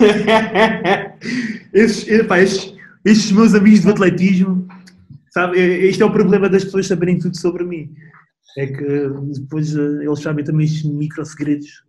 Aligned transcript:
esses, 1.72 2.08
epá, 2.08 2.40
esses, 2.40 2.74
estes 3.04 3.32
meus 3.32 3.54
amigos 3.54 3.80
do 3.80 3.90
atletismo, 3.90 4.66
sabe, 5.30 5.58
este 5.58 6.02
é 6.02 6.06
o 6.06 6.12
problema 6.12 6.48
das 6.48 6.64
pessoas 6.64 6.86
saberem 6.86 7.18
tudo 7.18 7.36
sobre 7.36 7.64
mim. 7.64 7.92
É 8.58 8.66
que 8.66 9.08
depois 9.38 9.76
eh, 9.76 10.04
eles 10.04 10.20
sabem 10.20 10.44
também 10.44 10.66
estes 10.66 10.84
micro 10.84 11.24
segredos 11.24 11.84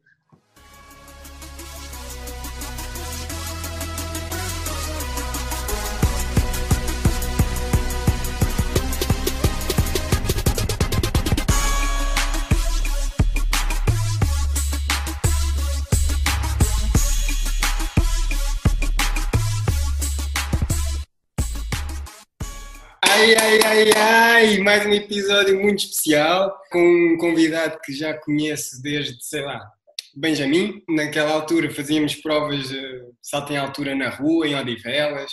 Ai, 23.31 23.38
ai, 23.38 23.59
ai, 23.63 23.91
ai! 23.95 24.58
Mais 24.58 24.85
um 24.85 24.91
episódio 24.91 25.58
muito 25.58 25.85
especial 25.85 26.53
com 26.70 26.81
um 26.81 27.17
convidado 27.17 27.80
que 27.81 27.94
já 27.94 28.13
conheço 28.13 28.81
desde, 28.81 29.23
sei 29.23 29.41
lá, 29.41 29.71
Benjamin. 30.13 30.84
Naquela 30.90 31.31
altura 31.31 31.73
fazíamos 31.73 32.16
provas 32.16 32.67
de 32.67 33.05
salto 33.21 33.54
em 33.54 33.57
altura 33.57 33.95
na 33.95 34.09
rua, 34.09 34.49
em 34.49 34.55
Odivelas, 34.55 35.31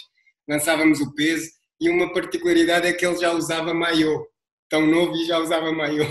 lançávamos 0.48 1.00
o 1.00 1.12
peso 1.12 1.50
e 1.80 1.90
uma 1.90 2.12
particularidade 2.12 2.86
é 2.86 2.92
que 2.92 3.04
ele 3.04 3.18
já 3.18 3.32
usava 3.32 3.74
maiô. 3.74 4.24
Tão 4.68 4.86
novo 4.86 5.16
e 5.16 5.26
já 5.26 5.40
usava 5.40 5.72
maiô. 5.72 6.04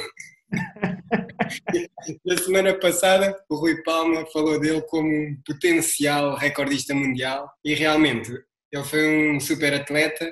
Na 2.25 2.37
semana 2.37 2.77
passada, 2.77 3.33
o 3.49 3.55
Rui 3.55 3.81
Palma 3.83 4.25
falou 4.33 4.59
dele 4.59 4.81
como 4.89 5.07
um 5.07 5.37
potencial 5.45 6.35
recordista 6.35 6.93
mundial 6.93 7.49
e 7.63 7.73
realmente 7.73 8.29
ele 8.73 8.83
foi 8.83 9.07
um 9.07 9.39
super 9.39 9.73
atleta 9.73 10.29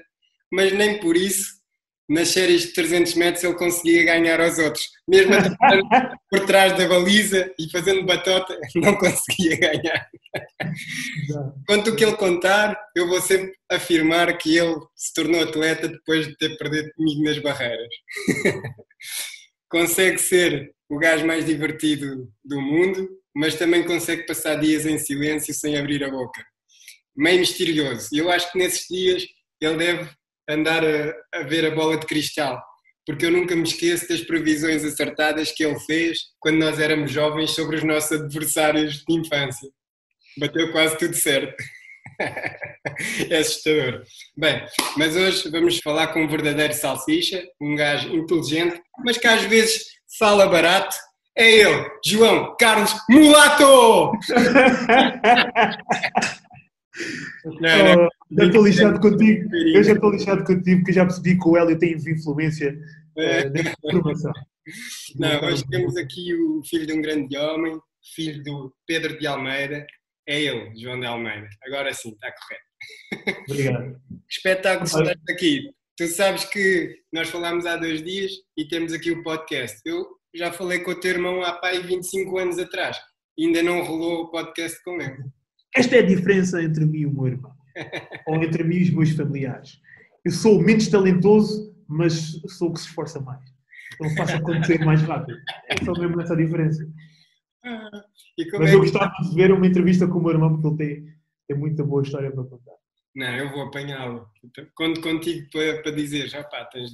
mas 0.56 0.72
nem 0.72 1.00
por 1.00 1.18
isso 1.18 1.56
nas 2.08 2.30
séries 2.30 2.68
de 2.68 2.74
300 2.74 3.16
metros 3.16 3.44
ele 3.44 3.56
conseguia 3.56 4.06
ganhar 4.06 4.40
aos 4.40 4.58
outros. 4.60 4.88
Mesmo 5.08 5.34
por 6.30 6.46
trás 6.46 6.78
da 6.78 6.88
baliza 6.88 7.52
e 7.60 7.70
fazendo 7.72 8.06
batota, 8.06 8.58
não 8.76 8.96
conseguia 8.96 9.58
ganhar. 9.58 10.08
Quanto 11.68 11.90
o 11.92 11.96
que 11.96 12.06
ele 12.06 12.16
contar, 12.16 12.80
eu 12.96 13.08
vou 13.08 13.20
sempre 13.22 13.54
afirmar 13.72 14.38
que 14.38 14.56
ele 14.56 14.76
se 14.96 15.14
tornou 15.14 15.42
atleta 15.42 15.88
depois 15.88 16.28
de 16.28 16.38
ter 16.38 16.56
perdido 16.58 16.92
comigo 16.96 17.24
nas 17.24 17.40
barreiras. 17.40 17.90
consegue 19.68 20.20
ser 20.20 20.72
o 20.88 20.98
gajo 20.98 21.26
mais 21.26 21.46
divertido 21.46 22.32
do 22.44 22.62
mundo, 22.62 23.10
mas 23.36 23.56
também 23.56 23.84
consegue 23.84 24.26
passar 24.26 24.56
dias 24.56 24.86
em 24.86 24.98
silêncio 24.98 25.54
sem 25.54 25.78
abrir 25.78 26.04
a 26.04 26.10
boca. 26.10 26.46
Meio 27.16 27.40
misterioso. 27.40 28.10
E 28.14 28.20
eu 28.20 28.30
acho 28.30 28.52
que 28.52 28.60
nesses 28.60 28.88
dias 28.88 29.26
ele 29.60 29.78
deve 29.78 30.10
andar 30.50 30.84
a, 30.84 31.40
a 31.40 31.44
ver 31.44 31.66
a 31.66 31.76
bola 31.76 31.98
de 31.98 32.06
cristal, 32.06 32.62
porque 33.06 33.26
eu 33.26 33.32
nunca 33.32 33.56
me 33.56 33.64
esqueço 33.64 34.08
das 34.08 34.22
previsões 34.22 34.84
acertadas 34.84 35.52
que 35.52 35.64
ele 35.64 35.80
fez 35.82 36.20
quando 36.40 36.58
nós 36.58 36.80
éramos 36.80 37.12
jovens 37.12 37.52
sobre 37.52 37.78
os 37.78 37.84
nossos 37.84 38.20
adversários 38.20 39.04
de 39.08 39.14
infância. 39.14 39.70
Bateu 40.38 40.72
quase 40.72 40.98
tudo 40.98 41.14
certo. 41.14 41.56
é 43.30 43.38
assustador. 43.38 44.04
Bem, 44.38 44.66
mas 44.98 45.16
hoje 45.16 45.50
vamos 45.50 45.80
falar 45.80 46.08
com 46.08 46.24
um 46.24 46.28
verdadeiro 46.28 46.74
salsicha, 46.74 47.44
um 47.62 47.76
gajo 47.76 48.14
inteligente, 48.16 48.82
mas 49.04 49.18
que 49.18 49.28
às 49.28 49.44
vezes 49.44 49.86
fala 50.18 50.48
barato. 50.48 50.96
É 51.38 51.52
ele, 51.52 51.86
João 52.06 52.56
Carlos 52.58 52.94
Mulato! 53.10 54.14
não, 57.60 57.96
não. 57.96 58.10
Já 58.32 58.46
estou 58.46 58.66
lixado 58.66 59.00
contigo. 59.00 59.56
Eu 59.56 59.84
já 59.84 59.94
estou 59.94 60.12
lixado 60.12 60.44
contigo 60.44 60.80
porque 60.80 60.94
já 60.94 61.06
percebi 61.06 61.38
que 61.38 61.48
o 61.48 61.58
Hélio 61.58 61.78
tem 61.78 61.94
influência 61.94 62.76
uh, 63.16 63.50
nesta 63.50 63.76
informação. 63.84 64.34
Não, 65.16 65.44
hoje 65.44 65.64
temos 65.70 65.96
aqui 65.96 66.34
o 66.34 66.64
filho 66.64 66.88
de 66.88 66.94
um 66.94 67.02
grande 67.02 67.38
homem, 67.38 67.80
filho 68.16 68.44
do 68.44 68.74
Pedro 68.88 69.18
de 69.20 69.28
Almeida. 69.28 69.86
É 70.28 70.42
ele, 70.42 70.76
João 70.76 71.00
de 71.00 71.06
Almeida. 71.06 71.48
Agora 71.64 71.94
sim, 71.94 72.10
está 72.10 72.32
correto. 72.32 73.44
Obrigado. 73.48 74.02
Espetáculo 74.28 74.86
estar 74.86 75.16
aqui. 75.30 75.70
Tu 75.96 76.08
sabes 76.08 76.46
que 76.46 77.00
nós 77.14 77.30
falámos 77.30 77.68
há 77.68 77.78
dois 77.78 78.04
dias 78.04 78.32
e 78.58 78.68
temos 78.68 78.92
aqui 78.92 79.12
o 79.12 79.22
podcast. 79.22 79.80
Eu 79.86 80.04
já 80.34 80.52
falei 80.52 80.80
com 80.80 80.92
o 80.92 81.00
teu 81.00 81.12
irmão 81.12 81.44
há 81.44 81.54
pai 81.54 81.80
25 81.80 82.38
anos 82.40 82.58
atrás. 82.58 82.98
Ainda 83.40 83.62
não 83.62 83.84
rolou 83.84 84.24
o 84.24 84.32
podcast 84.32 84.84
com 84.84 85.00
ele. 85.00 85.24
Esta 85.76 85.98
é 85.98 86.00
a 86.00 86.06
diferença 86.06 86.62
entre 86.62 86.86
mim 86.86 87.02
e 87.02 87.06
o 87.06 87.14
meu 87.14 87.28
irmão 87.28 87.55
ou 88.26 88.36
entre 88.44 88.64
mim 88.64 88.78
e 88.78 88.84
os 88.84 88.90
meus 88.92 89.12
familiares. 89.12 89.80
Eu 90.24 90.32
sou 90.32 90.62
menos 90.62 90.88
talentoso, 90.88 91.76
mas 91.88 92.42
sou 92.48 92.70
o 92.70 92.74
que 92.74 92.80
se 92.80 92.88
esforça 92.88 93.20
mais. 93.20 93.44
Então 93.94 94.16
faço 94.16 94.36
acontecer 94.36 94.84
mais 94.84 95.02
rápido. 95.02 95.38
É 95.70 95.84
só 95.84 95.94
mesmo 95.94 96.20
essa 96.22 96.36
diferença. 96.36 96.88
mas 97.64 98.70
é 98.72 98.74
eu 98.74 98.80
gostava 98.80 99.12
de 99.22 99.36
ver 99.36 99.52
uma 99.52 99.68
entrevista 99.68 100.08
com 100.08 100.20
o 100.20 100.22
meu 100.22 100.32
irmão, 100.32 100.60
porque 100.60 100.84
ele 100.84 100.96
tem, 100.96 101.14
tem 101.48 101.58
muita 101.58 101.84
boa 101.84 102.02
história 102.02 102.32
para 102.32 102.44
contar. 102.44 102.76
Não, 103.16 103.34
eu 103.36 103.50
vou 103.50 103.62
apanhá-lo. 103.62 104.28
Conto 104.74 105.00
contigo 105.02 105.48
para, 105.52 105.82
para 105.82 105.92
dizer, 105.92 106.28
já 106.28 106.44
pá, 106.44 106.66
tens, 106.66 106.92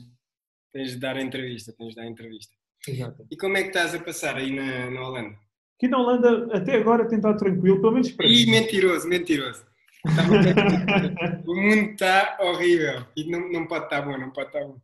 tens 0.72 0.92
de 0.92 1.00
dar 1.00 1.16
a 1.16 1.22
entrevista, 1.22 1.74
tens 1.75 1.90
de 1.90 1.96
dar 1.96 2.03
a 2.03 2.08
entrevista. 2.08 2.53
Exato. 2.88 3.25
E 3.30 3.38
como 3.38 3.58
é 3.58 3.63
que 3.63 3.69
estás 3.69 3.96
a 3.96 4.00
passar 4.00 4.36
aí 4.36 4.53
na, 4.53 4.92
na 4.92 5.08
Holanda? 5.08 5.36
Aqui 5.78 5.88
na 5.88 5.98
Holanda, 5.98 6.56
até 6.56 6.75
agora, 6.75 7.08
tem 7.08 7.18
estado 7.18 7.40
tranquilo, 7.40 7.81
pelo 7.81 7.94
menos 7.94 8.12
para 8.12 8.28
Ih, 8.28 8.46
mentiroso, 8.46 9.08
mentiroso. 9.08 9.66
O 11.45 11.56
mundo 11.56 11.91
está 11.91 12.38
horrível 12.41 13.06
e 13.16 13.29
não, 13.29 13.51
não 13.51 13.67
pode 13.67 13.85
estar 13.85 14.01
bom, 14.01 14.17
não 14.17 14.31
pode 14.31 14.47
estar 14.47 14.66
bom. 14.66 14.79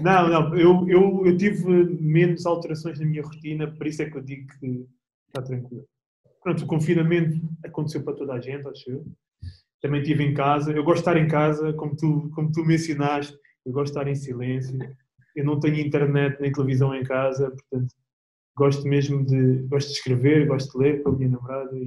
Não, 0.00 0.28
não, 0.28 0.56
eu, 0.56 0.88
eu, 0.88 1.26
eu 1.26 1.36
tive 1.36 1.64
menos 2.00 2.46
alterações 2.46 2.98
na 3.00 3.06
minha 3.06 3.22
rotina, 3.22 3.70
por 3.70 3.86
isso 3.86 4.02
é 4.02 4.10
que 4.10 4.16
eu 4.16 4.22
digo 4.22 4.46
que 4.58 4.86
está 5.28 5.42
tranquilo. 5.42 5.86
Pronto, 6.42 6.64
o 6.64 6.66
confinamento 6.66 7.40
aconteceu 7.64 8.02
para 8.02 8.14
toda 8.14 8.34
a 8.34 8.40
gente, 8.40 8.66
acho 8.66 8.90
eu. 8.90 9.04
Também 9.80 10.00
estive 10.00 10.24
em 10.24 10.34
casa. 10.34 10.72
Eu 10.72 10.84
gosto 10.84 11.02
de 11.02 11.10
estar 11.10 11.16
em 11.16 11.28
casa, 11.28 11.72
como 11.72 11.96
tu, 11.96 12.30
como 12.34 12.50
tu 12.52 12.64
mencionaste, 12.64 13.36
eu 13.64 13.72
gosto 13.72 13.92
de 13.92 13.98
estar 13.98 14.08
em 14.08 14.14
silêncio. 14.14 14.78
Eu 15.34 15.44
não 15.44 15.58
tenho 15.58 15.78
internet 15.78 16.40
nem 16.40 16.52
televisão 16.52 16.94
em 16.94 17.04
casa, 17.04 17.50
portanto, 17.50 17.94
gosto 18.56 18.86
mesmo 18.86 19.24
de, 19.24 19.62
gosto 19.68 19.88
de 19.88 19.94
escrever, 19.94 20.46
gosto 20.46 20.72
de 20.72 20.84
ler 20.84 21.02
com 21.02 21.10
a 21.10 21.12
minha 21.12 21.30
namorada 21.30 21.76
e 21.76 21.84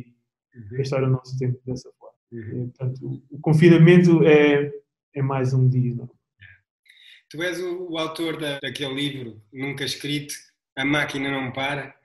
uhum. 0.56 0.78
gastar 0.78 1.04
o 1.04 1.10
nosso 1.10 1.38
tempo 1.38 1.60
dessa 1.66 1.90
forma. 2.00 2.05
Uhum. 2.32 2.72
Portanto, 2.76 3.24
o 3.30 3.40
confinamento 3.40 4.24
é, 4.24 4.72
é 5.14 5.22
mais 5.22 5.54
um 5.54 5.68
dia. 5.68 5.96
Não? 5.96 6.10
Tu 7.30 7.42
és 7.42 7.60
o, 7.60 7.92
o 7.92 7.98
autor 7.98 8.40
da, 8.40 8.60
daquele 8.60 8.94
livro, 8.94 9.42
nunca 9.52 9.84
escrito, 9.84 10.34
A 10.76 10.86
Máquina 10.86 11.30
Não 11.30 11.52
Para. 11.52 11.96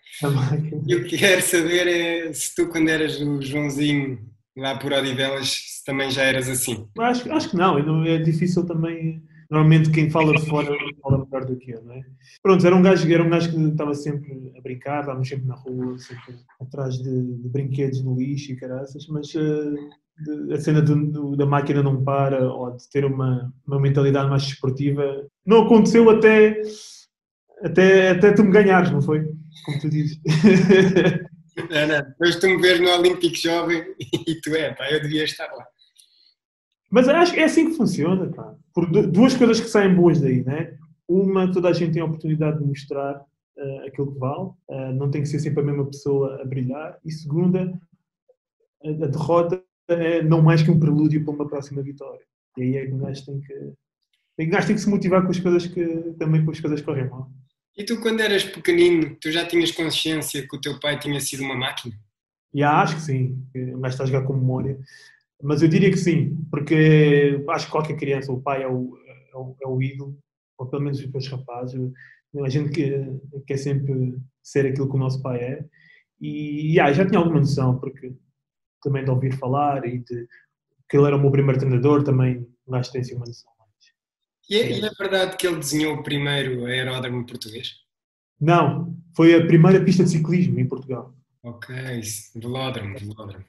E 0.87 0.95
o 0.95 1.05
que 1.05 1.17
quero 1.17 1.43
saber 1.43 1.87
é 1.87 2.33
se 2.33 2.55
tu, 2.55 2.69
quando 2.69 2.89
eras 2.89 3.21
o 3.21 3.41
Joãozinho 3.41 4.31
lá 4.57 4.77
por 4.77 4.93
Odivelas, 4.93 5.49
se 5.49 5.85
também 5.85 6.11
já 6.11 6.23
eras 6.23 6.49
assim. 6.49 6.87
Acho, 6.99 7.33
acho 7.33 7.51
que 7.51 7.57
não, 7.57 8.05
é 8.05 8.19
difícil 8.19 8.67
também. 8.67 9.23
Normalmente 9.51 9.91
quem 9.91 10.09
fala 10.11 10.33
de 10.33 10.47
fora 10.47 10.73
fala 11.03 11.25
melhor 11.25 11.45
do 11.45 11.57
que 11.57 11.73
eu, 11.73 11.83
não 11.83 11.95
é? 11.95 12.03
Pronto, 12.41 12.65
era 12.65 12.77
um 12.77 12.83
gajo, 12.83 13.13
era 13.13 13.23
um 13.23 13.29
gajo 13.29 13.51
que 13.51 13.61
estava 13.61 13.95
sempre 13.95 14.53
a 14.57 14.61
brincar, 14.61 15.01
estávamos 15.01 15.29
sempre 15.29 15.47
na 15.47 15.57
rua, 15.57 15.99
sempre 15.99 16.37
atrás 16.61 16.95
de, 16.95 17.37
de 17.37 17.49
brinquedos 17.49 18.03
no 18.05 18.17
lixo 18.17 18.53
e 18.53 18.57
caraças, 18.57 19.09
mas 19.09 19.35
uh, 19.35 19.75
de, 20.25 20.55
a 20.55 20.61
cena 20.61 20.83
da 20.83 21.47
máquina 21.47 21.83
não 21.83 22.03
para 22.03 22.53
ou 22.53 22.77
de 22.77 22.89
ter 22.91 23.05
uma, 23.05 23.53
uma 23.67 23.81
mentalidade 23.81 24.29
mais 24.29 24.45
desportiva 24.45 25.27
não 25.45 25.65
aconteceu 25.65 26.09
até, 26.11 26.61
até, 27.63 28.11
até 28.11 28.33
tu 28.33 28.45
me 28.45 28.53
ganhares, 28.53 28.91
não 28.91 29.03
foi? 29.03 29.25
Como 29.65 29.81
tu 29.81 29.89
dizes. 29.89 30.19
Não, 31.69 31.87
não. 31.87 32.01
Depois 32.03 32.37
tu 32.37 32.47
me 32.47 32.57
vês 32.59 32.81
no 32.81 32.89
Olímpico 32.89 33.37
Jovem 33.37 33.85
e 34.27 34.41
tu 34.41 34.55
é, 34.55 34.73
pá, 34.73 34.91
eu 34.91 35.03
devia 35.03 35.25
estar 35.25 35.53
lá. 35.53 35.67
Mas 36.91 37.09
acho 37.09 37.35
que 37.35 37.41
é 37.41 37.45
assim 37.45 37.71
que 37.71 37.77
funciona, 37.77 38.29
pá. 38.29 38.55
Por 38.73 38.87
duas 38.91 39.35
coisas 39.35 39.61
que 39.61 39.69
saem 39.69 39.95
boas 39.95 40.21
daí, 40.21 40.43
né? 40.43 40.77
Uma, 41.09 41.53
toda 41.53 41.69
a 41.69 41.73
gente 41.73 41.93
tem 41.93 42.03
a 42.03 42.05
oportunidade 42.05 42.59
de 42.59 42.65
mostrar 42.65 43.21
uh, 43.21 43.87
aquilo 43.87 44.13
que 44.13 44.19
vale, 44.19 44.51
uh, 44.69 44.95
não 44.95 45.11
tem 45.11 45.23
que 45.23 45.29
ser 45.29 45.41
sempre 45.41 45.61
a 45.61 45.67
mesma 45.67 45.87
pessoa 45.87 46.41
a 46.41 46.45
brilhar. 46.45 46.99
E 47.05 47.13
segunda, 47.13 47.79
a, 48.85 48.89
a 48.89 49.09
derrota 49.09 49.63
é 49.93 50.23
não 50.23 50.43
mais 50.43 50.63
que 50.63 50.71
um 50.71 50.79
prelúdio 50.79 51.25
para 51.25 51.35
uma 51.35 51.49
próxima 51.49 51.83
vitória. 51.83 52.25
E 52.57 52.63
aí 52.63 52.77
é 52.77 52.87
que 52.87 52.93
o 52.93 52.99
gajo 52.99 53.25
tem 53.25 53.41
que. 53.41 53.55
O 53.55 54.51
gajo 54.51 54.67
tem 54.67 54.77
que 54.77 54.83
se 54.83 54.91
motivar 54.91 55.23
com 55.23 55.31
as 55.31 55.39
coisas 55.39 55.67
que. 55.67 55.85
também 56.19 56.45
com 56.45 56.51
as 56.51 56.61
coisas 56.61 56.81
que 56.81 56.87
correm 56.87 57.09
mal. 57.09 57.31
E 57.77 57.85
tu, 57.85 58.01
quando 58.01 58.21
eras 58.21 58.45
pequenino, 58.45 59.17
tu 59.21 59.31
já 59.31 59.47
tinhas 59.47 59.71
consciência 59.71 60.47
que 60.47 60.57
o 60.57 60.61
teu 60.61 60.79
pai 60.81 60.99
tinha 60.99 61.21
sido 61.21 61.43
uma 61.43 61.55
máquina? 61.55 61.95
Já, 62.53 62.83
acho 62.83 62.97
que 62.97 63.03
sim. 63.03 63.47
Gajo 63.55 63.87
está 63.87 64.05
a 64.05 64.07
jogar 64.07 64.27
com 64.27 64.35
memória. 64.35 64.79
Mas 65.43 65.63
eu 65.63 65.69
diria 65.69 65.91
que 65.91 65.97
sim, 65.97 66.37
porque 66.51 67.43
acho 67.49 67.67
que 67.67 67.73
qualquer 67.73 67.97
criança, 67.97 68.33
o 68.33 68.43
pai 68.43 68.63
é 68.63 68.69
o, 68.69 68.95
é 69.33 69.37
o, 69.37 69.57
é 69.63 69.67
o 69.69 69.83
ídolo, 69.83 70.19
ou 70.59 70.67
pelo 70.67 70.83
menos 70.83 71.03
os 71.03 71.29
rapazes. 71.29 71.81
A 72.45 72.49
gente 72.49 72.71
quer, 72.71 73.09
quer 73.47 73.57
sempre 73.57 74.17
ser 74.43 74.67
aquilo 74.67 74.89
que 74.89 74.97
o 74.97 74.99
nosso 74.99 75.23
pai 75.23 75.39
é. 75.39 75.65
E 76.21 76.73
yeah, 76.73 76.93
já 76.93 77.07
tinha 77.07 77.19
alguma 77.19 77.41
noção, 77.41 77.79
porque 77.79 78.13
também 78.83 79.05
de 79.05 79.11
ouvir 79.11 79.37
falar 79.37 79.87
e 79.87 79.99
de 79.99 80.27
que 80.89 80.97
ele 80.97 81.07
era 81.07 81.17
o 81.17 81.21
meu 81.21 81.31
primeiro 81.31 81.59
treinador, 81.59 82.03
também 82.03 82.47
um 82.67 82.73
gajo 82.73 82.91
tem 82.93 83.01
assim 83.01 83.15
uma 83.15 83.27
noção 83.27 83.51
mais. 83.59 83.71
E 84.49 84.57
é, 84.57 84.79
e 84.79 84.85
é 84.85 84.91
verdade 84.91 85.37
que 85.37 85.47
ele 85.47 85.59
desenhou 85.59 85.95
o 85.95 86.03
primeiro 86.03 86.65
aeródromo 86.67 87.25
português? 87.27 87.75
Não, 88.41 88.97
foi 89.15 89.35
a 89.35 89.47
primeira 89.47 89.85
pista 89.85 90.03
de 90.03 90.11
ciclismo 90.11 90.59
em 90.59 90.67
Portugal. 90.67 91.15
Ok, 91.43 91.75
velódromo, 92.35 92.99
velódromo. 92.99 93.45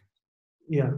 Yeah. 0.70 0.98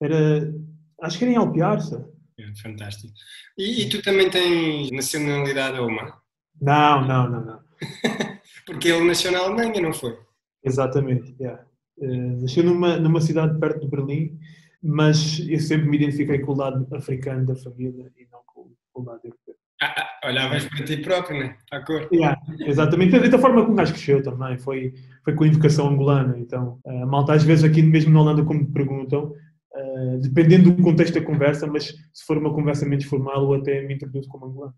Era, 0.00 0.54
acho 1.02 1.18
que 1.18 1.24
era 1.24 1.32
em 1.32 1.36
Alpiarça. 1.36 2.08
É, 2.38 2.54
fantástico. 2.62 3.12
E, 3.58 3.82
e, 3.82 3.88
tu 3.88 4.00
também 4.02 4.30
tens 4.30 4.90
nacionalidade 4.90 5.76
alemã? 5.76 6.12
Não, 6.60 7.06
não, 7.06 7.28
não, 7.28 7.44
não. 7.44 7.60
Porque 8.64 8.88
ele 8.88 9.06
nasceu 9.06 9.32
na 9.32 9.40
Alemanha, 9.40 9.80
não 9.80 9.92
foi? 9.92 10.18
Exatamente, 10.64 11.34
yeah. 11.40 11.64
Uh, 12.00 12.40
nasceu 12.42 12.64
numa, 12.64 12.96
numa 12.96 13.20
cidade 13.20 13.58
perto 13.58 13.80
de 13.80 13.88
Berlim, 13.88 14.38
mas 14.82 15.46
eu 15.48 15.60
sempre 15.60 15.88
me 15.88 15.96
identifiquei 15.96 16.38
com 16.38 16.52
o 16.52 16.56
lado 16.56 16.86
africano 16.94 17.46
da 17.46 17.54
família 17.54 18.10
e 18.16 18.26
não 18.32 18.40
com, 18.46 18.70
com 18.92 19.02
o 19.02 19.04
lado 19.04 19.20
europeu. 19.24 19.54
Ah, 19.82 19.94
ah, 19.96 20.28
olhavas 20.28 20.66
para 20.66 20.84
ti 20.84 20.98
próprio, 20.98 21.40
né? 21.40 21.56
À 21.70 21.80
cor. 21.80 22.06
Yeah, 22.12 22.38
exatamente. 22.66 23.18
Da 23.30 23.38
forma 23.38 23.62
como 23.62 23.72
o 23.72 23.76
gajo 23.76 23.94
cresceu 23.94 24.22
também, 24.22 24.58
foi, 24.58 24.92
foi 25.24 25.34
com 25.34 25.44
a 25.44 25.46
educação 25.46 25.88
angolana. 25.88 26.38
Então, 26.38 26.78
a 26.86 27.06
malta 27.06 27.32
às 27.32 27.44
vezes 27.44 27.64
aqui 27.64 27.82
mesmo 27.82 28.12
na 28.12 28.20
Holanda, 28.20 28.44
como 28.44 28.60
me 28.60 28.66
perguntam, 28.66 29.32
uh, 29.80 30.18
dependendo 30.18 30.70
do 30.70 30.82
contexto 30.82 31.14
da 31.14 31.24
conversa, 31.24 31.66
mas 31.66 31.86
se 32.12 32.26
for 32.26 32.38
uma 32.38 32.52
conversa 32.52 32.86
menos 32.86 33.04
formal, 33.04 33.42
eu 33.42 33.60
até 33.60 33.82
me 33.82 33.94
introduzo 33.94 34.28
como 34.28 34.46
angolano. 34.46 34.74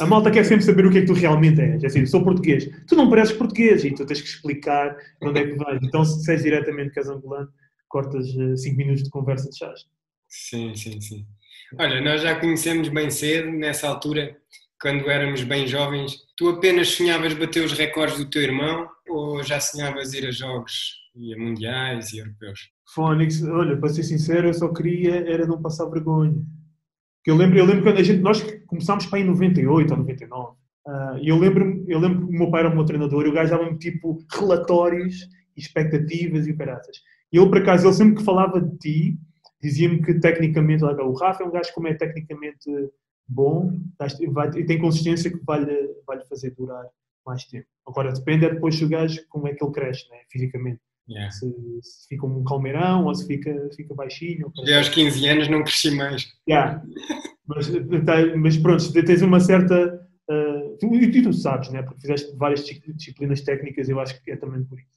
A 0.00 0.06
malta 0.06 0.30
quer 0.30 0.44
sempre 0.44 0.64
saber 0.64 0.86
o 0.86 0.90
que 0.90 0.98
é 0.98 1.00
que 1.02 1.06
tu 1.06 1.12
realmente 1.12 1.60
és. 1.60 1.84
É 1.84 1.86
assim, 1.86 2.06
sou 2.06 2.24
português. 2.24 2.68
Tu 2.86 2.96
não 2.96 3.10
pareces 3.10 3.36
português 3.36 3.84
e 3.84 3.90
tu 3.92 4.06
tens 4.06 4.22
que 4.22 4.28
explicar 4.28 4.96
onde 5.22 5.40
é 5.40 5.46
que 5.46 5.56
vais. 5.56 5.80
Então, 5.82 6.04
se 6.04 6.18
disseres 6.18 6.42
diretamente 6.42 6.92
que 6.92 6.98
és 6.98 7.08
angolano, 7.08 7.48
cortas 7.88 8.26
5 8.26 8.74
uh, 8.74 8.76
minutos 8.76 9.02
de 9.02 9.10
conversa 9.10 9.50
de 9.50 9.58
chás. 9.58 9.80
Sim, 10.28 10.74
sim, 10.74 11.00
sim. 11.00 11.26
Olha, 11.78 12.00
nós 12.00 12.22
já 12.22 12.38
conhecemos 12.38 12.88
bem 12.88 13.10
cedo, 13.10 13.50
nessa 13.50 13.88
altura, 13.88 14.36
quando 14.80 15.08
éramos 15.10 15.42
bem 15.42 15.66
jovens. 15.66 16.16
Tu 16.36 16.48
apenas 16.48 16.88
sonhavas 16.90 17.34
bater 17.34 17.64
os 17.64 17.72
recordes 17.72 18.18
do 18.18 18.30
teu 18.30 18.42
irmão 18.42 18.88
ou 19.08 19.42
já 19.42 19.60
sonhavas 19.60 20.12
ir 20.12 20.26
a 20.26 20.30
jogos 20.30 20.94
e 21.14 21.34
a 21.34 21.38
mundiais 21.38 22.12
e 22.12 22.18
europeus? 22.18 22.75
Fónix, 22.94 23.42
olha, 23.42 23.76
para 23.76 23.88
ser 23.88 24.02
sincero, 24.02 24.48
eu 24.48 24.54
só 24.54 24.72
queria 24.72 25.16
era 25.28 25.46
não 25.46 25.60
passar 25.60 25.86
vergonha. 25.86 26.34
Eu 27.26 27.36
lembro, 27.36 27.58
eu 27.58 27.64
lembro 27.64 27.82
quando 27.82 27.98
a 27.98 28.02
gente, 28.02 28.22
nós 28.22 28.40
começámos 28.66 29.06
para 29.06 29.18
em 29.18 29.24
98 29.24 29.90
ou 29.90 29.96
99. 29.98 30.56
Uh, 30.86 31.18
eu 31.20 31.36
lembro 31.36 31.84
eu 31.88 31.98
lembro 31.98 32.28
que 32.28 32.36
o 32.36 32.38
meu 32.38 32.50
pai 32.50 32.60
era 32.60 32.70
o 32.70 32.74
meu 32.74 32.84
treinador 32.84 33.26
e 33.26 33.28
o 33.28 33.32
gajo 33.32 33.50
dava-me 33.50 33.76
tipo 33.76 34.18
relatórios, 34.32 35.28
expectativas 35.56 36.46
e 36.46 36.52
operações. 36.52 36.98
E 37.32 37.38
ele, 37.38 37.48
por 37.48 37.58
acaso, 37.58 37.86
ele 37.86 37.94
sempre 37.94 38.16
que 38.16 38.24
falava 38.24 38.60
de 38.60 38.78
ti, 38.78 39.18
dizia-me 39.60 40.00
que 40.00 40.14
tecnicamente, 40.14 40.84
olha, 40.84 41.02
o 41.02 41.14
Rafa 41.14 41.42
é 41.42 41.46
um 41.46 41.50
gajo 41.50 41.72
como 41.74 41.88
é 41.88 41.94
tecnicamente 41.94 42.70
bom 43.28 43.72
e 44.54 44.64
tem 44.64 44.78
consistência 44.78 45.30
que 45.30 45.44
vai 45.44 45.64
vai 46.06 46.24
fazer 46.26 46.52
durar 46.52 46.84
mais 47.26 47.44
tempo. 47.44 47.66
Agora 47.84 48.12
depende 48.12 48.44
é 48.44 48.54
depois 48.54 48.78
do 48.78 48.88
gajo 48.88 49.20
como 49.28 49.48
é 49.48 49.54
que 49.54 49.64
ele 49.64 49.72
cresce, 49.72 50.08
né, 50.10 50.18
fisicamente. 50.30 50.80
Yeah. 51.08 51.30
Se, 51.30 51.46
se, 51.82 52.08
fica 52.08 52.26
um 52.26 52.42
calmeirão 52.44 53.04
ou 53.04 53.14
se 53.14 53.26
fica, 53.26 53.70
fica 53.74 53.94
baixinho. 53.94 54.52
E 54.64 54.74
aos 54.74 54.88
15 54.88 55.28
anos 55.28 55.48
não 55.48 55.62
cresci 55.62 55.90
mais. 55.92 56.32
Yeah. 56.48 56.82
mas, 57.46 57.68
mas 58.36 58.56
pronto, 58.56 58.92
tens 58.92 59.22
uma 59.22 59.40
certa. 59.40 60.04
Uh, 60.28 60.76
tu, 60.78 60.90
tu 61.22 61.32
sabes, 61.32 61.70
né? 61.70 61.82
porque 61.82 62.00
fizeste 62.00 62.34
várias 62.36 62.64
disciplinas 62.64 63.40
técnicas, 63.42 63.88
eu 63.88 64.00
acho 64.00 64.20
que 64.22 64.32
é 64.32 64.36
também 64.36 64.64
por 64.64 64.78
isso. 64.78 64.88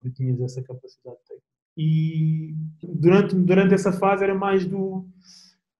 Porque 0.00 0.14
tinhas 0.14 0.40
essa 0.40 0.62
capacidade 0.62 1.16
técnica. 1.26 1.48
E 1.76 2.54
durante, 2.82 3.34
durante 3.34 3.74
essa 3.74 3.92
fase 3.92 4.24
era 4.24 4.34
mais 4.34 4.64
do 4.64 5.08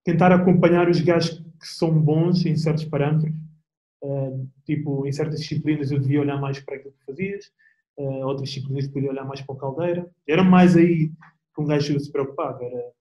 tentar 0.03 0.31
acompanhar 0.31 0.89
os 0.89 0.99
gajos 0.99 1.39
que 1.59 1.67
são 1.67 1.91
bons 1.97 2.45
em 2.45 2.55
certos 2.55 2.85
parâmetros. 2.85 3.33
Uh, 4.01 4.47
tipo, 4.65 5.05
em 5.05 5.11
certas 5.11 5.39
disciplinas 5.41 5.91
eu 5.91 5.99
devia 5.99 6.21
olhar 6.21 6.39
mais 6.39 6.59
para 6.59 6.75
aquilo 6.75 6.93
que 6.93 7.05
fazias, 7.05 7.51
uh, 7.99 8.25
outras 8.25 8.49
disciplinas 8.49 8.87
podia 8.87 9.11
olhar 9.11 9.25
mais 9.25 9.41
para 9.41 9.53
o 9.53 9.57
caldeira. 9.57 10.09
Era 10.27 10.43
mais 10.43 10.75
aí 10.75 11.09
que 11.53 11.61
um 11.61 11.65
gajo 11.65 11.99
se 11.99 12.11
preocupava, 12.11 12.63
era 12.63 12.91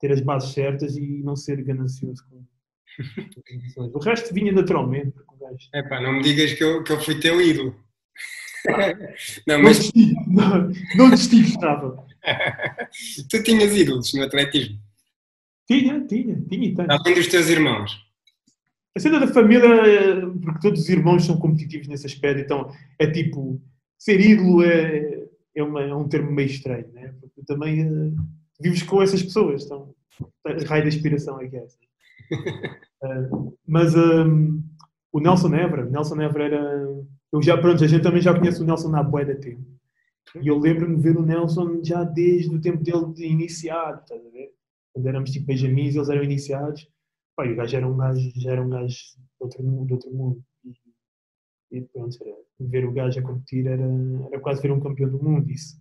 ter 0.00 0.12
as 0.12 0.20
bases 0.20 0.52
certas 0.52 0.96
e 0.96 1.22
não 1.22 1.36
ser 1.36 1.62
ganancioso 1.62 2.24
com, 2.28 2.44
o 3.92 3.98
resto 3.98 4.32
vinha 4.32 4.52
naturalmente. 4.52 5.12
Porque 5.12 5.34
um 5.34 5.38
gajo... 5.38 5.68
Epá, 5.74 6.00
não 6.00 6.14
me 6.14 6.22
digas 6.22 6.52
que 6.54 6.64
eu, 6.64 6.82
que 6.82 6.92
eu 6.92 7.00
fui 7.00 7.18
teu 7.20 7.40
ídolo. 7.40 7.74
não, 9.46 9.62
mas... 9.62 9.92
não, 10.26 10.70
não 10.96 11.10
desisti, 11.10 11.40
estava. 11.40 12.04
tu 13.30 13.42
tinhas 13.42 13.76
ídolos 13.76 14.12
no 14.14 14.22
atletismo? 14.22 14.78
Tinha, 15.66 16.00
tinha, 16.06 16.40
tinha 16.42 16.68
e 16.68 16.74
tenho. 16.74 16.88
Além 16.90 17.14
dos 17.14 17.26
teus 17.26 17.48
irmãos? 17.48 17.98
A 18.96 19.00
cena 19.00 19.18
da 19.18 19.26
família, 19.26 19.68
porque 20.42 20.60
todos 20.60 20.82
os 20.82 20.88
irmãos 20.88 21.24
são 21.24 21.36
competitivos 21.38 21.88
nesse 21.88 22.06
aspecto, 22.06 22.42
então 22.42 22.70
é 22.98 23.10
tipo, 23.10 23.60
ser 24.04 24.20
ídolo 24.20 24.62
é, 24.62 25.26
é, 25.54 25.62
uma, 25.62 25.82
é 25.82 25.94
um 25.94 26.06
termo 26.06 26.30
meio 26.30 26.46
estranho, 26.46 26.86
né? 26.92 27.14
Porque 27.20 27.42
também 27.46 27.86
uh, 27.86 28.14
vives 28.60 28.82
com 28.82 29.02
essas 29.02 29.22
pessoas, 29.22 29.64
então 29.64 29.94
raio 30.66 30.82
da 30.82 30.88
inspiração 30.88 31.40
é 31.40 31.48
que 31.48 31.56
é 31.56 31.64
essa. 31.64 31.78
uh, 33.02 33.56
mas 33.66 33.94
um, 33.94 34.62
o 35.10 35.20
Nelson 35.20 35.54
Évora, 35.54 35.86
Nelson 35.86 36.20
Évora 36.20 36.44
era. 36.44 37.04
Eu 37.32 37.42
já, 37.42 37.56
pronto, 37.56 37.82
a 37.82 37.86
gente 37.86 38.02
também 38.02 38.20
já 38.20 38.38
conhece 38.38 38.62
o 38.62 38.64
Nelson 38.64 38.90
na 38.90 39.02
boa 39.02 39.24
da 39.24 39.34
tempo. 39.34 39.64
E 40.40 40.48
eu 40.48 40.58
lembro-me 40.58 40.96
de 40.96 41.02
ver 41.02 41.16
o 41.16 41.24
Nelson 41.24 41.80
já 41.82 42.04
desde 42.04 42.54
o 42.54 42.60
tempo 42.60 42.82
dele 42.82 43.12
de 43.12 43.26
iniciado, 43.26 44.02
estás 44.02 44.24
a 44.24 44.30
ver? 44.30 44.52
quando 44.92 45.08
éramos 45.08 45.30
tipo 45.30 45.46
benjamins, 45.46 45.96
eles 45.96 46.08
eram 46.08 46.22
iniciados, 46.22 46.88
pá, 47.34 47.44
o 47.44 47.56
gajo 47.56 47.76
era 47.76 47.88
um 47.88 47.96
gajo, 47.96 48.32
já 48.36 48.52
era 48.52 48.62
um 48.62 48.70
gajo 48.70 48.96
de 48.96 49.26
outro, 49.40 49.86
de 49.86 49.92
outro 49.92 50.10
mundo. 50.12 50.44
E, 50.64 50.72
e 51.72 51.80
pronto, 51.82 52.16
era, 52.22 52.36
ver 52.60 52.84
o 52.84 52.92
gajo 52.92 53.18
a 53.18 53.22
competir 53.22 53.66
era, 53.66 53.84
era 54.30 54.40
quase 54.40 54.62
ver 54.62 54.72
um 54.72 54.80
campeão 54.80 55.10
do 55.10 55.22
mundo. 55.22 55.50
Isso. 55.50 55.76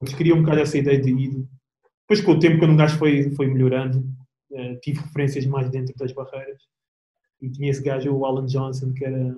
Mas 0.00 0.14
queria 0.14 0.34
um 0.34 0.42
bocado 0.42 0.60
essa 0.60 0.78
ideia 0.78 1.00
de 1.00 1.10
ir. 1.10 1.46
Depois, 2.02 2.20
com 2.24 2.32
o 2.32 2.38
tempo, 2.38 2.58
quando 2.58 2.74
o 2.74 2.76
gajo 2.76 2.98
foi, 2.98 3.30
foi 3.32 3.46
melhorando, 3.46 3.98
uh, 4.50 4.80
tive 4.80 5.00
referências 5.00 5.46
mais 5.46 5.70
dentro 5.70 5.94
das 5.96 6.12
barreiras. 6.12 6.62
E 7.40 7.50
tinha 7.50 7.70
esse 7.70 7.82
gajo, 7.82 8.12
o 8.12 8.24
Alan 8.24 8.46
Johnson, 8.46 8.92
que 8.92 9.04
era 9.04 9.36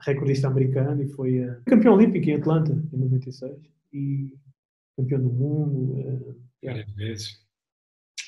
recordista 0.00 0.48
americano 0.48 1.02
e 1.02 1.08
foi 1.08 1.40
uh, 1.40 1.62
campeão 1.66 1.94
olímpico 1.94 2.28
em 2.28 2.36
Atlanta, 2.36 2.72
em 2.92 2.96
96. 2.96 3.56
E 3.92 4.32
campeão 4.96 5.20
do 5.20 5.30
mundo. 5.30 6.00
Uh, 6.00 6.94
vezes. 6.96 7.40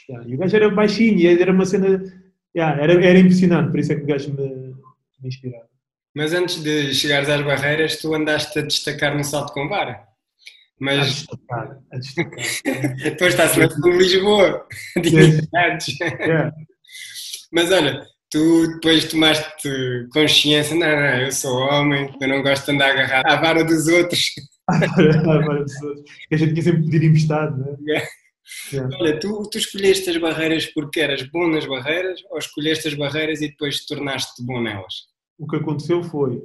Yeah. 0.09 0.29
E 0.29 0.35
o 0.35 0.39
gajo 0.39 0.57
era 0.57 0.71
baixinho 0.71 1.19
e 1.19 1.27
era 1.27 1.53
uma 1.53 1.65
cena. 1.65 2.03
Yeah, 2.55 2.83
era, 2.83 2.93
era 3.05 3.19
impressionante, 3.19 3.71
por 3.71 3.81
isso 3.81 3.93
é 3.93 3.97
que 3.97 4.03
o 4.03 4.07
gajo 4.07 4.35
me, 4.35 4.75
me 5.21 5.29
inspirava. 5.29 5.72
Mas 6.15 6.33
antes 6.33 6.63
de 6.63 6.95
chegares 6.95 7.29
às 7.29 7.43
barreiras, 7.43 7.97
tu 7.97 8.15
andaste 8.15 8.59
a 8.59 8.63
destacar 8.63 9.17
no 9.17 9.25
salto 9.25 9.53
com 9.53 9.69
vara. 9.69 10.03
Mas... 10.79 10.99
A 10.99 11.05
destacar, 11.05 11.79
a 11.93 11.99
destacar. 11.99 12.97
Depois 13.03 13.35
está-se 13.35 13.59
na 13.59 13.67
de 13.67 13.91
Lisboa. 13.91 14.67
Yeah. 15.93 16.53
Mas 17.53 17.71
olha, 17.71 18.07
tu 18.31 18.67
depois 18.75 19.05
tomaste 19.05 19.69
consciência, 20.11 20.75
não, 20.75 20.89
não, 20.89 21.21
eu 21.21 21.33
sou 21.33 21.55
homem, 21.59 22.11
eu 22.19 22.29
não 22.29 22.43
gosto 22.43 22.65
de 22.65 22.73
andar 22.73 22.91
agarrado 22.91 23.27
à 23.27 23.37
vara 23.37 23.63
dos 23.63 23.87
outros. 23.89 24.31
à 24.69 24.79
vara 24.79 25.63
dos 25.63 25.83
outros. 25.83 26.05
A 26.33 26.37
gente 26.37 26.55
tinha 26.55 26.63
sempre 26.63 26.83
pedir 26.85 27.05
emprestado, 27.05 27.59
não 27.59 27.95
é? 27.95 28.09
Yeah. 28.73 28.97
Olha, 28.99 29.21
tu, 29.21 29.49
tu 29.51 29.59
escolheste 29.59 30.11
as 30.11 30.17
barreiras 30.17 30.67
porque 30.67 31.01
eras 31.01 31.23
bom 31.23 31.47
nas 31.47 31.67
barreiras 31.67 32.21
ou 32.31 32.39
escolheste 32.39 32.89
as 32.89 32.95
barreiras 32.95 33.41
e 33.41 33.49
depois 33.49 33.77
te 33.81 33.95
tornaste 33.95 34.43
bom 34.43 34.61
nelas? 34.61 35.12
O 35.39 35.47
que 35.47 35.57
aconteceu 35.57 36.03
foi, 36.03 36.43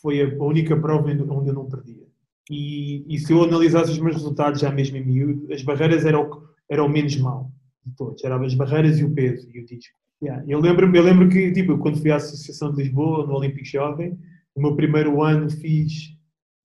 foi 0.00 0.22
a 0.22 0.42
única 0.42 0.76
prova 0.76 1.10
onde 1.10 1.48
eu 1.48 1.54
não 1.54 1.68
perdia. 1.68 2.06
E, 2.50 3.04
e 3.06 3.18
se 3.18 3.32
eu 3.32 3.44
analisasse 3.44 3.90
os 3.90 3.98
meus 3.98 4.16
resultados 4.16 4.60
já 4.60 4.70
mesmo 4.70 4.96
em 4.96 5.04
miúdo, 5.04 5.52
as 5.52 5.62
barreiras 5.62 6.04
eram 6.06 6.30
o, 6.30 6.48
era 6.70 6.82
o 6.82 6.88
menos 6.88 7.16
mal 7.16 7.50
de 7.84 7.94
todos. 7.94 8.24
Eram 8.24 8.42
as 8.42 8.54
barreiras 8.54 8.98
e 8.98 9.04
o 9.04 9.12
peso 9.12 9.48
e 9.52 9.60
o 9.60 9.66
disco. 9.66 9.96
Yeah. 10.22 10.44
Eu 10.48 10.58
lembro-me 10.58 10.98
eu 10.98 11.02
lembro 11.02 11.28
que, 11.28 11.52
tipo, 11.52 11.78
quando 11.78 12.00
fui 12.00 12.10
à 12.10 12.16
Associação 12.16 12.72
de 12.72 12.82
Lisboa, 12.82 13.26
no 13.26 13.34
Olímpico 13.34 13.64
Jovem, 13.64 14.18
no 14.56 14.62
meu 14.62 14.76
primeiro 14.76 15.22
ano 15.22 15.48
fiz 15.50 16.16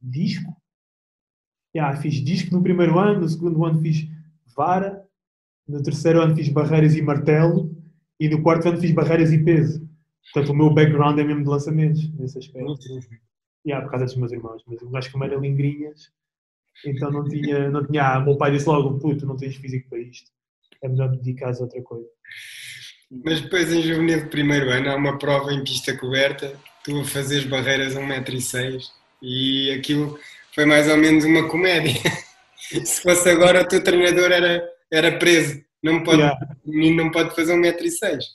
disco. 0.02 0.56
Yeah, 1.76 1.96
fiz 1.98 2.16
disco 2.16 2.54
no 2.56 2.64
primeiro 2.64 2.98
ano, 2.98 3.22
no 3.22 3.30
segundo 3.30 3.64
ano 3.66 3.80
fiz 3.80 4.08
vara, 4.56 5.04
no 5.68 5.82
terceiro 5.82 6.22
ano 6.22 6.36
fiz 6.36 6.50
barreiras 6.50 6.96
e 6.96 7.02
martelo 7.02 7.76
e 8.20 8.30
no 8.30 8.42
quarto 8.42 8.70
ano 8.70 8.80
fiz 8.80 8.92
barreiras 8.92 9.32
e 9.32 9.38
peso. 9.38 9.88
Portanto, 10.32 10.52
o 10.52 10.56
meu 10.56 10.70
background 10.74 11.20
é 11.20 11.24
mesmo 11.24 11.44
de 11.44 11.50
lançamentos, 11.50 12.14
nesse 12.18 12.38
aspecto. 12.38 12.74
E 13.66 13.70
yeah, 13.70 13.84
por 13.84 13.92
causa 13.92 14.06
dos 14.06 14.16
meus 14.16 14.32
irmãos. 14.32 14.64
Mas 14.68 14.82
o 14.82 14.98
acho 14.98 15.12
como 15.12 15.24
era 15.24 15.36
lingrinhas, 15.36 16.12
então 16.86 17.12
não 17.12 17.24
tinha, 17.28 17.70
não 17.70 17.86
tinha. 17.86 18.04
Ah, 18.04 18.20
o 18.20 18.26
meu 18.26 18.38
pai 18.38 18.52
disse 18.52 18.68
logo: 18.68 19.00
puto, 19.00 19.26
não 19.26 19.38
tens 19.38 19.56
físico 19.56 19.90
para 19.90 20.00
isto. 20.00 20.32
É 20.82 20.88
melhor 20.88 21.10
dedicar-se 21.10 21.62
a 21.62 21.66
outra 21.66 21.82
coisa. 21.82 22.08
Mas 23.24 23.42
depois 23.42 23.72
em 23.72 23.82
juvenil 23.82 24.24
de 24.24 24.30
primeiro 24.30 24.70
ano 24.70 24.90
há 24.90 24.96
uma 24.96 25.18
prova 25.18 25.54
em 25.54 25.64
pista 25.64 25.96
coberta, 25.96 26.58
tu 26.84 27.00
a 27.00 27.06
fazeres 27.06 27.46
barreiras 27.46 27.96
a 27.96 28.02
1,6m 28.02 28.82
e 29.22 29.72
aquilo 29.72 30.20
foi 30.54 30.66
mais 30.66 30.90
ou 30.90 30.98
menos 30.98 31.24
uma 31.24 31.48
comédia. 31.48 31.94
Se 32.58 33.02
fosse 33.02 33.30
agora, 33.30 33.62
o 33.62 33.68
teu 33.68 33.84
treinador 33.84 34.32
era, 34.32 34.68
era 34.92 35.18
preso. 35.18 35.64
Não 35.82 36.02
pode, 36.02 36.22
Yeah. 36.22 36.40
O 36.66 36.72
menino 36.72 37.04
não 37.04 37.12
pode 37.12 37.36
fazer 37.36 37.54
um 37.54 37.58
metro 37.58 37.86
e 37.86 37.92
seis. 37.92 38.26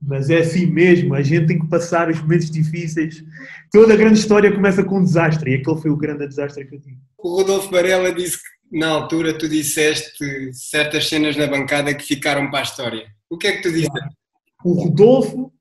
Mas 0.00 0.30
é 0.30 0.38
assim 0.38 0.66
mesmo, 0.66 1.14
a 1.14 1.22
gente 1.22 1.48
tem 1.48 1.58
que 1.58 1.66
passar 1.66 2.08
os 2.08 2.20
momentos 2.20 2.50
difíceis. 2.50 3.24
Toda 3.72 3.94
a 3.94 3.96
grande 3.96 4.18
história 4.18 4.52
começa 4.52 4.84
com 4.84 4.98
um 4.98 5.04
desastre, 5.04 5.50
e 5.50 5.54
aquele 5.56 5.80
foi 5.80 5.90
o 5.90 5.96
grande 5.96 6.26
desastre 6.26 6.64
que 6.64 6.76
eu 6.76 6.80
tive. 6.80 6.98
O 7.18 7.36
Rodolfo 7.36 7.70
Varela 7.70 8.12
disse 8.12 8.36
que 8.38 8.78
na 8.78 8.88
altura 8.88 9.36
tu 9.36 9.48
disseste 9.48 10.52
certas 10.52 11.08
cenas 11.08 11.36
na 11.36 11.46
bancada 11.46 11.94
que 11.94 12.04
ficaram 12.04 12.48
para 12.48 12.60
a 12.60 12.62
história. 12.62 13.06
O 13.28 13.36
que 13.36 13.48
é 13.48 13.52
que 13.52 13.62
tu 13.62 13.72
disseste? 13.72 14.16
O 14.64 14.72
Rodolfo, 14.72 15.52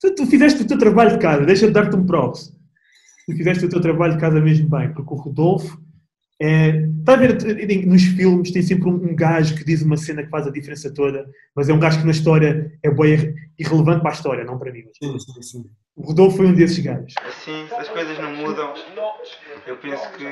tu, 0.00 0.14
tu 0.14 0.26
fizeste 0.26 0.62
o 0.62 0.66
teu 0.66 0.78
trabalho 0.78 1.12
de 1.12 1.18
casa, 1.18 1.44
deixa-me 1.44 1.72
dar-te 1.72 1.96
um 1.96 2.06
props. 2.06 2.52
Tu 3.26 3.36
fizeste 3.36 3.64
o 3.66 3.68
teu 3.68 3.80
trabalho 3.80 4.14
de 4.14 4.20
casa 4.20 4.40
mesmo 4.40 4.68
bem, 4.68 4.92
porque 4.92 5.12
o 5.12 5.16
Rodolfo 5.16 5.78
é. 6.40 6.86
Está 7.06 7.14
a 7.14 7.16
ver, 7.16 7.86
nos 7.86 8.02
filmes 8.02 8.50
tem 8.50 8.62
sempre 8.62 8.88
um, 8.88 8.94
um 8.94 9.14
gajo 9.14 9.54
que 9.54 9.64
diz 9.64 9.82
uma 9.82 9.96
cena 9.96 10.24
que 10.24 10.30
faz 10.30 10.46
a 10.46 10.50
diferença 10.50 10.92
toda, 10.92 11.24
mas 11.54 11.68
é 11.68 11.72
um 11.72 11.78
gajo 11.78 12.00
que 12.00 12.04
na 12.04 12.10
história 12.10 12.72
é 12.82 12.90
bem 12.90 13.34
irrelevante 13.58 14.00
para 14.00 14.10
a 14.10 14.14
história, 14.14 14.44
não 14.44 14.58
para 14.58 14.72
mim. 14.72 14.84
Sim, 15.02 15.18
sim, 15.18 15.42
sim. 15.42 15.70
O 15.94 16.02
Rodolfo 16.02 16.38
foi 16.38 16.46
um 16.46 16.54
desses 16.54 16.78
gajos. 16.78 17.14
Assim, 17.22 17.66
se 17.66 17.74
as 17.74 17.88
coisas 17.88 18.18
não 18.18 18.34
mudam, 18.36 18.74
eu 19.66 19.76
penso 19.78 20.10
que 20.12 20.24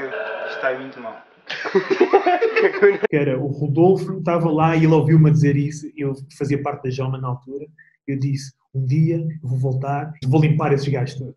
está 0.55 0.79
muito 0.79 1.01
mal. 1.01 1.23
que 3.09 3.17
era 3.17 3.39
o 3.39 3.49
Rodolfo 3.49 4.19
estava 4.19 4.51
lá 4.51 4.77
e 4.77 4.85
ele 4.85 4.95
ouviu-me 4.95 5.31
dizer 5.31 5.57
isso, 5.57 5.91
eu 5.97 6.15
fazia 6.39 6.63
parte 6.63 6.85
da 6.85 6.91
Joma 6.91 7.19
na 7.19 7.29
altura, 7.29 7.67
eu 8.07 8.19
disse, 8.19 8.53
um 8.75 8.85
dia 8.85 9.17
eu 9.17 9.49
vou 9.49 9.59
voltar 9.59 10.13
e 10.23 10.27
vou 10.27 10.41
limpar 10.41 10.73
esses 10.73 10.89
gajos 10.89 11.19
todos. 11.19 11.35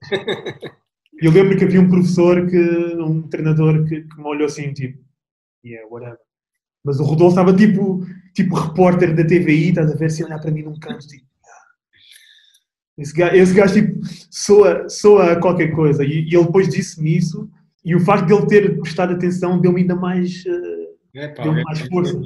E 1.21 1.25
eu 1.25 1.31
lembro 1.31 1.57
que 1.57 1.65
havia 1.65 1.81
um 1.81 1.89
professor, 1.89 2.47
que, 2.47 2.57
um 2.57 3.27
treinador 3.27 3.85
que, 3.85 4.01
que 4.01 4.17
me 4.17 4.27
olhou 4.27 4.45
assim, 4.45 4.73
tipo, 4.73 4.97
yeah, 5.63 5.87
whatever. 5.89 6.19
Mas 6.83 6.99
o 6.99 7.03
Rodolfo 7.03 7.39
estava 7.39 7.55
tipo, 7.55 8.05
tipo 8.33 8.55
repórter 8.55 9.15
da 9.15 9.25
TVI, 9.25 9.69
estás 9.69 9.91
a 9.91 9.95
ver, 9.95 10.09
se 10.09 10.23
olhar 10.23 10.39
para 10.39 10.51
mim 10.51 10.63
num 10.63 10.79
canto, 10.79 11.05
tipo. 11.05 11.25
Esse 12.97 13.13
gajo, 13.13 13.35
esse 13.35 13.53
gajo 13.53 13.73
tipo, 13.73 13.99
soa, 14.31 14.89
soa 14.89 15.33
a 15.33 15.35
qualquer 15.39 15.71
coisa. 15.71 16.03
E, 16.03 16.27
e 16.29 16.35
ele 16.35 16.45
depois 16.45 16.67
disse-me 16.67 17.15
isso, 17.17 17.49
e 17.85 17.95
o 17.95 17.99
facto 17.99 18.25
de 18.25 18.33
ele 18.33 18.47
ter 18.47 18.79
prestado 18.79 19.13
atenção 19.13 19.59
deu-me 19.61 19.81
ainda 19.81 19.95
mais, 19.95 20.43
eh, 20.45 21.21
É, 21.23 21.27
pá, 21.29 21.43
deu-me 21.43 21.61
é- 21.61 21.63
mais 21.63 21.79
força. 21.81 22.19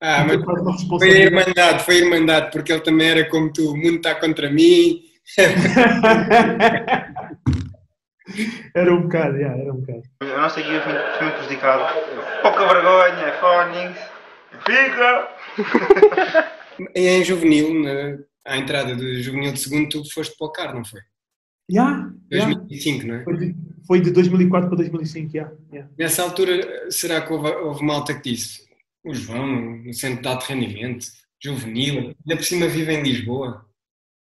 Ah, 0.00 0.24
mas 0.26 0.44
foi 0.44 0.54
responsabilidade. 0.72 1.24
irmandade, 1.26 1.84
foi 1.84 1.96
irmandade, 1.96 2.50
porque 2.52 2.70
ele 2.70 2.82
também 2.82 3.08
era 3.08 3.28
como 3.30 3.50
tu, 3.52 3.72
o 3.72 3.76
mundo 3.76 3.96
está 3.96 4.14
contra 4.14 4.50
mim. 4.50 5.00
era 8.74 8.94
um 8.94 9.02
bocado, 9.02 9.36
yeah, 9.38 9.58
era 9.58 9.72
um 9.72 9.80
bocado. 9.80 10.02
A 10.20 10.40
nossa 10.42 10.60
equipa 10.60 10.80
foi 10.82 10.92
muito, 10.92 11.34
prejudicada. 11.36 11.92
Pouca 12.42 12.68
vergonha, 12.68 13.32
Fónix. 13.40 13.98
Fica! 14.66 15.28
E 16.94 17.08
em 17.08 17.24
juvenil, 17.24 17.74
na, 17.82 18.18
à 18.46 18.56
entrada 18.56 18.94
do 18.94 19.22
juvenil 19.22 19.52
de 19.52 19.60
segundo, 19.60 19.88
tu 19.88 20.12
foste 20.12 20.36
para 20.38 20.46
o 20.46 20.52
CAR, 20.52 20.74
não 20.74 20.84
foi? 20.84 21.00
Yeah, 21.70 22.14
yeah. 22.32 22.54
2005, 22.54 23.06
não 23.06 23.14
é? 23.16 23.24
Foi, 23.24 23.36
de, 23.36 23.56
foi 23.86 24.00
de 24.00 24.10
2004 24.12 24.68
para 24.68 24.76
2005, 24.78 25.36
yeah, 25.36 25.56
yeah. 25.72 25.92
Nessa 25.98 26.22
altura, 26.22 26.90
será 26.90 27.20
que 27.20 27.32
houve, 27.32 27.48
houve 27.48 27.84
malta 27.84 28.14
que 28.14 28.30
disse 28.30 28.64
o 29.04 29.12
João, 29.12 29.76
no 29.78 29.92
centro 29.92 30.22
de 30.22 30.28
alto 30.28 30.46
rendimento, 30.46 31.06
juvenil, 31.42 32.14
ainda 32.24 32.36
por 32.36 32.44
cima 32.44 32.68
vive 32.68 32.92
em 32.92 33.02
Lisboa? 33.02 33.66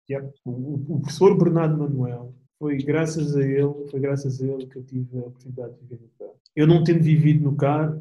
Yeah. 0.09 0.29
O, 0.45 0.95
o 0.95 0.99
professor 1.01 1.37
Bernardo 1.37 1.77
Manuel, 1.77 2.33
foi 2.57 2.77
graças 2.77 3.35
a 3.35 3.43
ele, 3.43 3.87
foi 3.91 3.99
graças 3.99 4.41
a 4.41 4.47
ele 4.47 4.65
que 4.67 4.77
eu 4.77 4.83
tive 4.83 5.17
a 5.17 5.21
oportunidade 5.21 5.73
de 5.73 5.81
viver 5.81 6.01
no 6.01 6.09
CAR. 6.17 6.35
Eu 6.55 6.67
não 6.67 6.83
tendo 6.83 7.03
vivido 7.03 7.43
no 7.43 7.55
CAR, 7.55 7.99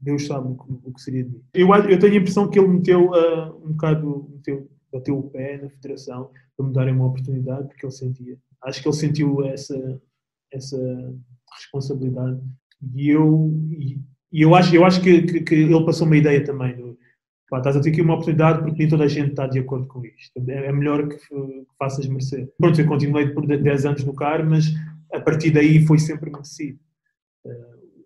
Deus 0.00 0.26
sabe 0.26 0.48
o 0.48 0.56
que, 0.56 0.88
o 0.88 0.92
que 0.92 1.00
seria 1.00 1.24
de 1.24 1.30
mim. 1.30 1.42
Eu, 1.54 1.68
eu 1.68 1.98
tenho 1.98 2.14
a 2.14 2.16
impressão 2.16 2.48
que 2.48 2.58
ele 2.58 2.68
meteu 2.68 3.14
ah, 3.14 3.54
um 3.56 3.72
bocado, 3.72 4.28
meteu, 4.32 4.68
bateu 4.92 5.18
o 5.18 5.30
pé 5.30 5.58
na 5.58 5.68
federação 5.68 6.30
para 6.56 6.66
me 6.66 6.72
darem 6.72 6.94
uma 6.94 7.06
oportunidade, 7.06 7.68
porque 7.68 7.84
ele 7.84 7.92
sentia. 7.92 8.38
Acho 8.62 8.82
que 8.82 8.88
ele 8.88 8.96
sentiu 8.96 9.44
essa, 9.44 10.00
essa 10.52 11.14
responsabilidade. 11.54 12.40
E 12.94 13.10
eu, 13.10 13.52
e, 13.70 14.00
e 14.32 14.42
eu 14.42 14.54
acho, 14.54 14.74
eu 14.74 14.84
acho 14.84 15.00
que, 15.02 15.22
que, 15.22 15.40
que 15.40 15.54
ele 15.54 15.84
passou 15.84 16.06
uma 16.06 16.16
ideia 16.16 16.42
também. 16.44 16.76
Do, 16.76 16.98
pá, 17.48 17.58
estás 17.58 17.76
a 17.76 17.80
ter 17.80 17.90
aqui 17.90 18.02
uma 18.02 18.14
oportunidade 18.14 18.62
porque 18.62 18.78
nem 18.78 18.88
toda 18.88 19.04
a 19.04 19.08
gente 19.08 19.30
está 19.30 19.46
de 19.46 19.58
acordo 19.58 19.86
com 19.86 20.04
isto. 20.04 20.32
É, 20.48 20.66
é 20.66 20.72
melhor 20.72 21.08
que, 21.08 21.16
que 21.16 21.66
faças 21.78 22.06
merecer. 22.06 22.52
Pronto, 22.58 22.80
eu 22.80 22.86
continuei 22.86 23.30
por 23.30 23.46
de- 23.46 23.58
10 23.58 23.86
anos 23.86 24.04
no 24.04 24.14
CAR, 24.14 24.44
mas 24.48 24.66
a 25.12 25.20
partir 25.20 25.50
daí 25.50 25.84
foi 25.86 25.98
sempre 25.98 26.30
merecido. 26.30 26.78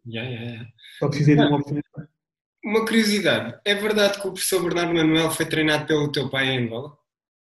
Yeah, 0.06 0.28
yeah, 0.28 0.50
yeah. 0.50 0.70
Só 0.98 1.08
precisei 1.08 1.36
de 1.36 1.42
uma 1.42 1.56
oportunidade. 1.56 2.08
Uma 2.64 2.84
curiosidade, 2.84 3.54
é 3.64 3.74
verdade 3.74 4.20
que 4.20 4.28
o 4.28 4.32
professor 4.32 4.62
Bernardo 4.62 4.92
Manuel 4.94 5.30
foi 5.30 5.46
treinado 5.46 5.86
pelo 5.86 6.12
teu 6.12 6.28
pai 6.28 6.46
em 6.48 6.66
Angola? 6.66 6.92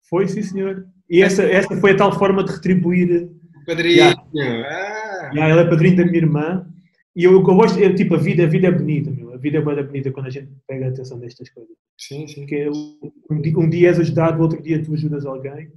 Foi, 0.09 0.27
sim, 0.27 0.41
senhor. 0.41 0.85
E 1.09 1.21
essa, 1.21 1.43
essa 1.43 1.75
foi 1.77 1.91
a 1.91 1.97
tal 1.97 2.17
forma 2.17 2.43
de 2.43 2.51
retribuir. 2.53 3.29
Padrinho! 3.65 3.95
Yeah. 4.33 4.67
Ah, 4.69 5.31
Já, 5.35 5.47
ela 5.47 5.61
é 5.61 5.69
padrinho 5.69 5.97
da 5.97 6.05
minha 6.05 6.17
irmã. 6.17 6.65
E 7.15 7.23
eu, 7.25 7.31
o 7.33 7.35
eu 7.35 7.41
gosto, 7.41 7.77
é, 7.79 7.93
tipo, 7.93 8.15
a 8.15 8.17
vida, 8.17 8.43
a 8.43 8.47
vida 8.47 8.67
é 8.67 8.71
bonita, 8.71 9.11
meu. 9.11 9.33
A 9.33 9.37
vida 9.37 9.57
é 9.57 9.61
bem 9.61 9.83
bonita 9.83 10.11
quando 10.11 10.27
a 10.27 10.29
gente 10.29 10.49
pega 10.67 10.85
a 10.85 10.89
atenção 10.89 11.19
destas 11.19 11.49
coisas. 11.49 11.73
sim, 11.97 12.25
sim. 12.27 12.41
Porque 12.41 12.69
um 13.29 13.41
dia- 13.41 13.57
um 13.59 13.69
dia 13.69 13.89
és 13.89 13.99
ajudado, 13.99 14.41
outro 14.41 14.61
dia 14.61 14.81
tu 14.81 14.93
ajudas 14.93 15.25
alguém. 15.25 15.69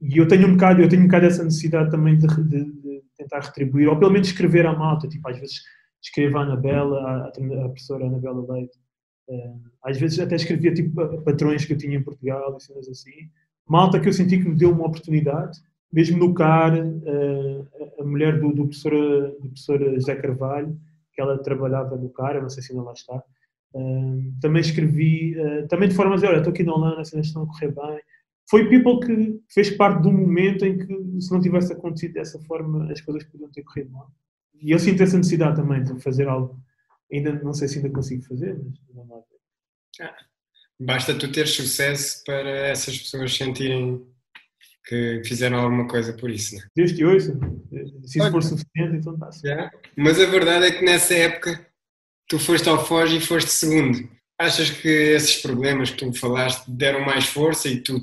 E 0.00 0.16
eu 0.16 0.28
tenho 0.28 0.46
um 0.46 0.52
bocado, 0.52 0.80
eu 0.80 0.88
tenho 0.88 1.02
um 1.02 1.06
bocado 1.06 1.26
essa 1.26 1.42
necessidade 1.42 1.90
também 1.90 2.16
de, 2.16 2.26
de- 2.26 2.64
de 2.72 3.02
tentar 3.16 3.40
retribuir, 3.40 3.88
ou 3.88 3.98
pelo 3.98 4.12
menos 4.12 4.28
escrever 4.28 4.64
à 4.66 4.72
malta. 4.72 5.08
Tipo, 5.08 5.28
às 5.28 5.38
vezes 5.38 5.60
escrevo 6.02 6.38
à 6.38 6.42
Anabela, 6.42 7.30
treina- 7.32 7.60
à 7.64 7.68
professora 7.68 8.06
Anabela 8.06 8.44
Leite. 8.52 8.78
Eh, 9.28 9.52
às 9.84 9.98
vezes 9.98 10.18
até 10.20 10.34
escrevia 10.36 10.72
tipo 10.74 10.94
pa- 10.94 11.18
patrões 11.22 11.64
que 11.64 11.72
eu 11.72 11.78
tinha 11.78 11.96
em 11.96 12.02
Portugal 12.02 12.56
e 12.56 12.62
cenas 12.62 12.88
assim. 12.88 13.12
Malta 13.68 14.00
que 14.00 14.08
eu 14.08 14.12
senti 14.12 14.38
que 14.38 14.48
me 14.48 14.56
deu 14.56 14.70
uma 14.72 14.86
oportunidade, 14.86 15.58
mesmo 15.92 16.18
no 16.18 16.34
CAR, 16.34 16.74
eh, 16.76 17.62
a- 17.98 18.02
a 18.02 18.04
mulher 18.04 18.40
do, 18.40 18.52
do, 18.52 18.64
professor, 18.66 18.92
do 19.40 19.48
professor 19.48 19.78
José 19.94 20.16
Carvalho, 20.16 20.76
que 21.12 21.20
ela 21.20 21.38
trabalhava 21.42 21.96
no 21.96 22.08
CAR, 22.10 22.36
eu 22.36 22.42
não 22.42 22.48
sei 22.50 22.62
se 22.62 22.72
ainda 22.72 22.84
lá 22.84 22.92
está. 22.92 23.22
Eh, 23.74 24.30
também 24.40 24.60
escrevi, 24.60 25.36
também 25.68 25.88
de 25.88 25.94
forma 25.94 26.14
a 26.16 26.18
olha, 26.18 26.38
estou 26.38 26.52
aqui 26.52 26.64
na 26.64 26.74
Holanda, 26.74 27.00
as 27.02 27.08
cenas 27.10 27.26
estão 27.26 27.42
a 27.44 27.46
correr 27.46 27.68
bem. 27.72 28.00
Foi 28.50 28.68
people 28.68 28.98
que 29.00 29.40
fez 29.48 29.70
parte 29.70 30.02
de 30.02 30.08
um 30.08 30.12
momento 30.12 30.64
em 30.64 30.76
que, 30.76 31.20
se 31.20 31.30
não 31.32 31.40
tivesse 31.40 31.72
acontecido 31.72 32.14
dessa 32.14 32.38
forma, 32.40 32.90
as 32.90 33.00
coisas 33.00 33.22
podiam 33.24 33.48
ter 33.50 33.62
corrido 33.62 33.90
mal. 33.92 34.10
E 34.60 34.70
eu 34.70 34.78
sinto 34.78 35.02
essa 35.02 35.16
necessidade 35.16 35.56
também 35.56 35.82
de 35.82 36.00
fazer 36.00 36.28
algo. 36.28 36.60
Ainda 37.12 37.32
não 37.42 37.52
sei 37.52 37.66
se 37.66 37.78
ainda 37.78 37.90
consigo 37.90 38.22
fazer, 38.24 38.58
mas 38.58 38.74
vamos 38.94 39.10
lá 39.10 39.16
ver. 39.16 40.14
Basta 40.78 41.14
tu 41.14 41.30
ter 41.30 41.46
sucesso 41.46 42.22
para 42.24 42.48
essas 42.48 42.98
pessoas 42.98 43.34
sentirem 43.34 44.06
que 44.86 45.22
fizeram 45.24 45.58
alguma 45.60 45.86
coisa 45.86 46.12
por 46.12 46.30
isso, 46.30 46.56
não 46.56 46.62
é? 46.62 46.66
Deus 46.74 46.92
te 46.92 47.04
ouça. 47.04 47.38
Se 48.04 48.18
isso 48.18 48.30
for 48.30 48.42
suficiente, 48.42 48.96
então 48.96 49.14
está. 49.14 49.30
Já. 49.44 49.70
Mas 49.96 50.18
a 50.18 50.26
verdade 50.26 50.66
é 50.66 50.70
que 50.70 50.84
nessa 50.84 51.14
época 51.14 51.66
tu 52.28 52.38
foste 52.38 52.68
ao 52.68 52.84
Foz 52.84 53.12
e 53.12 53.20
foste 53.20 53.50
segundo. 53.50 54.08
Achas 54.38 54.70
que 54.70 54.88
esses 54.88 55.42
problemas 55.42 55.90
que 55.90 55.98
tu 55.98 56.06
me 56.06 56.16
falaste 56.16 56.68
deram 56.70 57.04
mais 57.04 57.26
força 57.26 57.68
e 57.68 57.80
tu 57.80 58.00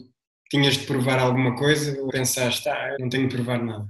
tinhas 0.50 0.76
de 0.76 0.86
provar 0.86 1.20
alguma 1.20 1.56
coisa 1.56 2.00
ou 2.00 2.10
pensaste, 2.10 2.70
ah, 2.70 2.92
eu 2.92 3.00
não 3.00 3.10
tenho 3.10 3.28
de 3.28 3.36
provar 3.36 3.62
nada? 3.62 3.88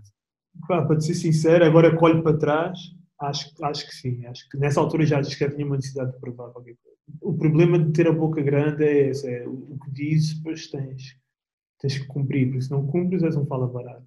Pá, 0.68 0.86
para 0.86 0.98
te 0.98 1.06
ser 1.06 1.14
sincero, 1.14 1.66
agora 1.66 1.96
que 1.96 2.04
olho 2.04 2.24
para 2.24 2.38
trás, 2.38 2.78
acho, 3.20 3.52
acho 3.64 3.88
que 3.88 3.96
sim. 3.96 4.26
Acho 4.26 4.48
que 4.50 4.58
nessa 4.58 4.80
altura 4.80 5.06
já 5.06 5.22
já 5.22 5.50
tinha 5.50 5.66
uma 5.66 5.76
necessidade 5.76 6.12
de 6.12 6.20
provar 6.20 6.50
qualquer 6.50 6.76
coisa. 6.84 6.98
O 7.22 7.38
problema 7.38 7.80
de 7.80 7.92
ter 7.92 8.08
a 8.08 8.12
boca 8.12 8.42
grande 8.42 8.84
é 8.84 9.10
esse: 9.10 9.28
é 9.28 9.48
o 9.48 9.78
que 9.84 9.92
dizes, 9.92 10.36
depois 10.36 10.68
tens, 10.68 11.18
tens 11.80 12.00
que 12.00 12.08
cumprir, 12.08 12.48
porque 12.48 12.62
se 12.64 12.72
não 12.72 12.86
cumpres, 12.86 13.24
és 13.24 13.36
um 13.36 13.46
fala 13.46 13.68
barato. 13.68 14.06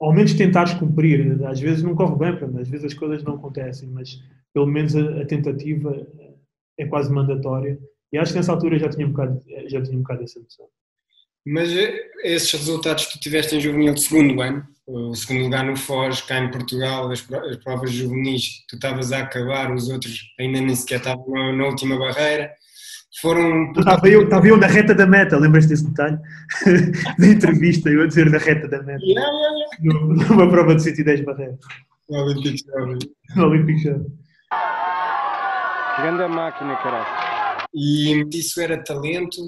Ao 0.00 0.12
menos 0.12 0.34
tentares 0.34 0.74
cumprir. 0.74 1.44
Às 1.44 1.60
vezes 1.60 1.82
não 1.82 1.94
corre 1.94 2.16
bem, 2.16 2.36
pronto, 2.36 2.58
às 2.58 2.68
vezes 2.68 2.86
as 2.86 2.94
coisas 2.94 3.22
não 3.22 3.34
acontecem, 3.34 3.88
mas 3.90 4.22
pelo 4.52 4.66
menos 4.66 4.96
a, 4.96 5.20
a 5.20 5.26
tentativa 5.26 6.06
é 6.78 6.86
quase 6.86 7.12
mandatória. 7.12 7.78
E 8.12 8.18
acho 8.18 8.32
que 8.32 8.38
nessa 8.38 8.52
altura 8.52 8.78
já 8.78 8.88
tinha 8.88 9.06
um 9.06 9.10
bocado, 9.10 9.40
já 9.66 9.82
tinha 9.82 9.96
um 9.96 10.02
bocado 10.02 10.22
essa 10.24 10.40
noção. 10.40 10.66
Mas 11.46 11.70
eh, 11.72 11.94
esses 12.24 12.52
resultados 12.52 13.06
que 13.06 13.12
tu 13.14 13.20
tiveste 13.20 13.56
em 13.56 13.60
juvenil 13.60 13.94
de 13.94 14.02
segundo 14.02 14.40
ano, 14.42 14.64
o 14.86 15.14
segundo 15.14 15.44
lugar 15.44 15.64
no 15.64 15.76
Foz, 15.76 16.20
cá 16.20 16.38
em 16.38 16.50
Portugal, 16.50 17.10
as, 17.10 17.20
pro- 17.22 17.44
as 17.48 17.56
provas 17.58 17.90
juvenis, 17.92 18.64
tu 18.68 18.76
estavas 18.76 19.10
a 19.12 19.20
acabar, 19.20 19.72
os 19.72 19.88
outros 19.88 20.20
ainda 20.38 20.60
nem 20.60 20.74
sequer 20.74 20.98
estavam 20.98 21.24
na, 21.56 21.64
última 21.66 21.98
barreira, 21.98 22.50
foram 23.22 23.72
Estava 23.72 24.08
eu, 24.08 24.24
estava 24.24 24.46
eu 24.48 24.56
na 24.56 24.66
reta 24.66 24.94
da 24.94 25.06
meta, 25.06 25.38
lembras 25.38 25.66
desse 25.66 25.86
detalhe? 25.88 26.18
da 27.18 27.26
entrevista, 27.26 27.88
eu 27.88 28.02
a 28.02 28.06
dizer 28.06 28.28
na 28.30 28.38
reta 28.38 28.68
da 28.68 28.82
meta, 28.82 29.02
Yeah, 29.04 29.30
yeah, 29.30 29.56
yeah. 29.56 29.76
no- 29.82 30.14
numa 30.14 30.48
prova 30.50 30.74
de 30.74 30.82
110 30.82 31.24
barreiras, 31.24 31.58
O 32.08 32.16
Olympic 32.16 32.56
Jovem. 32.66 32.98
no 33.36 33.46
Olympic 33.46 33.78
Show. 33.82 34.06
Grande 35.98 36.34
máquina, 36.34 36.76
caralho. 36.76 37.66
E 37.74 38.24
isso 38.32 38.60
era 38.60 38.82
talento 38.82 39.40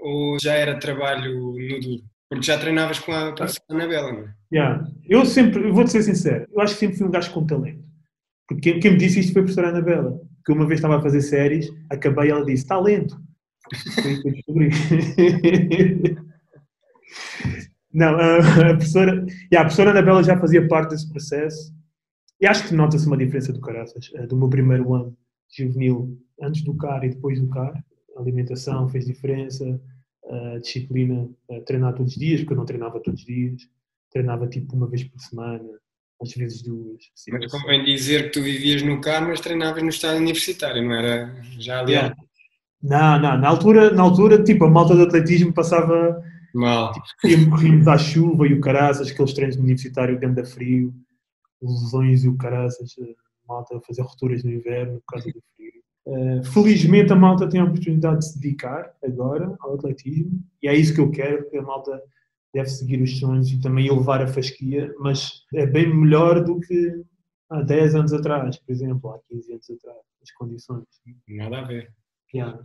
ou 0.00 0.38
já 0.40 0.54
era 0.54 0.78
trabalho 0.78 1.56
no 1.58 1.80
duro? 1.80 2.02
Porque 2.28 2.46
já 2.46 2.58
treinavas 2.58 2.98
com 3.00 3.12
a 3.12 3.32
professora 3.32 3.64
Anabela, 3.70 4.12
não 4.12 4.20
é? 4.20 4.34
Yeah. 4.52 4.86
Eu 5.08 5.24
sempre, 5.26 5.68
eu 5.68 5.74
vou-te 5.74 5.90
ser 5.90 6.02
sincero, 6.02 6.46
eu 6.52 6.60
acho 6.60 6.74
que 6.74 6.80
sempre 6.80 6.96
fui 6.96 7.06
um 7.06 7.10
gajo 7.10 7.32
com 7.32 7.46
talento. 7.46 7.84
Porque 8.48 8.78
quem, 8.78 8.92
me 8.92 8.96
disse 8.96 9.20
isto 9.20 9.32
foi 9.32 9.42
a 9.42 9.44
professora 9.44 9.68
Anabela, 9.68 10.20
que 10.44 10.52
uma 10.52 10.66
vez 10.66 10.78
estava 10.78 10.98
a 10.98 11.02
fazer 11.02 11.20
séries, 11.20 11.68
acabei 11.88 12.28
e 12.28 12.30
ela 12.30 12.44
disse, 12.44 12.64
está 12.64 12.78
lento. 12.78 13.16
Foi 14.02 14.12
isso 14.12 14.22
que 14.22 14.28
eu 14.28 14.32
descobri. 14.32 14.70
Não, 17.92 18.14
a, 18.14 18.36
a 18.38 18.74
professora, 18.76 19.12
yeah, 19.52 19.60
a 19.60 19.64
professora 19.64 19.90
Anabela 19.90 20.22
já 20.22 20.38
fazia 20.38 20.66
parte 20.68 20.90
desse 20.90 21.08
processo 21.08 21.74
e 22.40 22.46
acho 22.46 22.68
que 22.68 22.74
nota-se 22.74 23.06
uma 23.06 23.16
diferença 23.16 23.52
do 23.52 23.60
caraças, 23.60 24.10
eh, 24.14 24.26
do 24.26 24.36
meu 24.36 24.48
primeiro 24.48 24.94
ano 24.94 25.16
juvenil, 25.54 26.16
antes 26.40 26.62
do 26.62 26.76
CAR 26.76 27.04
e 27.04 27.10
depois 27.10 27.40
do 27.40 27.48
CAR. 27.48 27.74
Alimentação 28.16 28.88
fez 28.88 29.06
diferença, 29.06 29.80
a 30.54 30.58
disciplina, 30.58 31.28
a 31.50 31.60
treinar 31.62 31.94
todos 31.94 32.12
os 32.12 32.18
dias, 32.18 32.40
porque 32.40 32.52
eu 32.52 32.56
não 32.58 32.64
treinava 32.66 33.00
todos 33.00 33.20
os 33.20 33.26
dias, 33.26 33.62
treinava 34.10 34.46
tipo 34.46 34.74
uma 34.76 34.86
vez 34.88 35.04
por 35.04 35.20
semana, 35.20 35.64
às 36.22 36.32
vezes 36.34 36.62
duas. 36.62 36.98
assim, 37.14 37.32
Mas 37.32 37.50
convém 37.50 37.84
dizer 37.84 38.24
que 38.24 38.30
tu 38.38 38.42
vivias 38.42 38.82
no 38.82 39.00
CAR, 39.00 39.26
mas 39.26 39.40
treinavas 39.40 39.82
no 39.82 39.88
estádio 39.88 40.20
universitário, 40.20 40.82
não 40.82 40.92
era 40.94 41.34
já 41.58 41.80
ali 41.80 41.92
Yeah. 41.92 42.16
Não, 42.82 43.18
não, 43.20 43.38
na 43.38 43.48
altura, 43.48 43.90
na 43.92 44.02
altura, 44.02 44.42
tipo, 44.42 44.64
a 44.64 44.70
malta 44.70 44.94
do 44.94 45.02
atletismo 45.02 45.52
passava, 45.52 46.22
mal. 46.54 46.92
íamos- 47.24 47.48
corríamos 47.50 47.86
à 47.88 47.98
chuva 47.98 48.46
e 48.46 48.54
o 48.54 48.60
caraças, 48.60 49.10
aqueles 49.10 49.34
treinos 49.34 49.56
no 49.56 49.62
universitário, 49.64 50.18
ganda 50.18 50.44
frio, 50.44 50.94
lesões 51.62 52.24
e 52.24 52.28
o 52.28 52.36
caraças, 52.38 52.94
a 52.98 53.52
malta 53.52 53.76
a 53.76 53.80
fazer 53.82 54.00
rupturas 54.02 54.42
no 54.44 54.50
inverno 54.50 54.98
por 55.00 55.12
causa 55.14 55.26
do 55.30 55.42
frio. 55.54 55.79
Eh, 56.06 56.42
felizmente 56.44 57.12
a 57.12 57.16
malta 57.16 57.48
tem 57.48 57.60
a 57.60 57.64
oportunidade 57.64 58.18
de 58.20 58.26
se 58.32 58.40
dedicar 58.40 58.92
agora 59.04 59.54
ao 59.60 59.74
atletismo 59.74 60.42
e 60.62 60.66
é 60.68 60.74
isso 60.74 60.94
que 60.94 61.00
eu 61.00 61.10
quero, 61.10 61.42
porque 61.42 61.58
a 61.58 61.62
malta 61.62 62.02
deve 62.54 62.68
seguir 62.68 63.00
os 63.02 63.18
sonhos 63.18 63.50
e 63.50 63.60
também 63.60 63.86
elevar 63.86 64.22
a 64.22 64.26
fasquia, 64.26 64.92
mas 64.98 65.44
é 65.54 65.66
bem 65.66 65.94
melhor 65.94 66.42
do 66.42 66.58
que 66.58 67.04
há 67.50 67.62
10 67.62 67.94
anos 67.94 68.12
atrás, 68.12 68.56
por 68.58 68.72
exemplo, 68.72 69.10
há 69.10 69.18
15 69.28 69.52
anos 69.52 69.70
atrás, 69.70 69.98
as 70.22 70.30
condições. 70.32 70.84
Nada 71.28 71.58
a 71.60 71.64
ver. 71.64 71.92
Yeah. 72.34 72.60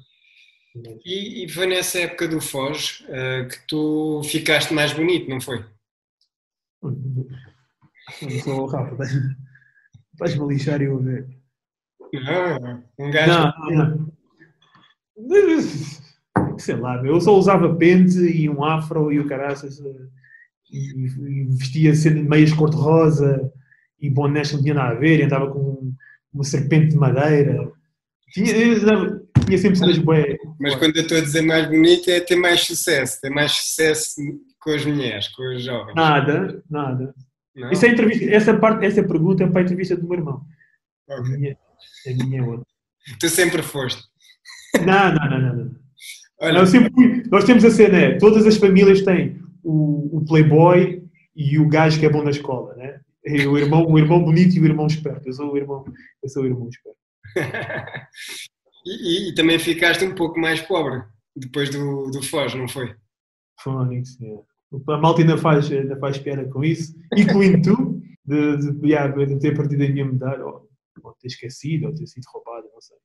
E, 1.06 1.46
e 1.46 1.50
foi 1.50 1.68
nessa 1.68 2.00
época 2.00 2.28
do 2.28 2.42
Foz 2.42 3.04
eh, 3.10 3.46
que 3.46 3.68
tu 3.68 4.22
ficaste 4.24 4.74
mais 4.74 4.92
bonito, 4.94 5.30
não 5.30 5.40
foi? 5.42 5.64
Eu 8.22 8.30
sou 8.44 8.62
o 8.62 8.66
Rafa, 8.66 8.92
estás- 8.94 9.36
estás-me 10.14 10.44
a 10.44 10.48
lixar 10.48 10.82
e 10.82 10.86
eu 10.86 11.00
ver. 11.00 11.28
Não, 12.14 12.84
um 13.00 13.12
gajo. 13.12 13.54
Não, 13.70 13.72
não. 13.72 14.12
Sei 16.60 16.76
lá, 16.76 17.02
eu 17.06 17.20
só 17.20 17.36
usava 17.36 17.74
pente 17.76 18.18
e 18.18 18.50
um 18.50 18.64
afro 18.64 19.12
e 19.12 19.20
o 19.20 19.28
caraças 19.28 19.80
eh, 19.80 20.08
e, 20.72 21.06
e 21.06 21.46
vestia 21.58 21.94
sendo 21.96 22.24
meias 22.24 22.54
cor-de-rosa 22.54 23.52
e 24.00 24.10
bonés 24.10 24.50
que 24.50 24.56
não 24.56 24.64
tinha 24.64 24.74
nada 24.74 24.92
a 24.96 25.00
ver, 25.00 25.20
e 25.20 25.24
andava 25.24 25.50
com 25.50 25.94
uma 26.34 26.44
serpente 26.44 26.90
de 26.90 26.98
madeira. 26.98 27.72
Tinha, 28.32 28.54
tinha 29.46 29.58
sempre 29.58 29.78
cenas 29.78 29.98
bué. 29.98 30.38
Mas 30.60 30.76
quando 30.76 30.98
eu 30.98 31.04
estou 31.04 31.18
a 31.18 31.22
dizer 31.22 31.42
mais 31.42 31.68
bonito 31.68 32.10
é 32.10 32.20
ter 32.20 32.36
mais 32.36 32.62
sucesso, 32.62 33.22
ter 33.22 33.30
mais 33.30 33.52
sucesso 33.52 34.22
com 34.60 34.72
as 34.72 34.86
mulheres, 34.86 35.28
com 35.30 35.44
os 35.56 35.64
jovens. 35.64 35.96
Nada, 35.96 36.64
nada. 36.70 37.14
Não? 37.56 37.72
Isso 37.72 37.86
é 37.86 37.90
entrevista, 37.90 38.26
essa, 38.26 38.58
parte, 38.58 38.86
essa 38.86 39.02
pergunta 39.04 39.44
é 39.44 39.48
para 39.48 39.62
a 39.62 39.64
entrevista 39.64 39.96
do 39.96 40.08
meu 40.08 40.18
irmão. 40.18 40.42
A 41.10 41.20
Ok. 41.22 41.38
minha, 41.38 41.58
a 42.08 42.14
minha 42.26 42.40
é 42.40 42.44
outra. 42.44 42.66
Tu 43.20 43.30
sempre 43.30 43.62
foste. 43.62 44.02
Não, 44.86 45.14
não, 45.14 45.30
não, 45.30 45.40
não. 45.42 45.56
não. 45.66 45.76
Olha, 46.42 46.60
Eu 46.60 46.66
sempre 46.68 46.92
fui- 46.94 47.24
nós 47.32 47.44
temos 47.46 47.64
a 47.64 47.72
cena, 47.72 47.98
é, 47.98 48.18
todas 48.18 48.46
as 48.46 48.58
famílias 48.58 49.02
têm 49.02 49.40
o, 49.64 50.18
o 50.18 50.26
playboy 50.26 51.04
e 51.36 51.58
o 51.60 51.68
gajo 51.68 52.00
que 52.00 52.06
é 52.06 52.10
bom 52.10 52.24
na 52.24 52.32
escola, 52.32 52.76
né? 52.76 53.00
E 53.26 53.48
O 53.48 53.58
irmão, 53.58 53.86
o 53.90 53.98
irmão 53.98 54.24
bonito 54.24 54.56
e 54.56 54.60
o 54.60 54.66
irmão 54.66 54.86
esperto. 54.88 55.28
Eu 55.28 55.34
sou 55.34 55.54
o 55.54 55.58
irmão, 55.58 55.86
eu 56.22 56.30
sou 56.30 56.44
o 56.44 56.46
irmão 56.46 56.70
esperto. 56.70 56.98
e, 58.86 58.92
e- 59.28 59.30
e 59.30 59.36
também 59.36 59.58
ficaste 59.60 60.04
um 60.06 60.14
pouco 60.16 60.40
mais 60.40 60.62
pobre 60.62 61.02
depois 61.36 61.70
do, 61.70 62.10
do 62.12 62.22
Foz, 62.24 62.54
não 62.54 62.68
foi? 62.68 62.94
Fónix, 63.62 64.18
é. 64.22 64.36
A 64.94 64.98
malta 64.98 65.22
ainda 65.22 65.38
faz, 65.38 65.72
ainda 65.72 65.96
faz 65.98 66.18
piada 66.18 66.46
com 66.46 66.64
isso, 66.64 66.94
incluindo 67.16 67.62
tu, 67.76 68.02
de, 68.26 68.58
de, 68.74 68.88
yeah, 68.88 69.08
de 69.26 69.40
ter 69.40 69.56
partido 69.56 69.84
a 69.84 69.88
minha 69.90 70.06
medalha, 70.06 70.46
ou, 70.46 70.65
ou 71.04 71.14
ter 71.14 71.28
esquecido, 71.28 71.88
ou 71.88 71.94
ter 71.94 72.08
sido 72.08 72.26
roubado, 72.34 72.68
não 72.74 72.82
sei. 72.82 72.98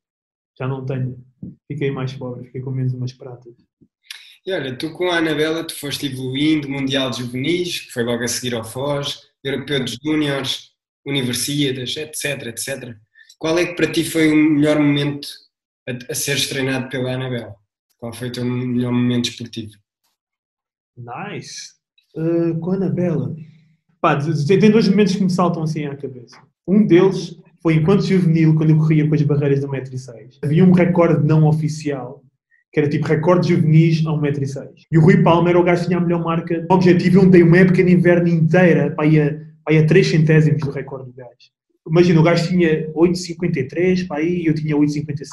Já 0.59 0.69
não 0.69 0.85
tenho. 0.85 1.19
Fiquei 1.67 1.91
mais 1.91 2.13
pobre, 2.13 2.47
fiquei 2.47 2.61
com 2.61 2.71
menos 2.71 2.93
umas 2.93 3.13
pratas. 3.13 3.55
E 4.47 4.53
olha, 4.53 4.77
tu 4.77 4.93
com 4.93 5.11
a 5.11 5.19
Anabela, 5.19 5.65
tu 5.65 5.75
foste 5.75 6.07
evoluindo, 6.07 6.69
Mundial 6.69 7.11
de 7.11 7.19
Juvenis, 7.19 7.81
que 7.81 7.93
foi 7.93 8.03
logo 8.03 8.25
a 8.25 8.29
seguir 8.29 8.55
ao 8.55 8.65
Foz, 8.65 9.29
Europeu 9.45 9.85
de 9.85 9.97
Júniores, 10.03 10.71
Universidades, 11.07 11.97
etc, 11.97 12.47
etc. 12.47 12.97
Qual 13.39 13.59
é 13.59 13.67
que 13.67 13.75
para 13.75 13.91
ti 13.91 14.05
foi 14.05 14.31
o 14.31 14.37
melhor 14.37 14.79
momento 14.79 15.29
a, 15.89 16.13
a 16.13 16.15
seres 16.15 16.49
treinado 16.49 16.89
pela 16.89 17.13
Anabela? 17.13 17.55
Qual 17.99 18.13
foi 18.13 18.29
o 18.29 18.33
teu 18.33 18.45
melhor 18.45 18.93
momento 18.93 19.29
esportivo? 19.29 19.73
Nice. 20.97 21.75
Uh, 22.15 22.59
com 22.61 22.73
a 22.73 22.75
Anabela. 22.77 23.35
Pá, 24.01 24.19
tem 24.47 24.71
dois 24.71 24.89
momentos 24.89 25.15
que 25.15 25.23
me 25.23 25.31
saltam 25.31 25.63
assim 25.63 25.85
à 25.85 25.95
cabeça. 25.97 26.43
Um 26.67 26.87
deles 26.87 27.39
foi 27.63 27.75
enquanto 27.75 28.07
juvenil, 28.07 28.55
quando 28.55 28.71
eu 28.71 28.79
corria 28.79 29.07
com 29.07 29.15
as 29.15 29.23
barreiras 29.23 29.61
de 29.61 29.67
1,6m. 29.67 30.39
Havia 30.43 30.65
um 30.65 30.73
recorde 30.73 31.27
não 31.27 31.47
oficial, 31.47 32.25
que 32.73 32.81
era 32.81 32.89
tipo 32.89 33.07
recorde 33.07 33.51
juvenis 33.51 34.05
a 34.07 34.11
1,6m. 34.11 34.71
E 34.91 34.99
o 34.99 35.03
Rui 35.03 35.23
Palma 35.23 35.51
era 35.51 35.61
o 35.61 35.63
gajo 35.63 35.83
que 35.83 35.89
tinha 35.89 35.99
a 35.99 36.03
melhor 36.03 36.25
marca. 36.25 36.67
O 36.71 36.75
objetivo, 36.75 37.21
eu 37.21 37.31
dei 37.31 37.43
uma 37.43 37.59
época 37.59 37.85
de 37.85 37.93
inverno 37.93 38.29
inteira 38.29 38.91
para 38.91 39.07
ir 39.07 39.21
a, 39.21 39.41
para 39.65 39.75
ir 39.75 39.85
a 39.85 39.87
3 39.87 40.07
centésimos 40.07 40.61
do 40.61 40.71
recorde 40.71 41.11
do 41.11 41.13
gajo. 41.13 41.51
Imagina, 41.87 42.21
o 42.21 42.23
gajo 42.23 42.49
tinha 42.49 42.91
8,53 42.93 44.07
para 44.07 44.19
aí 44.19 44.43
e 44.43 44.47
eu 44.47 44.55
tinha 44.55 44.77
8,57. 44.77 45.27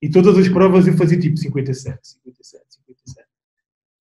E 0.00 0.10
todas 0.10 0.36
as 0.36 0.48
provas 0.48 0.86
eu 0.86 0.94
fazia 0.94 1.18
tipo 1.18 1.36
57, 1.36 1.98
57, 2.02 2.64
57. 2.68 3.28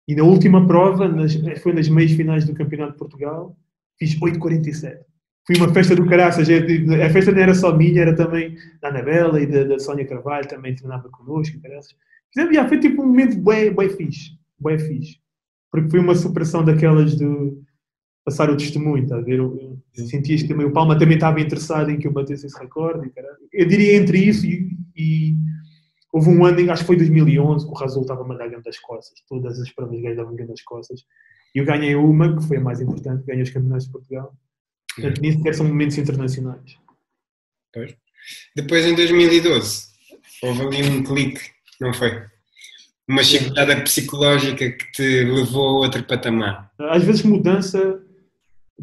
E 0.06 0.14
na 0.14 0.22
última 0.22 0.64
prova, 0.66 1.08
nas, 1.08 1.34
foi 1.60 1.72
nas 1.72 1.88
meias 1.88 2.12
finais 2.12 2.44
do 2.44 2.54
Campeonato 2.54 2.92
de 2.92 2.98
Portugal, 2.98 3.56
fiz 3.98 4.14
8,47. 4.20 4.98
Fui 5.50 5.58
uma 5.58 5.74
festa 5.74 5.96
do 5.96 6.06
caraças. 6.06 6.48
A 6.48 7.10
festa 7.10 7.32
não 7.32 7.40
era 7.40 7.52
só 7.54 7.76
minha, 7.76 8.02
era 8.02 8.14
também 8.14 8.56
da 8.80 8.86
Anabela 8.86 9.42
e 9.42 9.46
da, 9.46 9.64
da 9.64 9.80
Sónia 9.80 10.06
Carvalho, 10.06 10.46
também 10.46 10.76
treinava 10.76 11.08
connosco. 11.08 11.60
caraças. 11.60 11.92
Fizemos, 12.32 12.54
já, 12.54 12.68
foi 12.68 12.78
tipo 12.78 13.02
um 13.02 13.06
momento 13.06 13.36
bem, 13.36 13.74
bem 13.74 13.90
fixe. 13.90 14.38
Bem 14.60 14.78
fixe. 14.78 15.18
Porque 15.68 15.90
foi 15.90 15.98
uma 15.98 16.14
superação 16.14 16.64
daquelas 16.64 17.16
de 17.16 17.26
passar 18.24 18.48
o 18.48 18.56
testemunho, 18.56 19.02
está 19.02 19.16
a 19.16 19.20
ver? 19.20 19.40
Eu, 19.40 19.76
eu 19.98 20.06
sentias 20.06 20.42
que 20.42 20.46
também 20.46 20.66
o 20.66 20.72
Palma 20.72 20.96
também 20.96 21.16
estava 21.16 21.40
interessado 21.40 21.90
em 21.90 21.98
que 21.98 22.06
eu 22.06 22.12
batesse 22.12 22.46
esse 22.46 22.56
recorde. 22.56 23.10
Eu 23.52 23.66
diria 23.66 23.96
entre 23.96 24.18
isso 24.18 24.46
e, 24.46 24.70
e 24.96 25.34
houve 26.12 26.28
um 26.28 26.44
ano, 26.44 26.70
acho 26.70 26.82
que 26.82 26.86
foi 26.86 26.96
2011, 26.96 27.66
que 27.66 27.72
o 27.72 27.74
Razul 27.74 28.02
estava 28.02 28.22
a 28.22 28.24
mandar 28.24 28.46
grandes 28.46 28.78
costas. 28.78 29.20
Todas 29.28 29.58
as 29.58 29.68
provas 29.72 30.00
gays 30.00 30.16
davam 30.16 30.36
grandes 30.36 30.62
costas. 30.62 31.00
E 31.52 31.58
eu 31.58 31.64
ganhei 31.64 31.96
uma, 31.96 32.36
que 32.36 32.46
foi 32.46 32.58
a 32.58 32.60
mais 32.60 32.80
importante, 32.80 33.26
ganhei 33.26 33.42
os 33.42 33.50
campeonatos 33.50 33.86
de 33.86 33.92
Portugal. 33.92 34.32
Portanto, 34.94 35.20
nem 35.20 35.32
sequer 35.32 35.54
são 35.54 35.66
momentos 35.66 35.98
internacionais. 35.98 36.78
Pois. 37.72 37.94
Depois, 38.54 38.84
em 38.84 38.94
2012, 38.94 39.86
houve 40.42 40.62
ali 40.62 40.82
um 40.88 41.02
clique, 41.02 41.40
não 41.80 41.92
foi? 41.92 42.22
Uma 43.08 43.24
chicotada 43.24 43.80
psicológica 43.82 44.70
que 44.70 44.92
te 44.92 45.24
levou 45.24 45.68
a 45.68 45.80
outro 45.80 46.04
patamar. 46.04 46.70
Às 46.78 47.02
vezes 47.02 47.22
mudança, 47.22 48.00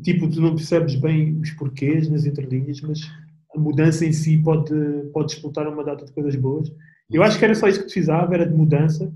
tipo, 0.03 0.29
tu 0.29 0.41
não 0.41 0.55
percebes 0.55 0.95
bem 0.95 1.39
os 1.39 1.51
porquês 1.51 2.09
nas 2.09 2.25
entrelinhas, 2.25 2.81
mas 2.81 2.99
a 3.55 3.59
mudança 3.59 4.05
em 4.05 4.11
si 4.11 4.37
pode, 4.37 4.73
pode 5.13 5.33
explotar 5.33 5.67
uma 5.67 5.83
data 5.83 6.05
de 6.05 6.11
coisas 6.11 6.35
boas. 6.35 6.71
Eu 7.09 7.23
acho 7.23 7.39
que 7.39 7.45
era 7.45 7.55
só 7.55 7.67
isso 7.67 7.79
que 7.79 7.85
precisava, 7.85 8.33
era 8.33 8.45
de 8.45 8.53
mudança. 8.53 9.13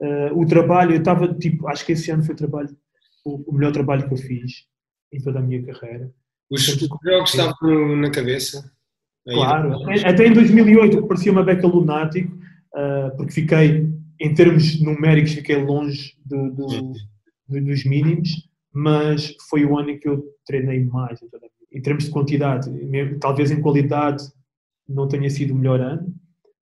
Uh, 0.00 0.38
o 0.38 0.46
trabalho, 0.46 0.92
eu 0.92 0.98
estava, 0.98 1.32
tipo, 1.34 1.68
acho 1.68 1.84
que 1.84 1.92
esse 1.92 2.10
ano 2.10 2.22
foi 2.24 2.34
o 2.34 2.38
trabalho, 2.38 2.76
o, 3.24 3.50
o 3.50 3.54
melhor 3.54 3.72
trabalho 3.72 4.06
que 4.06 4.14
eu 4.14 4.18
fiz 4.18 4.66
em 5.12 5.20
toda 5.20 5.38
a 5.38 5.42
minha 5.42 5.62
carreira. 5.64 6.12
Os 6.50 6.64
jogos 6.64 7.30
estavam 7.30 7.54
no- 7.62 7.96
na 7.96 8.10
cabeça. 8.10 8.70
Claro, 9.26 9.82
até, 9.82 10.08
até 10.08 10.26
em 10.26 10.32
2008 10.32 11.02
que 11.02 11.08
parecia 11.08 11.32
uma 11.32 11.42
beca 11.44 11.66
lunático, 11.66 12.34
uh, 12.74 13.14
porque 13.16 13.32
fiquei, 13.32 13.86
em 14.18 14.34
termos 14.34 14.80
numéricos, 14.80 15.32
fiquei 15.32 15.56
longe 15.62 16.14
do- 16.24 16.50
do- 16.50 16.92
do- 17.48 17.64
dos 17.64 17.84
mínimos, 17.84 18.48
mas 18.72 19.34
foi 19.50 19.64
o 19.66 19.78
ano 19.78 19.90
em 19.90 19.98
que 19.98 20.08
eu 20.08 20.24
treinei 20.46 20.82
mais. 20.84 21.20
vida. 21.20 21.38
Em 21.70 21.82
termos 21.82 22.04
de 22.04 22.10
quantidade, 22.10 22.70
talvez 23.20 23.50
em 23.50 23.60
qualidade 23.60 24.24
não 24.88 25.06
tenha 25.06 25.28
sido 25.28 25.52
o 25.52 25.54
melhor 25.56 25.80
ano, 25.80 26.14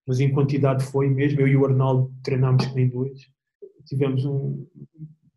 mas 0.07 0.19
em 0.21 0.33
quantidade 0.33 0.83
foi 0.85 1.09
mesmo. 1.11 1.41
Eu 1.43 1.49
e 1.49 1.57
o 1.57 1.67
Arnaldo 1.67 2.11
treinámos 2.23 2.65
que 2.65 2.75
nem 2.75 2.89
dois. 2.89 3.29
Tivemos 3.87 4.25
um- 4.25 4.67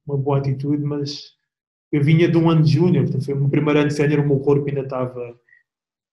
uma 0.06 0.18
boa 0.18 0.38
atitude, 0.38 0.82
mas 0.82 1.34
eu 1.92 2.04
vinha 2.04 2.28
de 2.30 2.38
um 2.38 2.50
ano 2.50 2.64
de 2.64 2.74
júnior, 2.74 3.04
portanto 3.04 3.26
foi 3.26 3.34
o 3.34 3.40
meu 3.40 3.50
primeiro 3.50 3.80
ano 3.80 3.88
de 3.88 3.94
sénior, 3.94 4.20
o 4.20 4.28
meu 4.28 4.40
corpo 4.40 4.68
ainda 4.68 4.82
estava 4.82 5.38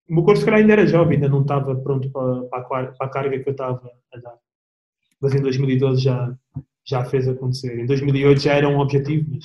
o 0.08 0.14
meu 0.14 0.22
corpo 0.22 0.38
se 0.38 0.44
calhar 0.44 0.60
ainda 0.60 0.72
era 0.74 0.86
jovem, 0.86 1.16
ainda 1.16 1.28
não 1.28 1.42
estava 1.42 1.74
pronto 1.76 2.10
para, 2.10 2.62
para, 2.62 2.94
a, 3.00 3.08
carga 3.08 3.38
que 3.38 3.48
eu 3.48 3.52
estava 3.52 3.90
a 4.12 4.18
dar. 4.18 4.36
Mas 5.20 5.34
em 5.34 5.40
2012 5.40 6.02
já, 6.02 6.34
já 6.84 7.04
fez 7.06 7.26
acontecer. 7.26 7.78
Em 7.78 7.86
2008 7.86 8.42
já 8.42 8.54
era 8.54 8.68
um 8.68 8.78
objetivo, 8.78 9.30
mas 9.30 9.44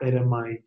era 0.00 0.24
mais 0.26 0.60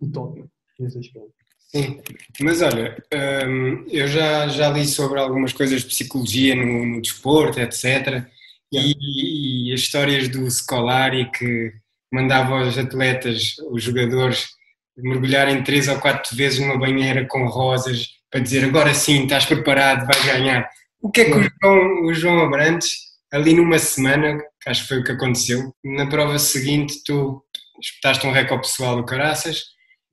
utópico 0.00 0.50
nesse 0.80 0.98
aspecto. 0.98 1.32
Sim, 1.58 2.02
mas 2.40 2.60
olha, 2.60 3.02
hum, 3.48 3.86
eu 3.88 4.06
já, 4.06 4.48
já 4.48 4.68
li 4.68 4.84
sobre 4.84 5.18
algumas 5.18 5.52
coisas 5.52 5.82
de 5.82 5.86
psicologia 5.86 6.54
no, 6.54 6.84
no 6.84 7.00
desporto, 7.00 7.60
etc. 7.60 8.26
E, 8.70 9.68
e, 9.68 9.72
as 9.72 9.80
histórias 9.80 10.28
do 10.28 10.50
Scolari 10.50 11.30
que 11.30 11.72
mandava 12.12 12.62
os 12.62 12.78
atletas, 12.78 13.54
os 13.70 13.82
jogadores, 13.82 14.48
mergulharem 14.96 15.62
três 15.62 15.88
ou 15.88 15.98
quatro 15.98 16.36
vezes 16.36 16.60
numa 16.60 16.78
banheira 16.78 17.26
com 17.26 17.46
rosas 17.46 18.08
para 18.30 18.40
dizer 18.40 18.64
agora 18.64 18.94
sim, 18.94 19.24
estás 19.24 19.44
preparado, 19.44 20.06
vais 20.06 20.24
ganhar. 20.24 20.68
O 21.00 21.10
que 21.10 21.22
é 21.22 21.24
que 21.24 21.32
o 21.32 21.42
João, 21.42 22.04
o 22.04 22.14
João 22.14 22.40
Abrantes, 22.40 22.90
ali 23.32 23.54
numa 23.54 23.78
semana, 23.78 24.38
que 24.60 24.70
acho 24.70 24.82
que 24.82 24.88
foi 24.88 25.00
o 25.00 25.04
que 25.04 25.12
aconteceu, 25.12 25.72
na 25.84 26.06
prova 26.06 26.38
seguinte 26.38 27.02
tu 27.04 27.42
espetaste 27.80 28.26
um 28.26 28.32
recorde 28.32 28.68
pessoal 28.68 28.96
do 28.96 29.04
Caraças 29.04 29.62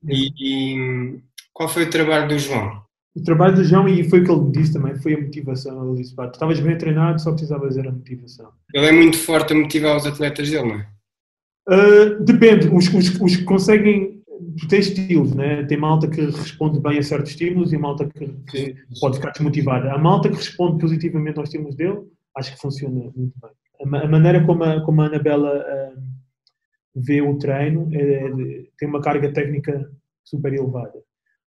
e, 0.08 0.30
e 0.38 1.20
qual 1.52 1.68
foi 1.68 1.84
o 1.84 1.90
trabalho 1.90 2.28
do 2.28 2.38
João? 2.38 2.82
O 3.14 3.22
trabalho 3.22 3.56
do 3.56 3.64
João, 3.64 3.88
e 3.88 4.08
foi 4.08 4.20
o 4.20 4.24
que 4.24 4.30
ele 4.30 4.50
disse 4.52 4.72
também, 4.72 4.96
foi 4.96 5.14
a 5.14 5.20
motivação. 5.20 5.84
Ele 5.84 6.02
disse: 6.02 6.14
tu 6.14 6.24
estavas 6.24 6.60
bem 6.60 6.78
treinado, 6.78 7.20
só 7.20 7.32
precisavas 7.32 7.76
era 7.76 7.88
a 7.88 7.92
motivação. 7.92 8.52
Ele 8.72 8.86
é 8.86 8.92
muito 8.92 9.18
forte 9.18 9.52
a 9.52 9.56
motivar 9.56 9.96
os 9.96 10.06
atletas 10.06 10.48
dele, 10.48 10.68
não 10.68 10.76
é? 10.76 10.86
Uh, 11.68 12.22
depende. 12.24 12.68
Os, 12.68 12.92
os, 12.92 13.20
os 13.20 13.36
que 13.36 13.44
conseguem. 13.44 14.20
Tens 14.68 14.88
estilos, 14.88 15.34
né? 15.34 15.64
Tem 15.64 15.76
malta 15.76 16.08
que 16.08 16.20
responde 16.22 16.80
bem 16.80 16.98
a 16.98 17.02
certos 17.02 17.30
estímulos 17.30 17.72
e 17.72 17.78
malta 17.78 18.08
que, 18.08 18.26
que 18.50 18.76
pode 19.00 19.16
ficar 19.16 19.30
desmotivada. 19.30 19.92
A 19.92 19.98
malta 19.98 20.28
que 20.28 20.36
responde 20.36 20.80
positivamente 20.80 21.38
aos 21.38 21.48
estímulos 21.48 21.76
dele, 21.76 22.00
acho 22.36 22.54
que 22.54 22.60
funciona 22.60 23.12
muito 23.14 23.34
bem. 23.40 23.50
A, 23.94 24.04
a 24.04 24.08
maneira 24.08 24.44
como 24.44 24.64
a, 24.64 24.80
como 24.80 25.02
a 25.02 25.06
Anabela 25.06 25.58
uh, 25.58 26.02
vê 26.94 27.20
o 27.20 27.38
treino 27.38 27.88
é, 27.92 28.30
tem 28.78 28.88
uma 28.88 29.00
carga 29.00 29.32
técnica 29.32 29.90
super 30.24 30.52
elevada. 30.52 30.98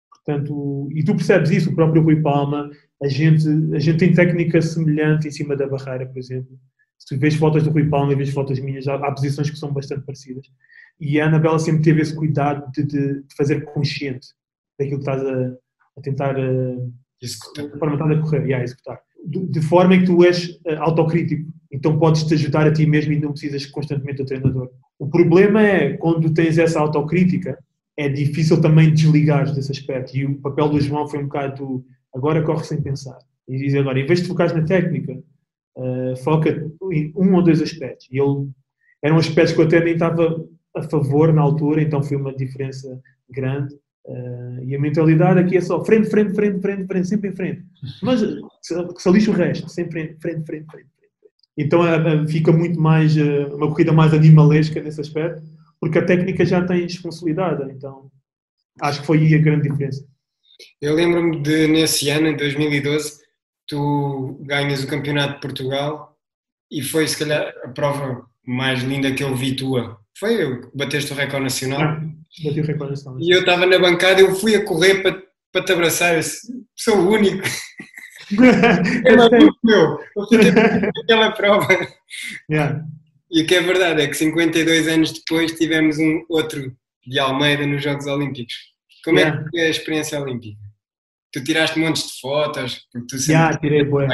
Portanto, 0.10 0.88
e 0.91 1.04
tu 1.04 1.15
percebes 1.15 1.50
isso, 1.50 1.71
o 1.71 1.76
próprio 1.76 2.04
Rui 2.04 2.21
Palma, 2.21 2.69
a 3.02 3.08
gente, 3.08 3.47
a 3.74 3.80
gente 3.80 3.97
tem 3.97 4.13
técnica 4.13 4.62
semelhante 4.62 5.28
em 5.28 5.32
cima 5.32 5.56
da 5.56 5.67
barreira, 5.67 6.06
por 6.06 6.19
exemplo. 6.19 6.60
Se 7.05 7.17
vês 7.17 7.35
fotos 7.35 7.63
do 7.63 7.71
Rui 7.71 7.89
Palma 7.89 8.13
e 8.13 8.15
vês 8.15 8.29
fotos 8.29 8.59
minhas, 8.59 8.87
há, 8.87 8.95
há 8.95 9.11
posições 9.11 9.49
que 9.49 9.57
são 9.57 9.73
bastante 9.73 10.05
parecidas. 10.05 10.45
E 10.99 11.19
a 11.19 11.25
Anabela 11.25 11.57
sempre 11.57 11.81
teve 11.81 12.01
esse 12.01 12.15
cuidado 12.15 12.71
de, 12.71 12.83
de, 12.83 13.23
de 13.23 13.35
fazer 13.35 13.65
consciente 13.65 14.27
daquilo 14.79 14.99
que 14.99 15.09
estás 15.09 15.25
a, 15.25 15.53
a 15.97 16.01
tentar 16.01 16.37
uh, 16.37 16.93
executar. 17.19 17.67
De 17.69 17.79
forma 17.79 17.95
a 17.95 18.21
correr, 18.21 18.45
yeah, 18.45 18.63
executar. 18.63 18.99
De, 19.25 19.47
de, 19.47 19.61
forma 19.61 19.95
em 19.95 20.01
que 20.01 20.05
tu 20.05 20.23
és 20.23 20.49
uh, 20.49 20.77
autocrítico. 20.79 21.51
Então 21.71 21.97
podes-te 21.97 22.35
ajudar 22.35 22.67
a 22.67 22.73
ti 22.73 22.85
mesmo 22.85 23.13
e 23.13 23.19
não 23.19 23.31
precisas 23.31 23.65
constantemente 23.65 24.19
do 24.19 24.25
treinador. 24.25 24.69
O 24.99 25.09
problema 25.09 25.61
é 25.61 25.97
quando 25.97 26.31
tens 26.31 26.59
essa 26.59 26.79
autocrítica, 26.79 27.57
é 27.97 28.07
difícil 28.07 28.61
também 28.61 28.93
desligar 28.93 29.51
desse 29.51 29.71
aspecto. 29.71 30.15
E 30.15 30.25
o 30.25 30.35
papel 30.35 30.69
do 30.69 30.79
João 30.79 31.07
foi 31.07 31.19
um 31.19 31.23
bocado 31.23 31.83
agora 32.13 32.43
corre 32.43 32.63
sem 32.63 32.79
pensar. 32.79 33.17
E 33.47 33.57
diz 33.57 33.73
agora, 33.73 33.99
em 33.99 34.05
vez 34.05 34.21
de 34.21 34.27
focar 34.27 34.53
na 34.55 34.63
técnica, 34.63 35.17
uh, 35.77 36.15
foca 36.23 36.49
em 36.91 37.12
um 37.15 37.36
ou 37.36 37.43
dois 37.43 37.62
aspectos. 37.62 38.07
E 38.12 38.19
ele 38.19 38.49
eram 39.03 39.17
aspectos 39.17 39.53
que 39.53 39.62
eu 39.62 39.65
até 39.65 39.84
nem 39.84 39.93
estava 39.93 40.43
a 40.75 40.84
favor 40.84 41.34
na 41.34 41.41
altura, 41.41 41.81
então 41.81 42.03
foi 42.03 42.17
uma 42.17 42.34
diferença 42.34 42.99
grande. 43.29 43.73
Uh, 44.05 44.63
e 44.65 44.75
a 44.75 44.79
mentalidade 44.79 45.39
aqui 45.39 45.57
é 45.57 45.62
só 45.62 45.84
frente, 45.84 46.10
frente, 46.10 46.34
frente, 46.34 46.60
frente, 46.60 46.86
frente, 46.88 47.07
sempre 47.07 47.29
em 47.29 47.36
frente. 47.36 47.63
Mas 48.01 48.21
que 48.21 49.01
se 49.01 49.12
lixe 49.12 49.29
o 49.29 49.34
resto, 49.34 49.69
sempre 49.69 49.93
frente, 49.93 50.21
frente, 50.21 50.45
frente, 50.45 50.65
frente. 50.71 50.88
Então 51.57 51.81
uh, 51.81 52.27
fica 52.27 52.51
muito 52.51 52.79
mais, 52.79 53.15
uma 53.53 53.67
corrida 53.67 53.91
mais 53.91 54.13
animalesca 54.13 54.81
nesse 54.81 55.01
aspecto 55.01 55.41
porque 55.81 55.97
a 55.97 56.05
técnica 56.05 56.45
já 56.45 56.63
tens 56.63 56.99
consolidada, 56.99 57.69
então 57.71 58.12
acho 58.79 59.01
que 59.01 59.07
foi 59.07 59.17
aí 59.17 59.34
a 59.34 59.39
grande 59.39 59.67
diferença. 59.67 60.05
Eu 60.79 60.93
lembro-me 60.93 61.41
de 61.41 61.67
nesse 61.67 62.07
ano, 62.12 62.27
em 62.27 62.38
2012, 62.38 63.19
tu 63.71 64.38
ganhas 64.41 64.84
o 64.84 64.88
Campeonato 64.88 65.36
de 65.36 65.39
Portugal 65.39 66.17
e 66.69 66.81
foi 66.81 67.07
se 67.07 67.17
calhar 67.17 67.53
a 67.63 67.69
prova 67.69 68.25
mais 68.45 68.84
linda 68.84 69.13
que 69.13 69.23
eu 69.23 69.34
vi 69.34 69.55
tua. 69.55 69.97
Foi 70.19 70.43
eu 70.43 70.62
que 70.62 70.77
bateste 70.77 71.13
o 71.13 71.15
recorde 71.15 71.45
nacional. 71.45 71.81
Ah, 71.81 72.01
bati 72.43 72.60
o 72.60 72.65
recorde 72.65 72.91
nacional. 72.91 73.21
E 73.21 73.34
eu 73.34 73.39
estava 73.39 73.65
na 73.65 73.79
bancada, 73.79 74.19
eu 74.19 74.36
fui 74.36 74.55
a 74.55 74.65
correr 74.65 75.01
para, 75.01 75.23
para 75.53 75.63
te 75.63 75.71
abraçar, 75.71 76.15
eu 76.15 76.21
sou 76.75 76.97
o 76.97 77.12
único. 77.12 77.47
é 79.05 79.15
maluco, 79.15 79.57
meu. 79.63 79.99
Aquela 81.03 81.31
prova. 81.31 81.67
Yeah. 82.49 82.84
E 83.31 83.43
o 83.43 83.47
que 83.47 83.55
é 83.55 83.62
verdade 83.62 84.01
é 84.01 84.07
que 84.07 84.15
52 84.15 84.88
anos 84.89 85.13
depois 85.13 85.53
tivemos 85.53 85.97
um 85.97 86.25
outro 86.27 86.75
de 87.07 87.19
Almeida 87.19 87.65
nos 87.65 87.81
Jogos 87.81 88.05
Olímpicos. 88.05 88.53
Como 89.05 89.17
yeah. 89.17 89.39
é 89.39 89.43
que 89.43 89.49
foi 89.49 89.62
a 89.62 89.69
experiência 89.69 90.19
olímpica? 90.19 90.70
Tu 91.32 91.44
tiraste 91.44 91.80
montes 91.80 92.08
de 92.08 92.20
fotos? 92.20 92.88
Porque 92.91 93.08
tu 93.08 93.17
sempre 93.17 93.34
yeah, 93.34 93.58
tirei 93.58 93.86
boa. 93.86 94.08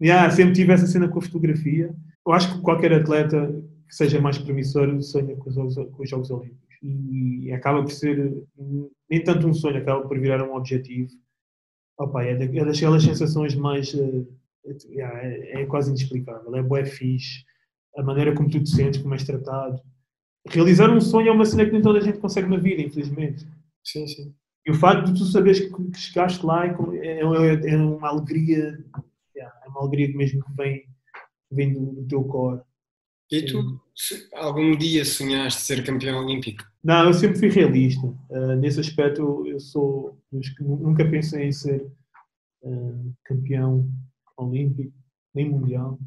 Yeah, 0.00 0.30
sempre 0.30 0.54
tive 0.54 0.72
essa 0.72 0.86
cena 0.86 1.08
com 1.08 1.18
a 1.18 1.22
fotografia. 1.22 1.94
Eu 2.26 2.32
acho 2.32 2.54
que 2.54 2.62
qualquer 2.62 2.92
atleta 2.92 3.62
que 3.88 3.94
seja 3.94 4.20
mais 4.20 4.38
promissor 4.38 5.00
sonha 5.02 5.36
com 5.36 5.48
os 5.48 5.54
Jogos, 5.54 5.74
com 5.74 6.02
os 6.02 6.10
Jogos 6.10 6.30
Olímpicos. 6.30 6.66
E 6.82 7.52
acaba 7.52 7.82
por 7.82 7.90
ser 7.90 8.44
nem 9.08 9.22
tanto 9.22 9.46
um 9.46 9.54
sonho, 9.54 9.78
acaba 9.78 10.06
por 10.06 10.18
virar 10.18 10.42
um 10.42 10.54
objetivo. 10.54 11.10
Opa, 11.98 12.24
é, 12.24 12.32
é 12.32 12.36
daquelas 12.36 13.02
sensações 13.02 13.54
mais. 13.54 13.92
Uh, 13.94 14.26
é, 14.66 15.62
é, 15.62 15.66
quase 15.66 15.90
inexplicável. 15.90 16.54
É 16.56 16.62
boé 16.62 16.84
fixe 16.84 17.44
a 17.96 18.02
maneira 18.02 18.34
como 18.34 18.50
tu 18.50 18.62
te 18.62 18.70
sentes, 18.70 19.00
como 19.00 19.14
és 19.14 19.24
tratado. 19.24 19.80
Realizar 20.48 20.90
um 20.90 21.00
sonho 21.00 21.28
é 21.28 21.32
uma 21.32 21.44
cena 21.44 21.64
que 21.64 21.72
nem 21.72 21.82
toda 21.82 21.98
a 21.98 22.02
gente 22.02 22.18
consegue 22.18 22.48
na 22.48 22.58
vida, 22.58 22.82
infelizmente. 22.82 23.46
Sim, 23.82 24.06
sim. 24.06 24.34
E 24.66 24.70
o 24.70 24.74
facto 24.74 25.12
de 25.12 25.18
tu 25.18 25.24
saberes 25.24 25.60
que, 25.60 25.98
chegaste 25.98 26.44
lá 26.44 26.66
é, 26.66 26.70
é, 27.02 27.20
é, 27.20 27.70
é 27.70 27.76
uma 27.76 28.08
alegria, 28.08 28.78
é 29.36 29.68
uma 29.68 29.80
alegria 29.80 30.14
mesmo 30.16 30.44
que 30.44 30.52
vem, 30.56 30.84
vem 31.50 31.72
do, 31.72 31.92
do 31.92 32.06
teu 32.06 32.24
core. 32.24 32.60
E 33.30 33.42
tu, 33.42 33.80
algum 34.34 34.76
dia 34.76 35.04
sonhaste 35.04 35.62
ser 35.62 35.84
campeão 35.84 36.24
olímpico? 36.24 36.64
Não, 36.82 37.06
eu 37.06 37.14
sempre 37.14 37.38
fui 37.38 37.48
realista. 37.48 38.06
Uh, 38.06 38.54
nesse 38.56 38.78
aspecto, 38.78 39.44
eu 39.46 39.58
sou 39.58 40.20
dos 40.30 40.48
que 40.50 40.62
nunca 40.62 41.04
pensei 41.04 41.46
em 41.46 41.52
ser 41.52 41.84
uh, 42.62 43.14
campeão 43.24 43.88
olímpico, 44.36 44.92
nem 45.34 45.48
mundial 45.48 45.98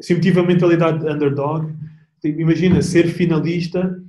sempre 0.00 0.22
tive 0.22 0.40
a 0.40 0.44
mentalidade 0.44 1.00
de 1.00 1.10
underdog. 1.10 1.72
Tipo, 2.20 2.40
imagina, 2.40 2.82
ser 2.82 3.08
finalista 3.08 4.02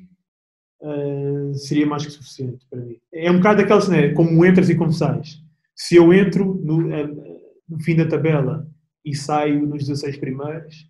uh, 0.81 1.53
seria 1.53 1.85
mais 1.85 2.05
que 2.05 2.11
suficiente 2.11 2.65
para 2.69 2.81
mim. 2.81 2.97
É 3.13 3.29
um 3.31 3.37
bocado 3.37 3.61
aquela 3.61 3.81
cena, 3.81 4.13
como 4.13 4.45
entras 4.45 4.69
e 4.69 4.75
como 4.75 4.91
sais. 4.91 5.41
Se 5.75 5.95
eu 5.95 6.13
entro 6.13 6.59
no, 6.63 6.87
uh, 6.87 7.41
no 7.67 7.79
fim 7.81 7.95
da 7.95 8.07
tabela 8.07 8.67
e 9.03 9.15
saio 9.15 9.65
nos 9.65 9.87
16 9.87 10.17
primeiros, 10.17 10.89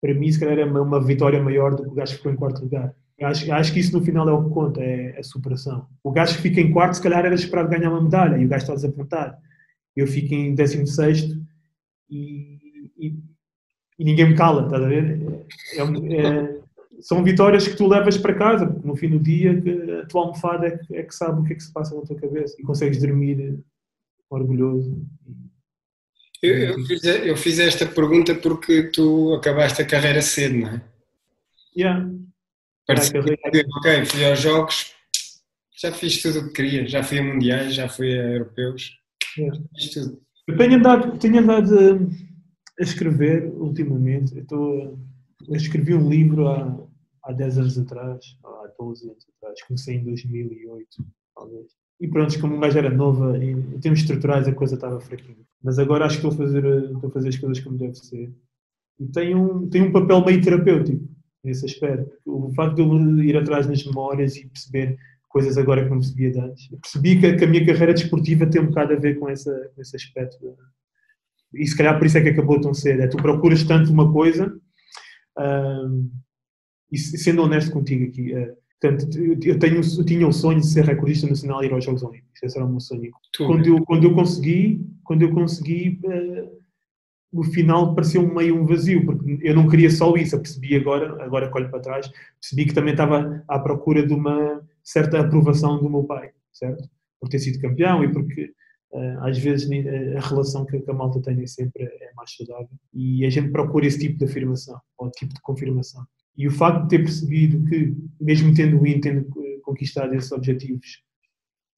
para 0.00 0.14
mim, 0.14 0.30
se 0.30 0.40
calhar, 0.40 0.58
é 0.58 0.64
uma, 0.64 1.04
vitória 1.04 1.42
maior 1.42 1.74
do 1.74 1.84
que 1.84 1.88
o 1.90 1.94
gajo 1.94 2.12
que 2.12 2.18
ficou 2.18 2.32
em 2.32 2.36
quarto 2.36 2.62
lugar. 2.62 2.94
Acho, 3.20 3.52
acho 3.52 3.72
que 3.72 3.78
isso 3.78 3.96
no 3.96 4.04
final 4.04 4.28
é 4.28 4.32
o 4.32 4.44
que 4.44 4.50
conta, 4.50 4.82
é 4.82 5.16
a 5.16 5.22
superação. 5.22 5.86
O 6.02 6.10
gajo 6.10 6.34
que 6.36 6.42
fica 6.42 6.60
em 6.60 6.72
quarto, 6.72 6.94
se 6.94 7.02
calhar, 7.02 7.24
era 7.24 7.34
esperado 7.34 7.68
ganhar 7.68 7.90
uma 7.90 8.02
medalha 8.02 8.36
e 8.36 8.44
o 8.44 8.48
gajo 8.48 8.62
está 8.62 8.74
desapontado. 8.74 9.36
Eu 9.94 10.08
fico 10.08 10.34
em 10.34 10.54
16 10.54 11.38
e, 12.10 12.58
e 12.98 13.14
e 14.02 14.04
ninguém 14.04 14.30
me 14.30 14.34
cala, 14.34 14.64
estás 14.64 14.82
a 14.82 14.88
ver? 14.88 15.46
É, 15.76 15.80
é, 15.80 16.60
são 17.02 17.22
vitórias 17.22 17.66
que 17.66 17.76
tu 17.76 17.86
levas 17.86 18.16
para 18.16 18.34
casa, 18.34 18.66
porque 18.66 18.86
no 18.86 18.96
fim 18.96 19.10
do 19.10 19.18
dia 19.18 19.62
a 20.02 20.06
tua 20.06 20.22
almofada 20.22 20.66
é 20.66 20.78
que, 20.78 20.96
é 20.96 21.02
que 21.02 21.14
sabe 21.14 21.40
o 21.40 21.44
que 21.44 21.52
é 21.52 21.56
que 21.56 21.62
se 21.62 21.72
passa 21.72 21.94
na 21.94 22.02
tua 22.02 22.16
cabeça 22.16 22.56
e 22.58 22.62
consegues 22.62 23.00
dormir 23.00 23.58
orgulhoso. 24.30 25.04
Eu, 26.42 26.56
eu, 26.56 26.86
fiz, 26.86 27.04
eu 27.04 27.36
fiz 27.36 27.58
esta 27.58 27.86
pergunta 27.86 28.34
porque 28.34 28.84
tu 28.84 29.34
acabaste 29.34 29.82
a 29.82 29.86
carreira 29.86 30.22
cedo, 30.22 30.58
não 30.58 30.68
é? 30.68 30.82
Yeah. 31.76 32.10
Que, 32.86 33.66
ok, 33.78 34.04
fui 34.06 34.24
aos 34.24 34.40
jogos, 34.40 34.92
já 35.80 35.92
fiz 35.92 36.20
tudo 36.20 36.40
o 36.40 36.46
que 36.48 36.54
queria, 36.54 36.86
já 36.86 37.02
fui 37.02 37.18
a 37.18 37.22
mundiais, 37.22 37.74
já 37.74 37.88
fui 37.88 38.12
a 38.18 38.32
europeus, 38.32 38.92
yeah. 39.38 39.60
fiz 39.76 39.90
tudo. 39.90 40.20
Eu 40.48 40.56
tenho 40.56 40.74
andado, 40.74 41.18
tenho 41.18 41.38
andado 41.38 42.10
a 42.78 42.82
escrever 42.82 43.44
ultimamente. 43.54 44.34
Eu, 44.34 44.42
estou, 44.42 44.98
eu 45.48 45.56
escrevi 45.56 45.94
um 45.94 46.08
livro 46.08 46.48
há, 46.48 46.76
há 47.24 47.32
10 47.32 47.58
anos 47.58 47.78
atrás, 47.78 48.36
há 48.44 48.70
12 48.78 49.10
anos 49.10 49.26
atrás, 49.36 49.62
comecei 49.62 49.96
em 49.96 50.04
2008, 50.04 50.86
talvez. 51.34 51.66
E 52.00 52.08
pronto, 52.08 52.40
como 52.40 52.56
um 52.56 52.60
gajo 52.60 52.78
era 52.78 52.90
nova, 52.90 53.38
em 53.38 53.78
termos 53.80 54.00
estruturais 54.00 54.48
a 54.48 54.52
coisa 54.52 54.74
estava 54.74 55.00
fraquinha. 55.00 55.44
Mas 55.62 55.78
agora 55.78 56.04
acho 56.04 56.20
que 56.20 56.26
estou 56.26 56.44
a 56.44 56.46
fazer, 56.46 56.64
estou 56.64 57.08
a 57.08 57.12
fazer 57.12 57.28
as 57.28 57.36
coisas 57.36 57.60
como 57.60 57.78
deve 57.78 57.94
ser. 57.94 58.32
E 58.98 59.06
tem 59.06 59.34
um, 59.34 59.68
tem 59.68 59.82
um 59.82 59.92
papel 59.92 60.24
meio 60.24 60.42
terapêutico 60.42 61.08
nesse 61.44 61.64
aspecto. 61.64 62.10
O 62.26 62.52
facto 62.54 62.76
de 62.76 62.82
eu 62.82 63.24
ir 63.24 63.36
atrás 63.36 63.68
nas 63.68 63.84
memórias 63.84 64.36
e 64.36 64.46
perceber 64.46 64.98
coisas 65.28 65.56
agora 65.56 65.84
que 65.84 65.90
não 65.90 66.00
percebia 66.00 66.44
antes. 66.44 66.70
Eu 66.72 66.78
percebi 66.78 67.20
que, 67.20 67.34
que, 67.34 67.44
a 67.44 67.48
minha 67.48 67.64
carreira 67.64 67.94
desportiva 67.94 68.46
tem 68.46 68.60
um 68.60 68.66
bocado 68.66 68.94
a 68.94 68.96
ver 68.96 69.18
com, 69.18 69.28
essa, 69.28 69.70
com 69.74 69.80
esse 69.80 69.94
aspecto 69.94 70.38
e 71.54 71.66
se 71.66 71.76
calhar 71.76 71.98
por 71.98 72.06
isso 72.06 72.18
é 72.18 72.22
que 72.22 72.30
acabou 72.30 72.60
tão 72.60 72.72
cedo. 72.72 73.02
É 73.02 73.06
tu 73.06 73.16
procuras 73.16 73.62
tanto 73.64 73.92
uma 73.92 74.10
coisa, 74.12 74.54
e 76.92 76.98
sendo 76.98 77.42
honesto 77.42 77.72
contigo 77.72 78.04
aqui, 78.04 78.34
uh, 78.34 78.56
Portanto, 78.82 79.16
eu, 79.16 79.58
tenho, 79.60 79.80
eu 79.80 80.04
tinha 80.04 80.26
o 80.26 80.32
sonho 80.32 80.60
de 80.60 80.66
ser 80.66 80.84
recordista 80.84 81.28
nacional 81.28 81.62
e 81.62 81.66
ir 81.66 81.72
aos 81.72 81.84
Jogos 81.84 82.02
Olímpicos. 82.02 82.42
Esse 82.42 82.58
era 82.58 82.66
o 82.66 82.68
meu 82.68 82.80
sonho. 82.80 83.12
Tu, 83.32 83.46
Quando 83.46 83.66
eu, 83.66 83.84
quando 83.84 84.04
eu 84.04 84.12
consegui, 84.12 84.84
quando 85.04 85.22
eu 85.22 85.32
consegui, 85.32 86.00
eh, 86.04 86.48
no 87.32 87.44
final 87.44 87.94
pareceu 87.94 88.26
meio 88.26 88.60
um 88.60 88.66
vazio, 88.66 89.06
porque 89.06 89.38
eu 89.40 89.54
não 89.54 89.68
queria 89.68 89.88
só 89.88 90.12
isso. 90.16 90.34
Eu 90.34 90.40
percebi 90.40 90.74
agora, 90.74 91.24
agora 91.24 91.48
que 91.48 91.56
olho 91.56 91.70
para 91.70 91.78
trás, 91.78 92.10
percebi 92.40 92.66
que 92.66 92.74
também 92.74 92.92
estava 92.92 93.44
à 93.46 93.56
procura 93.60 94.04
de 94.04 94.12
uma 94.12 94.60
certa 94.82 95.20
aprovação 95.20 95.80
do 95.80 95.88
meu 95.88 96.02
pai, 96.02 96.32
certo? 96.52 96.82
Por 97.20 97.28
ter 97.28 97.38
sido 97.38 97.60
campeão 97.60 98.02
e 98.02 98.12
porque 98.12 98.52
eh, 98.94 99.16
às 99.20 99.38
vezes 99.38 99.70
a 100.16 100.28
relação 100.28 100.66
que 100.66 100.82
a 100.88 100.92
malta 100.92 101.22
tem 101.22 101.36
nem 101.36 101.46
sempre 101.46 101.84
é 101.84 102.10
mais 102.16 102.34
saudável. 102.34 102.76
E 102.92 103.24
a 103.24 103.30
gente 103.30 103.52
procura 103.52 103.86
esse 103.86 104.00
tipo 104.00 104.18
de 104.18 104.24
afirmação, 104.24 104.80
ou 104.98 105.08
tipo 105.08 105.32
de 105.32 105.40
confirmação. 105.40 106.04
E 106.36 106.48
o 106.48 106.50
facto 106.50 106.82
de 106.82 106.88
ter 106.88 106.98
percebido 106.98 107.64
que, 107.68 107.94
mesmo 108.20 108.54
tendo 108.54 108.80
o 108.80 109.00
tendo 109.00 109.20
eh, 109.20 109.58
conquistado 109.62 110.14
esses 110.14 110.32
objetivos, 110.32 111.02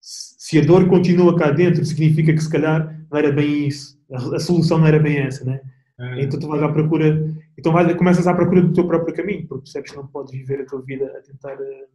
se 0.01 0.59
a 0.59 0.65
dor 0.65 0.87
continua 0.89 1.37
cá 1.37 1.51
dentro, 1.51 1.85
significa 1.85 2.33
que 2.33 2.43
se 2.43 2.51
calhar 2.51 2.95
não 3.11 3.19
era 3.19 3.33
bem 3.33 3.67
isso. 3.67 3.99
A, 4.13 4.39
solução 4.39 4.79
não 4.79 4.87
era 4.87 4.99
bem 4.99 5.19
essa, 5.19 5.45
né? 5.45 5.61
ah, 5.99 6.21
Então 6.21 6.39
tu 6.39 6.47
vais 6.47 6.63
à 6.63 6.69
procura, 6.69 7.35
então 7.59 7.73
vais, 7.73 7.93
começas 7.97 8.27
à 8.27 8.35
procura 8.35 8.61
do 8.61 8.73
teu 8.73 8.87
próprio 8.87 9.15
caminho, 9.15 9.47
porque 9.49 9.63
percebes 9.63 9.91
que 9.91 9.97
não 9.97 10.07
podes 10.07 10.33
viver 10.33 10.61
a 10.61 10.67
tua 10.67 10.83
vida 10.83 11.07
a 11.07 11.23
tentar 11.23 11.55
eh, 11.55 11.87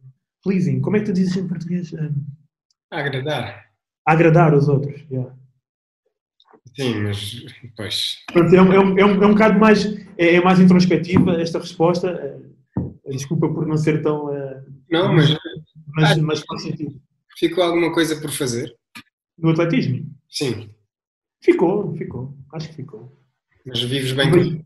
pleasing. 0.42 0.80
Como 0.80 0.96
é 0.96 1.00
que 1.00 1.06
tu 1.06 1.12
dizes 1.12 1.36
em 1.36 1.46
português? 1.46 1.92
Eh, 1.94 2.10
agradar. 2.90 3.66
agradar 4.04 4.54
os 4.54 4.68
outros. 4.68 5.00
yeah. 5.10 5.32
Sim, 6.76 7.02
mas 7.02 7.44
pois. 7.76 8.16
Portanto, 8.32 8.54
é, 8.54 8.62
um, 8.62 8.72
é, 8.72 8.80
um, 8.80 8.98
é, 8.98 9.04
um, 9.04 9.22
é 9.22 9.26
um 9.26 9.32
bocado 9.32 9.58
mais, 9.58 9.86
é, 10.18 10.34
é 10.34 10.40
mais 10.40 10.58
introspectiva 10.58 11.40
esta 11.40 11.58
resposta. 11.58 12.40
Desculpa 13.10 13.48
por 13.48 13.66
não 13.66 13.76
ser 13.76 14.02
tão. 14.02 14.34
eh, 14.34 14.62
Não, 14.90 15.12
mas 15.14 15.36
mas, 15.94 16.16
mas 16.18 16.40
faz 16.40 16.62
sentido. 16.62 17.00
ficou 17.38 17.64
alguma 17.64 17.92
coisa 17.92 18.20
por 18.20 18.30
fazer? 18.30 18.74
No 19.38 19.50
atletismo? 19.50 20.06
Sim, 20.28 20.70
Ficou, 21.42 21.94
ficou. 21.96 22.34
Acho 22.52 22.68
que 22.68 22.74
ficou. 22.76 23.16
mas 23.66 23.80
vives 23.82 24.12
bem 24.12 24.30
com 24.30 24.62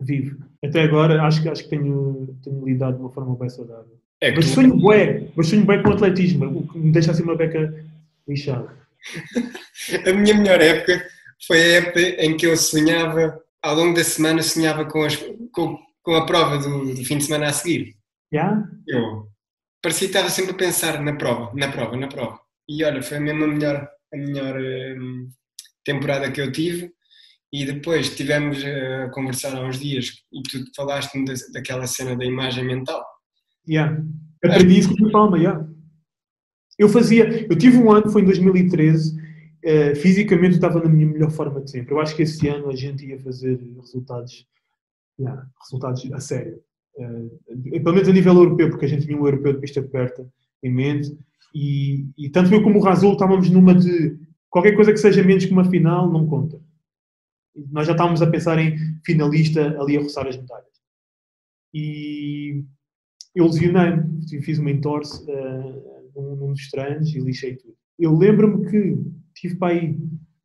Vivo. 0.00 0.38
Até 0.64 0.82
agora 0.82 1.22
acho 1.24 1.42
que, 1.42 1.48
acho 1.48 1.64
que 1.64 1.70
tenho, 1.70 2.38
tenho 2.42 2.64
lidado 2.64 2.96
de 2.96 3.00
uma 3.02 3.10
forma 3.12 3.36
bem 3.36 3.48
saudável. 3.48 3.98
É 4.20 4.32
Mas 4.34 4.46
tu- 4.46 4.54
sonho 4.54 4.76
bué, 4.76 5.28
mas 5.36 5.48
sonho 5.48 5.64
bué 5.64 5.82
com 5.82 5.90
o 5.90 5.92
atletismo, 5.92 6.46
o 6.46 6.66
que 6.68 6.78
me 6.78 6.92
deixa 6.92 7.10
assim 7.10 7.22
uma 7.22 7.36
beca 7.36 7.84
lixada. 8.26 8.76
A 10.08 10.12
minha 10.12 10.34
melhor 10.34 10.60
época 10.60 11.04
foi 11.46 11.58
a 11.60 11.66
época 11.78 12.00
em 12.00 12.36
que 12.36 12.46
eu 12.46 12.56
sonhava, 12.56 13.40
ao 13.62 13.74
longo 13.76 13.94
da 13.94 14.02
semana, 14.04 14.42
sonhava 14.42 14.84
com, 14.84 15.02
as- 15.04 15.16
com- 15.52 15.78
com 16.08 16.14
a 16.14 16.24
prova 16.24 16.56
do, 16.56 16.94
do 16.94 17.04
fim 17.04 17.18
de 17.18 17.24
semana 17.24 17.48
a 17.48 17.52
seguir. 17.52 17.94
Já? 18.32 18.66
Eu 18.86 19.28
parecia 19.82 20.08
que 20.08 20.16
estava 20.16 20.30
sempre 20.30 20.52
a 20.52 20.54
pensar 20.54 21.02
na 21.02 21.14
prova, 21.14 21.54
na 21.54 21.70
prova, 21.70 21.98
na 21.98 22.08
prova. 22.08 22.40
E 22.66 22.82
olha, 22.82 23.02
foi 23.02 23.18
mesmo 23.18 23.44
a 23.44 23.46
melhor, 23.46 23.86
a 24.14 24.16
melhor 24.16 24.58
hum, 24.58 25.28
temporada 25.84 26.32
que 26.32 26.40
eu 26.40 26.50
tive. 26.50 26.90
E 27.52 27.66
depois 27.66 28.16
tivemos 28.16 28.64
eh, 28.64 29.04
a 29.04 29.10
conversar 29.10 29.54
há 29.54 29.60
uns 29.60 29.78
dias 29.78 30.06
e 30.32 30.42
tu 30.42 30.64
falaste-me 30.74 31.26
da- 31.26 31.34
daquela 31.52 31.86
cena 31.86 32.16
da 32.16 32.24
imagem 32.24 32.64
mental. 32.64 33.04
Yeah. 33.68 34.02
Aprendi 34.42 34.78
isso 34.78 34.96
com 34.96 35.08
o 35.08 35.12
Palma, 35.12 35.36
yeah. 35.36 35.68
Eu 36.78 36.88
fazia, 36.88 37.46
eu 37.50 37.58
tive 37.58 37.76
um 37.76 37.92
ano, 37.92 38.10
foi 38.10 38.22
em 38.22 38.24
2013, 38.24 39.14
eh, 39.62 39.94
fisicamente 39.94 40.52
eu 40.52 40.56
estava 40.56 40.82
na 40.82 40.88
minha 40.88 41.06
melhor 41.06 41.30
forma 41.30 41.60
de 41.60 41.70
sempre. 41.70 41.92
Eu 41.92 42.00
acho 42.00 42.16
que 42.16 42.22
esse 42.22 42.48
ano 42.48 42.70
a 42.70 42.74
gente 42.76 43.04
ia 43.04 43.20
fazer 43.20 43.60
resultados, 43.76 44.46
yeah, 45.18 45.46
resultados 45.60 46.10
a 46.12 46.20
sério. 46.20 46.60
Eh, 46.98 47.78
pelo 47.80 47.94
menos 47.94 48.08
a 48.08 48.12
nível 48.12 48.34
europeu, 48.34 48.70
porque 48.70 48.84
a 48.84 48.88
gente 48.88 49.06
tinha 49.06 49.16
um 49.16 49.26
europeu 49.26 49.52
de 49.52 49.60
pista 49.60 49.80
aberta 49.80 50.26
em 50.62 50.72
mente. 50.72 51.16
E, 51.54 52.06
e 52.16 52.28
tanto 52.28 52.52
eu 52.52 52.62
como 52.62 52.78
o 52.78 52.82
Razul 52.82 53.12
estávamos 53.12 53.48
numa 53.50 53.74
de 53.74 54.18
qualquer 54.50 54.74
coisa 54.74 54.92
que 54.92 54.98
seja 54.98 55.22
menos 55.22 55.44
que 55.44 55.52
uma 55.52 55.70
final 55.70 56.10
não 56.10 56.26
conta. 56.26 56.60
Nós 57.70 57.86
já 57.86 57.92
estávamos 57.92 58.22
a 58.22 58.30
pensar 58.30 58.58
em 58.58 58.76
finalista 59.04 59.80
ali 59.80 59.96
a 59.96 60.00
roçar 60.00 60.26
as 60.26 60.36
medalhas. 60.36 60.66
E 61.72 62.62
eu 63.34 63.46
lesionei-me, 63.46 64.42
fiz 64.42 64.58
uma 64.58 64.70
entorse 64.70 65.24
uh, 65.30 66.10
num, 66.14 66.52
dos 66.52 66.70
treinos 66.70 67.14
e 67.14 67.20
lixei 67.20 67.56
tudo. 67.56 67.74
Eu 67.98 68.16
lembro-me 68.16 68.68
que 68.70 68.98
tive 69.34 69.56
para 69.56 69.74
aí, 69.74 69.96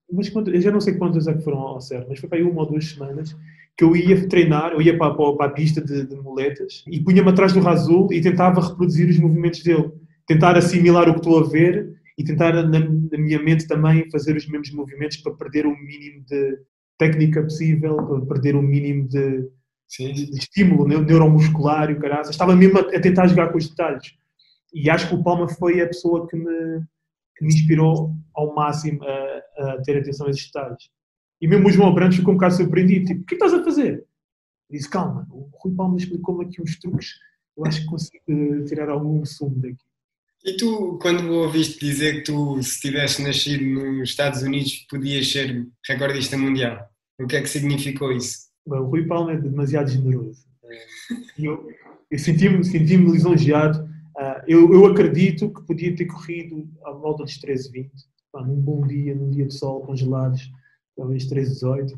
umas 0.10 0.30
quantas, 0.30 0.54
eu 0.54 0.62
já 0.62 0.72
não 0.72 0.82
sei 0.82 0.96
quantas 0.96 1.28
é 1.28 1.34
que 1.34 1.44
foram 1.44 1.60
ao 1.60 1.82
certo, 1.82 2.10
mas 2.10 2.20
foi 2.20 2.30
para 2.30 2.40
aí 2.40 2.44
uma 2.44 2.62
ou 2.62 2.68
duas 2.68 2.90
semanas 2.90 3.36
que 3.78 3.84
eu 3.84 3.96
ia 3.96 4.28
treinar, 4.28 4.72
eu 4.74 4.82
ia 4.82 4.98
para, 4.98 5.14
para, 5.14 5.46
a 5.46 5.50
pista 5.50 5.82
de, 5.82 6.06
de 6.06 6.16
moletas 6.16 6.84
e 6.88 7.00
punha-me 7.00 7.30
atrás 7.30 7.54
do 7.54 7.60
Razul 7.60 8.12
e 8.12 8.22
tentava 8.22 8.62
reproduzir 8.62 9.10
os 9.10 9.18
movimentos 9.18 9.64
dele, 9.64 9.92
tentar 10.28 10.56
assimilar 10.58 11.10
o 11.10 11.14
que 11.14 11.20
estou 11.20 11.40
a 11.40 11.48
ver 11.48 11.92
e 12.18 12.24
tentar 12.24 12.54
na, 12.54 12.80
na 12.80 13.18
minha 13.18 13.42
mente 13.42 13.68
também 13.68 14.10
fazer 14.12 14.36
os 14.36 14.48
mesmos 14.48 14.72
movimentos 14.72 15.18
para 15.18 15.34
perder 15.34 15.66
o 15.66 15.76
mínimo 15.76 16.24
de 16.26 16.60
técnica 16.98 17.42
possível, 17.42 17.98
para 17.98 18.26
perder 18.28 18.56
o 18.56 18.62
mínimo 18.62 19.08
de, 19.08 19.50
de, 19.98 20.14
de 20.14 20.38
estímulo 20.38 20.88
neu- 20.88 21.02
neuromuscular 21.02 21.90
e 21.90 21.94
o 21.94 22.00
caralho. 22.00 22.30
Estava 22.30 22.56
mesmo 22.56 22.78
a, 22.78 22.82
a 22.82 23.02
tentar 23.02 23.28
jogar 23.28 23.52
com 23.52 23.58
os 23.58 23.68
detalhes. 23.68 24.14
E 24.74 24.90
acho 24.90 25.10
que 25.10 25.16
o 25.16 25.24
Palma 25.24 25.50
foi 25.50 25.82
a 25.82 25.88
pessoa 25.88 26.28
que 26.28 26.36
me, 26.36 26.82
que 27.36 27.46
me 27.46 27.54
inspirou 27.54 28.12
ao 28.36 28.54
máximo 28.54 29.04
a, 29.04 29.74
a 29.74 29.82
ter 29.82 29.98
atenção 29.98 30.28
a 30.28 30.30
esses 30.30 30.46
detalhes. 30.46 30.90
E 31.44 31.48
mesmo 31.48 31.68
o 31.68 31.72
João 31.72 31.94
Branco 31.94 32.16
ficou 32.16 32.34
um 32.34 32.38
bocado 32.38 32.56
surpreendido. 32.56 33.06
Tipo, 33.06 33.22
o 33.22 33.26
que 33.26 33.34
estás 33.34 33.54
a 33.54 33.62
fazer? 33.62 33.96
Eu 34.70 34.78
disse, 34.78 34.90
calma, 34.90 35.28
o 35.30 35.50
Rui 35.62 35.76
Palma 35.76 35.98
explicou-me 35.98 36.46
aqui 36.46 36.62
uns 36.62 36.80
truques. 36.80 37.16
Eu 37.58 37.66
acho 37.66 37.82
que 37.82 37.86
consigo 37.86 38.24
eh, 38.30 38.64
tirar 38.64 38.88
algum 38.88 39.26
sumo 39.26 39.60
daqui. 39.60 39.76
E 40.46 40.56
tu, 40.56 40.98
quando 41.02 41.30
ouviste 41.34 41.86
dizer 41.86 42.14
que 42.14 42.32
tu, 42.32 42.64
se 42.64 42.80
tivesse 42.80 43.22
nascido 43.22 43.62
nos 43.62 44.10
Estados 44.10 44.42
Unidos, 44.42 44.86
podias 44.90 45.30
ser 45.30 45.68
recordista 45.86 46.38
mundial, 46.38 46.90
o 47.20 47.28
que 47.28 47.36
é 47.36 47.42
que 47.42 47.50
significou 47.50 48.14
isso? 48.14 48.48
Bem, 48.66 48.80
o 48.80 48.86
Rui 48.86 49.06
Palma 49.06 49.34
é 49.34 49.38
demasiado 49.38 49.92
generoso. 49.92 50.46
E 51.38 51.44
eu, 51.44 51.70
eu 52.10 52.20
senti-me 52.20 52.64
senti 52.64 52.96
lisonjeado. 52.96 53.86
Ah, 54.18 54.42
eu, 54.48 54.74
eu 54.74 54.86
acredito 54.86 55.54
que 55.54 55.62
podia 55.64 55.94
ter 55.94 56.06
corrido 56.06 56.70
à 56.86 56.92
volta 56.92 57.26
dos 57.26 57.38
13,20. 57.38 57.90
Pá, 58.32 58.42
num 58.42 58.56
bom 58.56 58.88
dia, 58.88 59.14
num 59.14 59.30
dia 59.30 59.46
de 59.46 59.54
sol, 59.54 59.82
congelados, 59.82 60.50
talvez 60.96 61.28
13,18. 61.30 61.94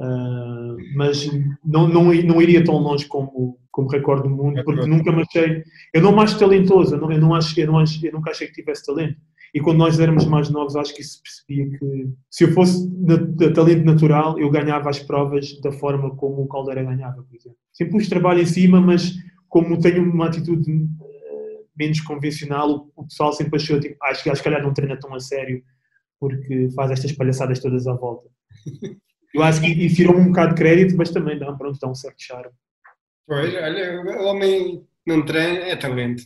Ah, 0.00 0.76
mas 0.94 1.28
não, 1.64 1.88
não, 1.88 2.04
não 2.04 2.42
iria 2.42 2.62
tão 2.64 2.76
longe 2.76 3.06
como, 3.06 3.58
como 3.70 3.88
recorde 3.88 4.28
do 4.28 4.30
mundo, 4.30 4.62
porque 4.64 4.86
nunca 4.86 5.10
me 5.10 5.22
achei. 5.22 5.64
Eu 5.92 6.02
não 6.02 6.12
me 6.12 6.22
acho 6.22 6.38
talentoso, 6.38 6.94
eu, 6.94 7.00
não, 7.00 7.10
eu, 7.10 7.20
não 7.20 7.34
acho, 7.34 7.58
eu, 7.58 7.66
não 7.66 7.78
acho, 7.78 8.06
eu 8.06 8.12
nunca 8.12 8.30
achei 8.30 8.46
que 8.46 8.54
tivesse 8.54 8.86
talento. 8.86 9.16
E 9.52 9.60
quando 9.60 9.78
nós 9.78 9.98
éramos 9.98 10.26
mais 10.26 10.50
novos, 10.50 10.76
acho 10.76 10.94
que 10.94 11.02
se 11.02 11.22
percebia 11.22 11.78
que 11.78 12.08
se 12.30 12.44
eu 12.44 12.52
fosse 12.52 12.86
de 12.88 13.50
talento 13.50 13.84
natural, 13.84 14.38
eu 14.38 14.50
ganhava 14.50 14.90
as 14.90 14.98
provas 14.98 15.58
da 15.60 15.72
forma 15.72 16.14
como 16.16 16.42
o 16.42 16.48
Caldeira 16.48 16.84
ganhava, 16.84 17.22
por 17.22 17.34
exemplo. 17.34 17.58
Sempre 17.72 17.94
pus 17.94 18.08
trabalho 18.08 18.42
em 18.42 18.46
cima, 18.46 18.80
mas 18.80 19.14
como 19.48 19.80
tenho 19.80 20.02
uma 20.02 20.26
atitude 20.26 20.70
eh, 20.70 21.60
menos 21.76 22.00
convencional, 22.02 22.88
o, 22.94 23.04
pessoal 23.04 23.32
sempre 23.32 23.56
achou, 23.56 23.80
tipo, 23.80 23.96
acho 24.04 24.22
que 24.22 24.42
calhar 24.42 24.62
não 24.62 24.74
treina 24.74 24.98
tão 24.98 25.14
a 25.14 25.20
sério 25.20 25.62
porque 26.18 26.68
faz 26.74 26.90
estas 26.90 27.12
palhaçadas 27.12 27.60
todas 27.60 27.86
à 27.86 27.94
volta. 27.94 28.28
Eu 29.34 29.42
acho 29.42 29.60
que 29.60 29.94
tirou-me 29.94 30.22
um 30.22 30.28
bocado 30.28 30.54
de 30.54 30.60
crédito, 30.60 30.96
mas 30.96 31.10
também 31.10 31.38
dá, 31.38 31.52
pronto, 31.52 31.78
dá 31.80 31.88
um 31.88 31.94
certo 31.94 32.16
charme. 32.18 32.52
Pois, 33.26 33.54
olha, 33.54 34.00
o 34.00 34.24
homem 34.24 34.82
não 35.06 35.24
treina, 35.24 35.66
é 35.66 35.76
talento. 35.76 36.22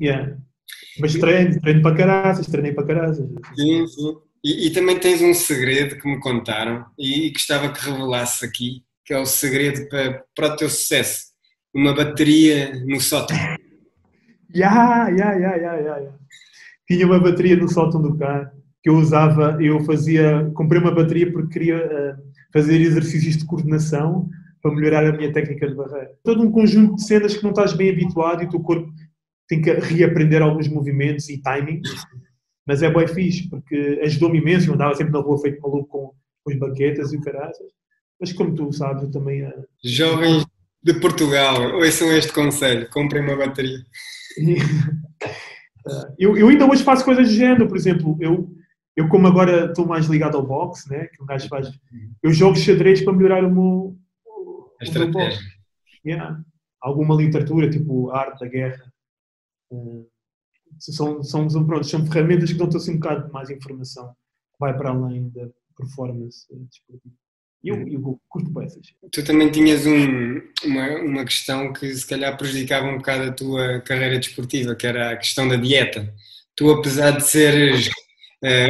Yeah. 0.00 0.36
Mas 0.98 1.14
treino, 1.14 1.60
treino 1.60 1.82
para 1.82 1.96
caraças, 1.96 2.46
treinei 2.46 2.72
para 2.72 2.86
caraças. 2.86 3.28
Sim, 3.56 3.86
sim. 3.86 4.16
E, 4.42 4.66
e 4.66 4.70
também 4.70 4.98
tens 4.98 5.20
um 5.20 5.34
segredo 5.34 5.98
que 5.98 6.08
me 6.08 6.18
contaram 6.20 6.86
e, 6.98 7.26
e 7.26 7.32
gostava 7.32 7.72
que 7.72 7.84
revelasses 7.84 8.42
aqui, 8.42 8.84
que 9.04 9.12
é 9.12 9.18
o 9.18 9.26
segredo 9.26 9.88
para, 9.88 10.24
para 10.34 10.54
o 10.54 10.56
teu 10.56 10.70
sucesso. 10.70 11.30
Uma 11.74 11.94
bateria 11.94 12.72
no 12.86 13.00
sótão. 13.00 13.36
Ya, 14.52 15.08
ya, 15.16 15.32
ya, 15.34 15.54
ya, 15.54 15.74
ya, 15.76 15.96
ya. 15.98 16.12
Tinha 16.84 17.06
uma 17.06 17.20
bateria 17.20 17.54
no 17.54 17.68
sótão 17.68 18.02
do 18.02 18.18
carro 18.18 18.50
que 18.82 18.88
eu 18.88 18.96
usava, 18.96 19.58
eu 19.62 19.80
fazia, 19.80 20.50
comprei 20.54 20.80
uma 20.80 20.94
bateria 20.94 21.30
porque 21.30 21.52
queria 21.52 21.76
eh, 21.76 22.16
fazer 22.52 22.80
exercícios 22.80 23.36
de 23.36 23.44
coordenação 23.44 24.28
para 24.62 24.74
melhorar 24.74 25.06
a 25.06 25.12
minha 25.16 25.32
técnica 25.32 25.68
de 25.68 25.74
barreira. 25.74 26.10
Todo 26.22 26.42
um 26.42 26.50
conjunto 26.50 26.96
de 26.96 27.04
cenas 27.04 27.36
que 27.36 27.42
não 27.42 27.50
estás 27.50 27.72
bem 27.72 27.90
habituado 27.90 28.42
e 28.42 28.46
o 28.46 28.50
teu 28.50 28.60
corpo 28.60 28.90
tem 29.48 29.60
que 29.60 29.70
reaprender 29.70 30.42
alguns 30.42 30.68
movimentos 30.68 31.28
e 31.28 31.42
timing, 31.42 31.82
mas 32.66 32.82
é 32.82 32.90
bem 32.90 33.06
fixe 33.08 33.48
porque 33.48 34.00
ajudou-me 34.02 34.38
imenso, 34.38 34.68
eu 34.68 34.74
andava 34.74 34.94
sempre 34.94 35.12
na 35.12 35.20
rua 35.20 35.40
feito 35.40 35.60
maluco 35.60 35.88
com, 35.88 36.12
com 36.44 36.52
as 36.52 36.58
baquetas 36.58 37.12
e 37.12 37.16
o 37.16 37.20
caraças, 37.20 37.66
mas 38.20 38.32
como 38.32 38.54
tu 38.54 38.72
sabes, 38.72 39.02
eu 39.02 39.10
também... 39.10 39.42
eh, 39.42 39.64
Jovens 39.84 40.46
de 40.82 40.94
Portugal, 40.94 41.74
ouçam 41.74 42.10
este 42.12 42.32
conselho, 42.32 42.88
comprem 42.90 43.22
uma 43.22 43.36
bateria. 43.36 43.78
E, 44.38 44.54
uh, 45.88 46.14
eu, 46.18 46.36
eu 46.36 46.48
ainda 46.48 46.70
hoje 46.70 46.84
faço 46.84 47.04
coisas 47.04 47.26
do 47.26 47.34
género, 47.34 47.66
por 47.66 47.76
exemplo, 47.76 48.16
eu, 48.20 48.48
eu 49.00 49.08
como 49.08 49.26
agora 49.26 49.66
estou 49.66 49.86
mais 49.86 50.06
ligado 50.06 50.36
ao 50.36 50.46
boxe, 50.46 50.88
né, 50.90 51.06
que 51.06 51.22
um 51.22 51.26
gajo 51.26 51.48
faz, 51.48 51.70
eu 52.22 52.32
jogo 52.32 52.56
xadrez 52.56 53.02
para 53.02 53.14
melhorar 53.14 53.44
o 53.44 53.50
meu, 53.50 53.96
o 54.26 54.70
A 54.78 54.84
meu 54.84 54.88
estratégia. 54.88 55.40
Yeah. 56.04 56.42
alguma 56.80 57.14
literatura, 57.14 57.70
tipo 57.70 58.10
a 58.10 58.20
arte 58.20 58.40
da 58.40 58.46
guerra. 58.46 58.92
Uh, 59.70 60.06
são, 60.78 61.22
são, 61.22 61.48
são, 61.48 61.66
pronto, 61.66 61.86
são 61.86 62.06
ferramentas 62.06 62.52
que 62.52 62.58
dão-te 62.58 62.76
assim 62.76 62.92
um 62.92 62.98
bocado 62.98 63.26
de 63.26 63.32
mais 63.32 63.50
informação, 63.50 64.08
que 64.52 64.58
vai 64.58 64.76
para 64.76 64.90
além 64.90 65.28
da 65.30 65.48
performance 65.76 66.46
desportiva. 66.50 67.14
E 67.62 67.68
eu, 67.68 67.86
eu 67.88 68.20
curto 68.28 68.52
peças. 68.52 68.86
Tu 69.12 69.24
também 69.24 69.50
tinhas 69.50 69.86
um, 69.86 70.40
uma, 70.64 70.88
uma 71.02 71.24
questão 71.24 71.72
que 71.72 71.94
se 71.94 72.06
calhar 72.06 72.36
prejudicava 72.36 72.86
um 72.86 72.96
bocado 72.96 73.24
a 73.24 73.32
tua 73.32 73.80
carreira 73.80 74.18
desportiva, 74.18 74.74
que 74.74 74.86
era 74.86 75.10
a 75.10 75.16
questão 75.16 75.46
da 75.46 75.56
dieta. 75.56 76.14
Tu, 76.56 76.70
apesar 76.70 77.10
de 77.12 77.24
seres 77.24 77.90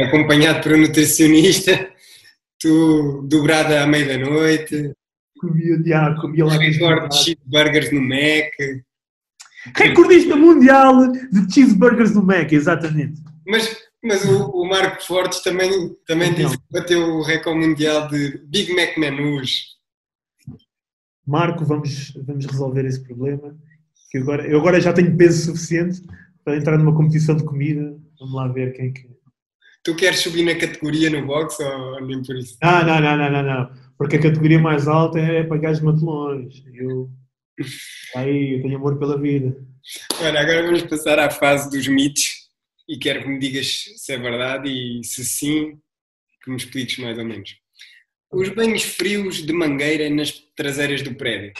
acompanhado 0.05 0.61
por 0.61 0.73
um 0.73 0.77
nutricionista, 0.77 1.89
tu 2.59 3.21
dobrada 3.27 3.83
à 3.83 3.87
meia 3.87 4.17
da 4.17 4.25
noite. 4.25 4.93
Comia, 5.39 5.81
já, 5.85 6.15
comia 6.15 6.45
lá. 6.45 6.57
Recorde 6.57 7.09
de 7.09 7.15
cheeseburgers 7.15 7.91
no 7.91 8.01
Mac. 8.01 8.51
Recordista 9.75 10.35
mundial 10.35 11.11
de 11.11 11.53
cheeseburgers 11.53 12.13
no 12.13 12.23
Mac, 12.23 12.51
exatamente. 12.51 13.21
Mas, 13.45 13.77
mas 14.03 14.25
o, 14.25 14.49
o 14.49 14.67
Marco 14.67 15.03
Fortes 15.03 15.41
também, 15.41 15.95
também 16.07 16.33
disse 16.33 16.57
que 16.57 16.63
bateu 16.71 17.01
o 17.01 17.23
recorde 17.23 17.67
mundial 17.67 18.07
de 18.07 18.39
Big 18.45 18.73
Mac 18.75 18.97
menus. 18.97 19.79
Marco, 21.25 21.63
vamos, 21.63 22.11
vamos 22.25 22.45
resolver 22.45 22.85
esse 22.85 23.03
problema. 23.03 23.55
Que 24.09 24.17
agora, 24.17 24.45
eu 24.45 24.59
agora 24.59 24.81
já 24.81 24.91
tenho 24.91 25.15
peso 25.15 25.45
suficiente 25.45 26.01
para 26.43 26.57
entrar 26.57 26.77
numa 26.77 26.95
competição 26.95 27.35
de 27.35 27.43
comida. 27.43 27.97
Vamos 28.19 28.35
lá 28.35 28.47
ver 28.47 28.73
quem 28.73 28.87
é 28.87 28.91
que. 28.91 29.09
Tu 29.83 29.95
queres 29.95 30.19
subir 30.19 30.43
na 30.43 30.55
categoria 30.55 31.09
no 31.09 31.25
boxe 31.25 31.63
ou 31.63 32.05
nem 32.05 32.21
por 32.21 32.35
isso? 32.35 32.55
Não, 32.61 32.85
não, 32.85 33.01
não, 33.01 33.17
não, 33.17 33.31
não, 33.31 33.43
não. 33.43 33.91
Porque 33.97 34.15
a 34.15 34.21
categoria 34.21 34.59
mais 34.59 34.87
alta 34.87 35.19
é 35.19 35.43
para 35.43 35.57
gajos 35.57 35.81
matelões. 35.81 36.63
Eu, 36.73 37.09
aí, 38.15 38.55
eu 38.55 38.61
tenho 38.61 38.77
amor 38.77 38.99
pela 38.99 39.19
vida. 39.19 39.55
Olha, 40.21 40.39
agora 40.39 40.63
vamos 40.63 40.83
passar 40.83 41.17
à 41.17 41.31
fase 41.31 41.69
dos 41.69 41.87
mitos 41.87 42.41
e 42.87 42.97
quero 42.97 43.23
que 43.23 43.29
me 43.29 43.39
digas 43.39 43.85
se 43.95 44.13
é 44.13 44.17
verdade 44.17 44.69
e 44.69 45.03
se 45.03 45.25
sim, 45.25 45.79
que 46.43 46.51
me 46.51 46.57
expliques 46.57 46.99
mais 46.99 47.17
ou 47.17 47.25
menos. 47.25 47.55
Os 48.31 48.49
banhos 48.49 48.83
frios 48.83 49.43
de 49.43 49.51
mangueira 49.51 50.09
nas 50.09 50.31
traseiras 50.55 51.01
do 51.01 51.15
prédio. 51.15 51.53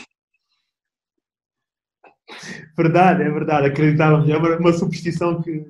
Verdade, 2.77 3.23
é 3.23 3.29
verdade, 3.29 3.67
acreditávamos. 3.67 4.29
É 4.29 4.37
uma, 4.37 4.57
uma 4.57 4.73
superstição 4.73 5.41
que 5.41 5.65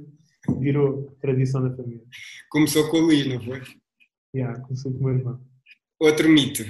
virou 0.61 1.15
tradição 1.19 1.61
da 1.63 1.75
família. 1.75 2.03
Começou 2.49 2.89
com 2.89 2.97
o 2.97 3.01
Luís, 3.01 3.25
não 3.25 3.41
foi? 3.41 3.61
Yeah, 4.33 4.59
começou 4.61 4.93
com 4.93 4.99
o 4.99 5.03
meu 5.03 5.15
irmão. 5.15 5.41
Outro 5.99 6.29
mito. 6.29 6.63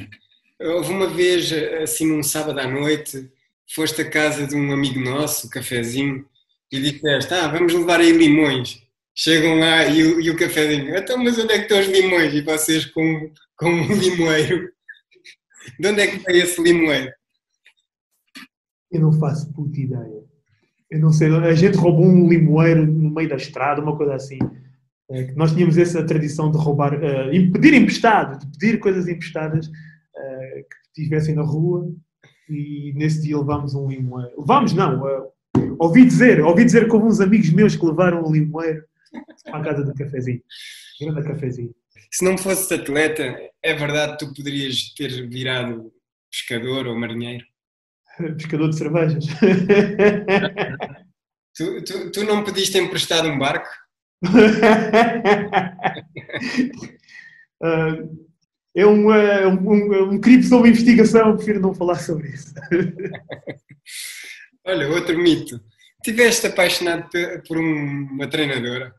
Houve 0.59 0.91
uma 0.91 1.07
vez, 1.07 1.51
assim, 1.81 2.07
num 2.07 2.23
sábado 2.23 2.59
à 2.59 2.67
noite, 2.67 3.31
foste 3.73 4.01
à 4.01 4.09
casa 4.09 4.47
de 4.47 4.55
um 4.55 4.71
amigo 4.71 4.99
nosso, 4.99 5.49
cafezinho, 5.49 6.25
e 6.71 6.79
disseste, 6.79 7.33
ah, 7.33 7.47
vamos 7.47 7.73
levar 7.73 7.99
aí 7.99 8.11
limões. 8.11 8.81
Chegam 9.13 9.59
lá 9.59 9.85
e 9.87 10.03
o, 10.03 10.21
e 10.21 10.29
o 10.29 10.37
cafezinho, 10.37 10.95
então, 10.95 11.17
mas 11.17 11.37
onde 11.37 11.53
é 11.53 11.57
que 11.57 11.63
estão 11.63 11.79
os 11.79 11.87
limões? 11.87 12.33
E 12.33 12.41
vocês 12.41 12.85
com, 12.85 13.31
com 13.57 13.69
um 13.69 13.93
limoeiro. 13.93 14.71
De 15.79 15.87
onde 15.87 16.01
é 16.01 16.07
que 16.07 16.17
veio 16.17 16.43
esse 16.43 16.61
limoeiro? 16.61 17.11
Eu 18.91 19.01
não 19.01 19.13
faço 19.13 19.51
puta 19.53 19.79
ideia. 19.79 20.30
Eu 20.91 20.99
não 20.99 21.13
sei, 21.13 21.33
a 21.33 21.53
gente 21.53 21.77
roubou 21.77 22.05
um 22.05 22.27
limoeiro 22.27 22.85
no 22.85 23.11
meio 23.11 23.29
da 23.29 23.37
estrada, 23.37 23.81
uma 23.81 23.95
coisa 23.95 24.13
assim. 24.13 24.37
É, 25.09 25.31
nós 25.35 25.53
tínhamos 25.53 25.77
essa 25.77 26.05
tradição 26.05 26.51
de 26.51 26.57
roubar, 26.57 26.93
uh, 26.95 27.51
pedir 27.53 27.73
emprestado, 27.73 28.39
de 28.39 28.57
pedir 28.57 28.77
coisas 28.77 29.07
emprestadas 29.07 29.67
uh, 29.67 29.71
que 30.93 31.01
estivessem 31.01 31.33
na 31.33 31.43
rua 31.43 31.89
e 32.49 32.91
nesse 32.93 33.21
dia 33.21 33.37
levámos 33.37 33.73
um 33.73 33.87
limoeiro. 33.87 34.41
Levámos, 34.41 34.73
não, 34.73 35.01
uh, 35.01 35.31
ouvi 35.79 36.05
dizer, 36.05 36.41
ouvi 36.41 36.65
dizer 36.65 36.91
houve 36.91 37.07
uns 37.07 37.21
amigos 37.21 37.49
meus 37.51 37.75
que 37.75 37.85
levaram 37.85 38.25
um 38.25 38.31
limoeiro 38.31 38.83
para 39.45 39.59
a 39.59 39.63
casa 39.63 39.85
do 39.85 39.93
cafezinho. 39.93 40.41
Grande 40.99 41.23
cafezinho. 41.23 41.73
Se 42.11 42.25
não 42.25 42.37
fosses 42.37 42.69
atleta, 42.69 43.37
é 43.63 43.73
verdade 43.73 44.17
que 44.17 44.25
tu 44.25 44.33
poderias 44.33 44.93
ter 44.93 45.27
virado 45.29 45.91
pescador 46.29 46.87
ou 46.87 46.99
marinheiro? 46.99 47.45
Pescador 48.37 48.69
de 48.69 48.77
cervejas. 48.77 49.25
tu, 51.55 51.83
tu, 51.83 52.11
tu 52.11 52.23
não 52.23 52.43
pediste 52.43 52.77
emprestado 52.77 53.27
um 53.27 53.39
barco? 53.39 53.67
uh, 57.61 58.17
é 58.75 58.85
um, 58.85 59.13
é 59.13 59.47
um, 59.47 59.93
é 59.93 60.03
um 60.03 60.21
crime 60.21 60.43
sob 60.43 60.69
investigação, 60.69 61.35
prefiro 61.35 61.59
não 61.59 61.73
falar 61.73 61.95
sobre 61.95 62.29
isso. 62.29 62.53
Olha, 64.65 64.89
outro 64.89 65.17
mito. 65.17 65.59
Tiveste 66.03 66.47
apaixonado 66.47 67.09
por 67.47 67.57
uma 67.57 68.27
treinadora? 68.27 68.95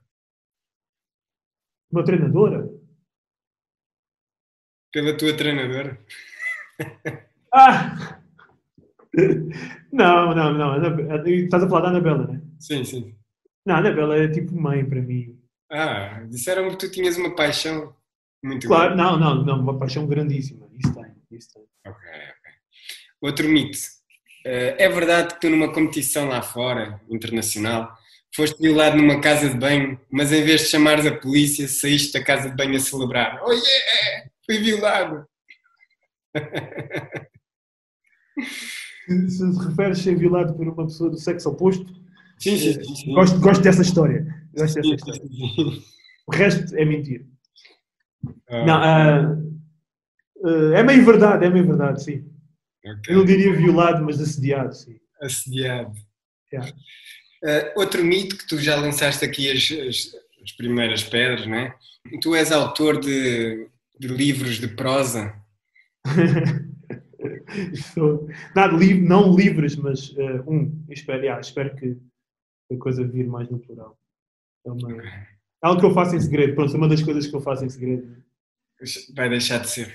Uma 1.90 2.04
treinadora? 2.04 2.68
Pela 4.92 5.16
tua 5.16 5.36
treinadora? 5.36 5.98
Ah! 7.52 8.21
Não, 9.92 10.34
não, 10.34 10.54
não. 10.54 11.26
Estás 11.26 11.62
a 11.62 11.68
falar 11.68 11.82
da 11.82 11.88
Anabela, 11.88 12.26
não 12.26 12.34
é? 12.34 12.40
Sim, 12.58 12.84
sim. 12.84 13.14
Não, 13.66 13.74
a 13.74 13.78
Anabela 13.78 14.16
é 14.16 14.28
tipo 14.28 14.54
mãe 14.54 14.84
para 14.84 15.02
mim. 15.02 15.38
Ah, 15.70 16.24
disseram 16.28 16.70
que 16.70 16.76
tu 16.76 16.90
tinhas 16.90 17.16
uma 17.16 17.34
paixão 17.34 17.94
muito 18.42 18.66
claro, 18.66 18.94
grande. 18.94 19.02
Claro, 19.02 19.20
não, 19.20 19.36
não, 19.36 19.44
não, 19.44 19.62
uma 19.62 19.78
paixão 19.78 20.06
grandíssima. 20.06 20.68
Isso 20.78 20.94
tem, 20.94 21.04
isso 21.30 21.48
tem. 21.54 21.62
Ok, 21.86 22.08
ok. 22.08 22.52
Outro 23.20 23.48
mito. 23.48 23.78
Eh, 24.44 24.76
é 24.78 24.88
verdade 24.88 25.34
que 25.34 25.40
tu 25.40 25.50
numa 25.50 25.72
competição 25.72 26.28
lá 26.28 26.42
fora, 26.42 27.00
internacional, 27.08 27.96
foste 28.34 28.60
violado 28.60 28.96
numa 28.96 29.20
casa 29.20 29.48
de 29.48 29.56
banho, 29.56 30.00
mas 30.10 30.32
em 30.32 30.42
vez 30.42 30.62
de 30.62 30.68
chamares 30.68 31.06
a 31.06 31.16
polícia, 31.16 31.68
saíste 31.68 32.12
da 32.12 32.24
casa 32.24 32.50
de 32.50 32.56
banho 32.56 32.76
a 32.76 32.80
celebrar. 32.80 33.40
Oh 33.42 33.52
yeah! 33.52 34.30
Fui 34.44 34.58
violado! 34.58 35.26
Se 39.28 39.82
a 39.82 39.94
ser 39.94 40.16
violado 40.16 40.54
por 40.54 40.66
uma 40.66 40.86
pessoa 40.86 41.10
do 41.10 41.18
sexo 41.18 41.50
oposto, 41.50 41.92
sim, 42.38 42.56
sim, 42.56 42.72
sim, 42.72 42.94
sim. 42.94 43.14
Gosto, 43.14 43.38
gosto 43.40 43.62
dessa 43.62 43.82
história. 43.82 44.26
Gosto 44.56 44.74
dessa 44.74 44.94
história. 44.94 45.22
O 46.26 46.32
resto 46.32 46.76
é 46.76 46.84
mentira. 46.84 47.24
Ah. 48.48 48.64
Não, 48.64 49.36
uh, 50.44 50.48
uh, 50.48 50.72
é 50.74 50.82
meio 50.82 51.04
verdade, 51.04 51.44
é 51.44 51.50
meio 51.50 51.66
verdade, 51.66 52.02
sim. 52.02 52.24
Okay. 52.84 53.14
Eu 53.14 53.18
não 53.18 53.24
diria 53.24 53.56
violado, 53.56 54.04
mas 54.04 54.20
assediado, 54.20 54.74
sim. 54.74 54.96
Assediado. 55.20 55.92
Yeah. 56.52 56.72
Uh, 57.44 57.80
outro 57.80 58.04
mito 58.04 58.36
que 58.36 58.46
tu 58.46 58.58
já 58.58 58.76
lançaste 58.76 59.24
aqui 59.24 59.50
as, 59.50 59.70
as, 59.88 60.14
as 60.42 60.52
primeiras 60.52 61.02
pedras, 61.02 61.46
não 61.46 61.56
é? 61.56 61.74
Tu 62.20 62.34
és 62.34 62.52
autor 62.52 63.00
de, 63.00 63.68
de 63.98 64.08
livros 64.08 64.58
de 64.58 64.68
prosa. 64.68 65.34
Estou, 67.72 68.28
não, 68.54 68.76
li, 68.76 69.00
não 69.00 69.34
livros, 69.34 69.76
mas 69.76 70.10
uh, 70.10 70.42
um. 70.46 70.84
Espero, 70.88 71.22
yeah, 71.22 71.40
espero 71.40 71.74
que 71.76 71.96
a 72.72 72.76
coisa 72.78 73.06
vir 73.06 73.26
mais 73.26 73.50
natural. 73.50 73.98
É 74.66 74.70
uma, 74.70 75.02
é 75.02 75.26
algo 75.62 75.80
que 75.80 75.86
eu 75.86 75.94
faço 75.94 76.16
em 76.16 76.20
segredo. 76.20 76.54
Pronto, 76.54 76.74
é 76.74 76.76
uma 76.76 76.88
das 76.88 77.02
coisas 77.02 77.26
que 77.26 77.34
eu 77.34 77.40
faço 77.40 77.64
em 77.64 77.68
segredo. 77.68 78.16
Vai 79.14 79.28
deixar 79.28 79.58
de 79.58 79.68
ser. 79.68 79.92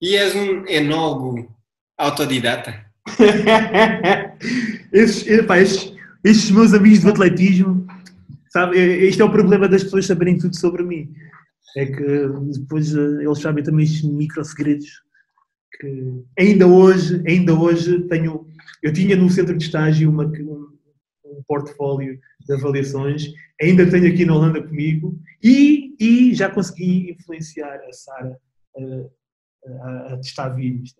E 0.00 0.16
és 0.16 0.34
um 0.34 0.66
enólogo 0.66 1.54
autodidata? 1.98 2.86
esses, 4.92 5.26
epá, 5.26 5.58
esses, 5.58 5.92
esses, 6.24 6.50
meus 6.50 6.72
amigos 6.72 7.00
do 7.00 7.10
atletismo, 7.10 7.86
sabe, 8.50 8.78
este 8.78 9.20
é 9.20 9.24
o 9.24 9.30
problema 9.30 9.68
das 9.68 9.82
pessoas 9.82 10.06
saberem 10.06 10.38
tudo 10.38 10.56
sobre 10.56 10.82
mim. 10.82 11.12
É 11.76 11.86
que 11.86 12.28
depois 12.58 12.94
eh, 12.94 13.24
eles 13.24 13.38
sabem 13.38 13.62
também 13.62 13.84
estes 13.84 14.02
micro 14.02 14.44
segredos 14.44 15.02
que 15.78 16.24
ainda 16.38 16.66
hoje, 16.66 17.22
ainda 17.26 17.54
hoje 17.54 18.00
tenho. 18.08 18.48
Eu 18.82 18.92
tinha 18.92 19.16
no 19.16 19.28
centro 19.28 19.56
de 19.56 19.64
estágio 19.64 20.08
uma, 20.10 20.24
um, 20.24 20.78
um 21.24 21.42
portfólio 21.46 22.18
de 22.46 22.54
avaliações, 22.54 23.32
ainda 23.60 23.88
tenho 23.88 24.12
aqui 24.12 24.24
na 24.24 24.34
Holanda 24.34 24.62
comigo 24.62 25.18
e, 25.42 25.94
e 26.00 26.34
já 26.34 26.48
consegui 26.48 27.10
influenciar 27.10 27.80
a 27.86 27.92
Sara 27.92 28.38
a, 29.64 30.14
a 30.14 30.16
testar 30.16 30.50
vídeos. 30.50 30.94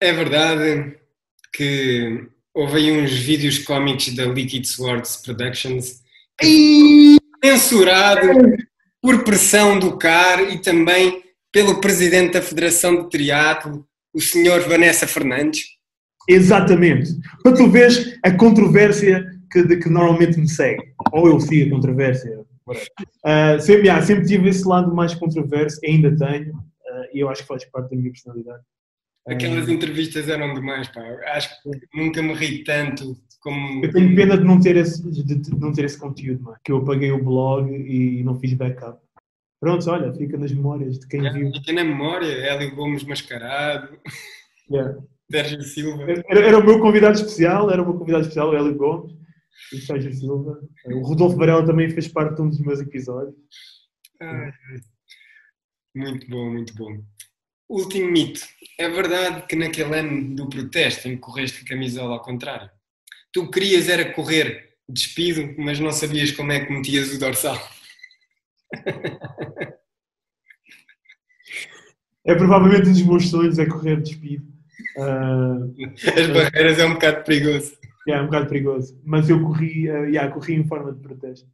É 0.00 0.12
verdade 0.12 0.98
que 1.52 2.28
houve 2.54 2.78
aí 2.78 2.92
uns 2.92 3.12
vídeos 3.12 3.58
cómicos 3.58 4.14
da 4.14 4.24
Liquid 4.24 4.64
Swords 4.64 5.16
Productions 5.16 6.02
censurado 7.44 8.28
por 9.00 9.24
pressão 9.24 9.78
do 9.78 9.96
CAR 9.98 10.40
e 10.52 10.58
também 10.58 11.22
pelo 11.52 11.80
presidente 11.80 12.32
da 12.32 12.42
Federação 12.42 13.02
de 13.02 13.10
Triatlo, 13.10 13.86
o 14.12 14.20
senhor 14.20 14.60
Vanessa 14.62 15.06
Fernandes. 15.06 15.62
Exatamente. 16.28 17.10
Para 17.42 17.54
tu 17.54 17.68
vês 17.68 18.18
a 18.22 18.30
controvérsia 18.30 19.26
que, 19.50 19.62
de 19.62 19.76
que 19.76 19.88
normalmente 19.88 20.40
me 20.40 20.48
segue. 20.48 20.82
Ou 21.12 21.28
eu 21.28 21.38
sigo 21.38 21.68
a 21.68 21.76
controvérsia. 21.76 22.40
Uh, 22.68 23.60
sempre, 23.60 23.88
yeah, 23.88 24.04
sempre 24.04 24.24
tive 24.24 24.48
esse 24.48 24.66
lado 24.66 24.94
mais 24.94 25.14
controverso, 25.14 25.78
ainda 25.84 26.16
tenho, 26.16 26.54
uh, 26.54 27.06
e 27.12 27.20
eu 27.20 27.28
acho 27.28 27.42
que 27.42 27.48
faz 27.48 27.64
parte 27.66 27.90
da 27.90 27.96
minha 27.96 28.10
personalidade. 28.10 28.62
Aquelas 29.26 29.68
entrevistas 29.68 30.28
eram 30.28 30.54
demais, 30.54 30.88
pá. 30.88 31.00
Acho 31.34 31.50
que 31.62 31.70
nunca 31.94 32.22
me 32.22 32.34
ri 32.34 32.64
tanto 32.64 33.16
como. 33.40 33.84
Eu 33.84 33.92
tenho 33.92 34.16
pena 34.16 34.36
de 34.36 34.44
não 34.44 34.60
ter 34.60 34.76
esse, 34.76 35.00
de, 35.10 35.22
de 35.22 35.60
não 35.60 35.72
ter 35.72 35.84
esse 35.84 35.98
conteúdo, 35.98 36.42
mano. 36.42 36.56
Que 36.64 36.72
eu 36.72 36.78
apaguei 36.78 37.12
o 37.12 37.22
blog 37.22 37.70
e 37.70 38.22
não 38.24 38.38
fiz 38.38 38.52
backup. 38.54 38.98
Pronto, 39.62 39.88
olha, 39.88 40.12
fica 40.12 40.36
nas 40.36 40.50
memórias 40.50 40.98
de 40.98 41.06
quem 41.06 41.22
Já 41.22 41.30
viu. 41.30 41.52
Fica 41.52 41.72
na 41.72 41.84
memória, 41.84 42.26
Hélio 42.26 42.74
Gomes 42.74 43.04
mascarado, 43.04 43.96
Yeah. 44.68 44.98
Sérgio 45.30 45.62
Silva. 45.62 46.02
Era, 46.28 46.40
era 46.48 46.58
o 46.58 46.66
meu 46.66 46.80
convidado 46.80 47.14
especial, 47.14 47.70
era 47.70 47.80
o 47.80 47.86
meu 47.86 47.96
convidado 47.96 48.22
especial, 48.22 48.50
o 48.50 48.56
Hélio 48.56 48.74
Gomes 48.74 49.14
e 49.72 49.76
o 49.76 49.80
Sérgio 49.82 50.12
Silva. 50.12 50.60
O 50.86 51.06
Rodolfo 51.06 51.36
Varela 51.36 51.64
também 51.64 51.88
fez 51.90 52.08
parte 52.08 52.34
de 52.34 52.42
um 52.42 52.48
dos 52.48 52.58
meus 52.58 52.80
episódios. 52.80 53.36
Ai. 54.20 54.50
Muito 55.94 56.28
bom, 56.28 56.50
muito 56.50 56.74
bom. 56.74 57.00
Último 57.68 58.10
mito. 58.10 58.40
É 58.80 58.88
verdade 58.88 59.46
que 59.46 59.54
naquele 59.54 59.96
ano 59.96 60.34
do 60.34 60.48
protesto 60.48 61.06
em 61.06 61.12
que 61.12 61.20
correste 61.20 61.62
a 61.64 61.68
camisola 61.68 62.14
ao 62.14 62.22
contrário, 62.22 62.68
tu 63.32 63.48
querias 63.48 63.88
era 63.88 64.12
correr 64.12 64.70
despido, 64.88 65.54
mas 65.56 65.78
não 65.78 65.92
sabias 65.92 66.32
como 66.32 66.50
é 66.50 66.64
que 66.64 66.72
metias 66.72 67.12
o 67.12 67.18
dorsal. 67.20 67.56
É 72.24 72.34
provavelmente 72.36 72.88
um 72.88 72.92
dos 72.92 73.02
meus 73.02 73.28
sonhos 73.30 73.58
é 73.58 73.66
correr 73.66 74.00
despido. 74.00 74.46
Ah, 74.96 75.58
As 76.16 76.28
barreiras 76.28 76.78
é 76.78 76.86
um 76.86 76.94
bocado 76.94 77.24
perigoso. 77.24 77.76
Yeah, 78.06 78.20
é 78.20 78.22
um 78.22 78.26
bocado 78.26 78.48
perigoso. 78.48 79.00
Mas 79.04 79.28
eu 79.28 79.42
corri, 79.42 79.90
uh, 79.90 80.04
yeah, 80.06 80.32
corri 80.32 80.54
em 80.54 80.66
forma 80.66 80.92
de 80.92 81.00
protesto. 81.00 81.48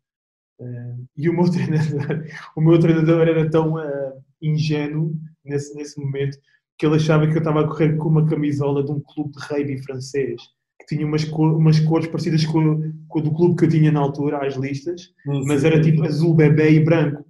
Uh, 0.60 1.06
e 1.16 1.28
o 1.28 1.32
meu 1.32 1.44
treinador, 1.50 2.24
o 2.56 2.60
meu 2.60 2.78
treinador 2.78 3.28
era 3.28 3.48
tão 3.48 3.74
uh, 3.74 4.22
ingênuo 4.42 5.14
nesse, 5.44 5.74
nesse 5.74 5.98
momento 5.98 6.38
que 6.76 6.86
ele 6.86 6.96
achava 6.96 7.26
que 7.26 7.34
eu 7.34 7.38
estava 7.38 7.62
a 7.62 7.66
correr 7.66 7.96
com 7.96 8.08
uma 8.08 8.26
camisola 8.26 8.84
de 8.84 8.92
um 8.92 9.00
clube 9.00 9.32
de 9.32 9.40
rugby 9.40 9.82
francês 9.82 10.40
tinha 10.88 11.06
umas, 11.06 11.24
cor, 11.24 11.56
umas 11.56 11.78
cores 11.80 12.08
parecidas 12.08 12.44
com, 12.44 12.92
com 13.06 13.18
o 13.18 13.22
do 13.22 13.32
clube 13.32 13.56
que 13.56 13.64
eu 13.66 13.68
tinha 13.68 13.92
na 13.92 14.00
altura, 14.00 14.46
às 14.46 14.56
listas, 14.56 15.12
mas 15.44 15.64
era 15.64 15.80
tipo 15.80 16.04
azul 16.04 16.34
bebê 16.34 16.72
e 16.72 16.84
branco. 16.84 17.24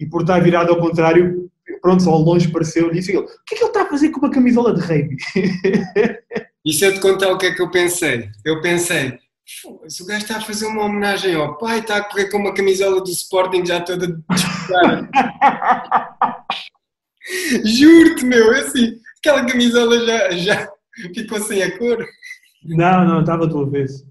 E 0.00 0.06
por 0.06 0.22
estar 0.22 0.40
virado 0.40 0.70
ao 0.70 0.80
contrário, 0.80 1.50
pronto, 1.80 2.02
só 2.02 2.10
ao 2.10 2.22
longe 2.22 2.48
pareceu-lhe 2.48 2.98
isso. 2.98 3.10
e 3.10 3.16
ele, 3.16 3.24
O 3.24 3.26
que 3.46 3.54
é 3.54 3.58
que 3.58 3.64
ele 3.64 3.70
está 3.70 3.82
a 3.82 3.88
fazer 3.88 4.08
com 4.10 4.20
uma 4.20 4.30
camisola 4.30 4.74
de 4.74 4.80
rugby? 4.80 5.16
E 6.64 6.72
se 6.72 6.84
eu 6.84 6.94
te 6.94 7.00
contar 7.00 7.28
o 7.32 7.38
que 7.38 7.46
é 7.46 7.54
que 7.54 7.60
eu 7.60 7.72
pensei? 7.72 8.28
Eu 8.44 8.60
pensei, 8.60 9.18
se 9.88 10.02
o 10.02 10.06
gajo 10.06 10.22
está 10.22 10.36
a 10.36 10.40
fazer 10.40 10.66
uma 10.66 10.84
homenagem 10.84 11.34
ao 11.34 11.58
pai, 11.58 11.80
está 11.80 11.96
a 11.96 12.04
correr 12.04 12.30
com 12.30 12.38
uma 12.38 12.54
camisola 12.54 13.00
do 13.00 13.10
Sporting 13.10 13.66
já 13.66 13.80
toda 13.80 14.06
disputada. 14.30 15.08
Juro-te, 17.64 18.24
meu, 18.24 18.52
é 18.52 18.60
assim, 18.60 18.96
aquela 19.18 19.44
camisola 19.44 20.06
já, 20.06 20.30
já 20.30 20.72
ficou 21.14 21.40
sem 21.40 21.62
a 21.62 21.76
cor. 21.78 22.06
Não, 22.64 23.04
não, 23.06 23.20
estava 23.20 23.46
a 23.46 23.48
tua 23.48 23.68
vez. 23.68 24.06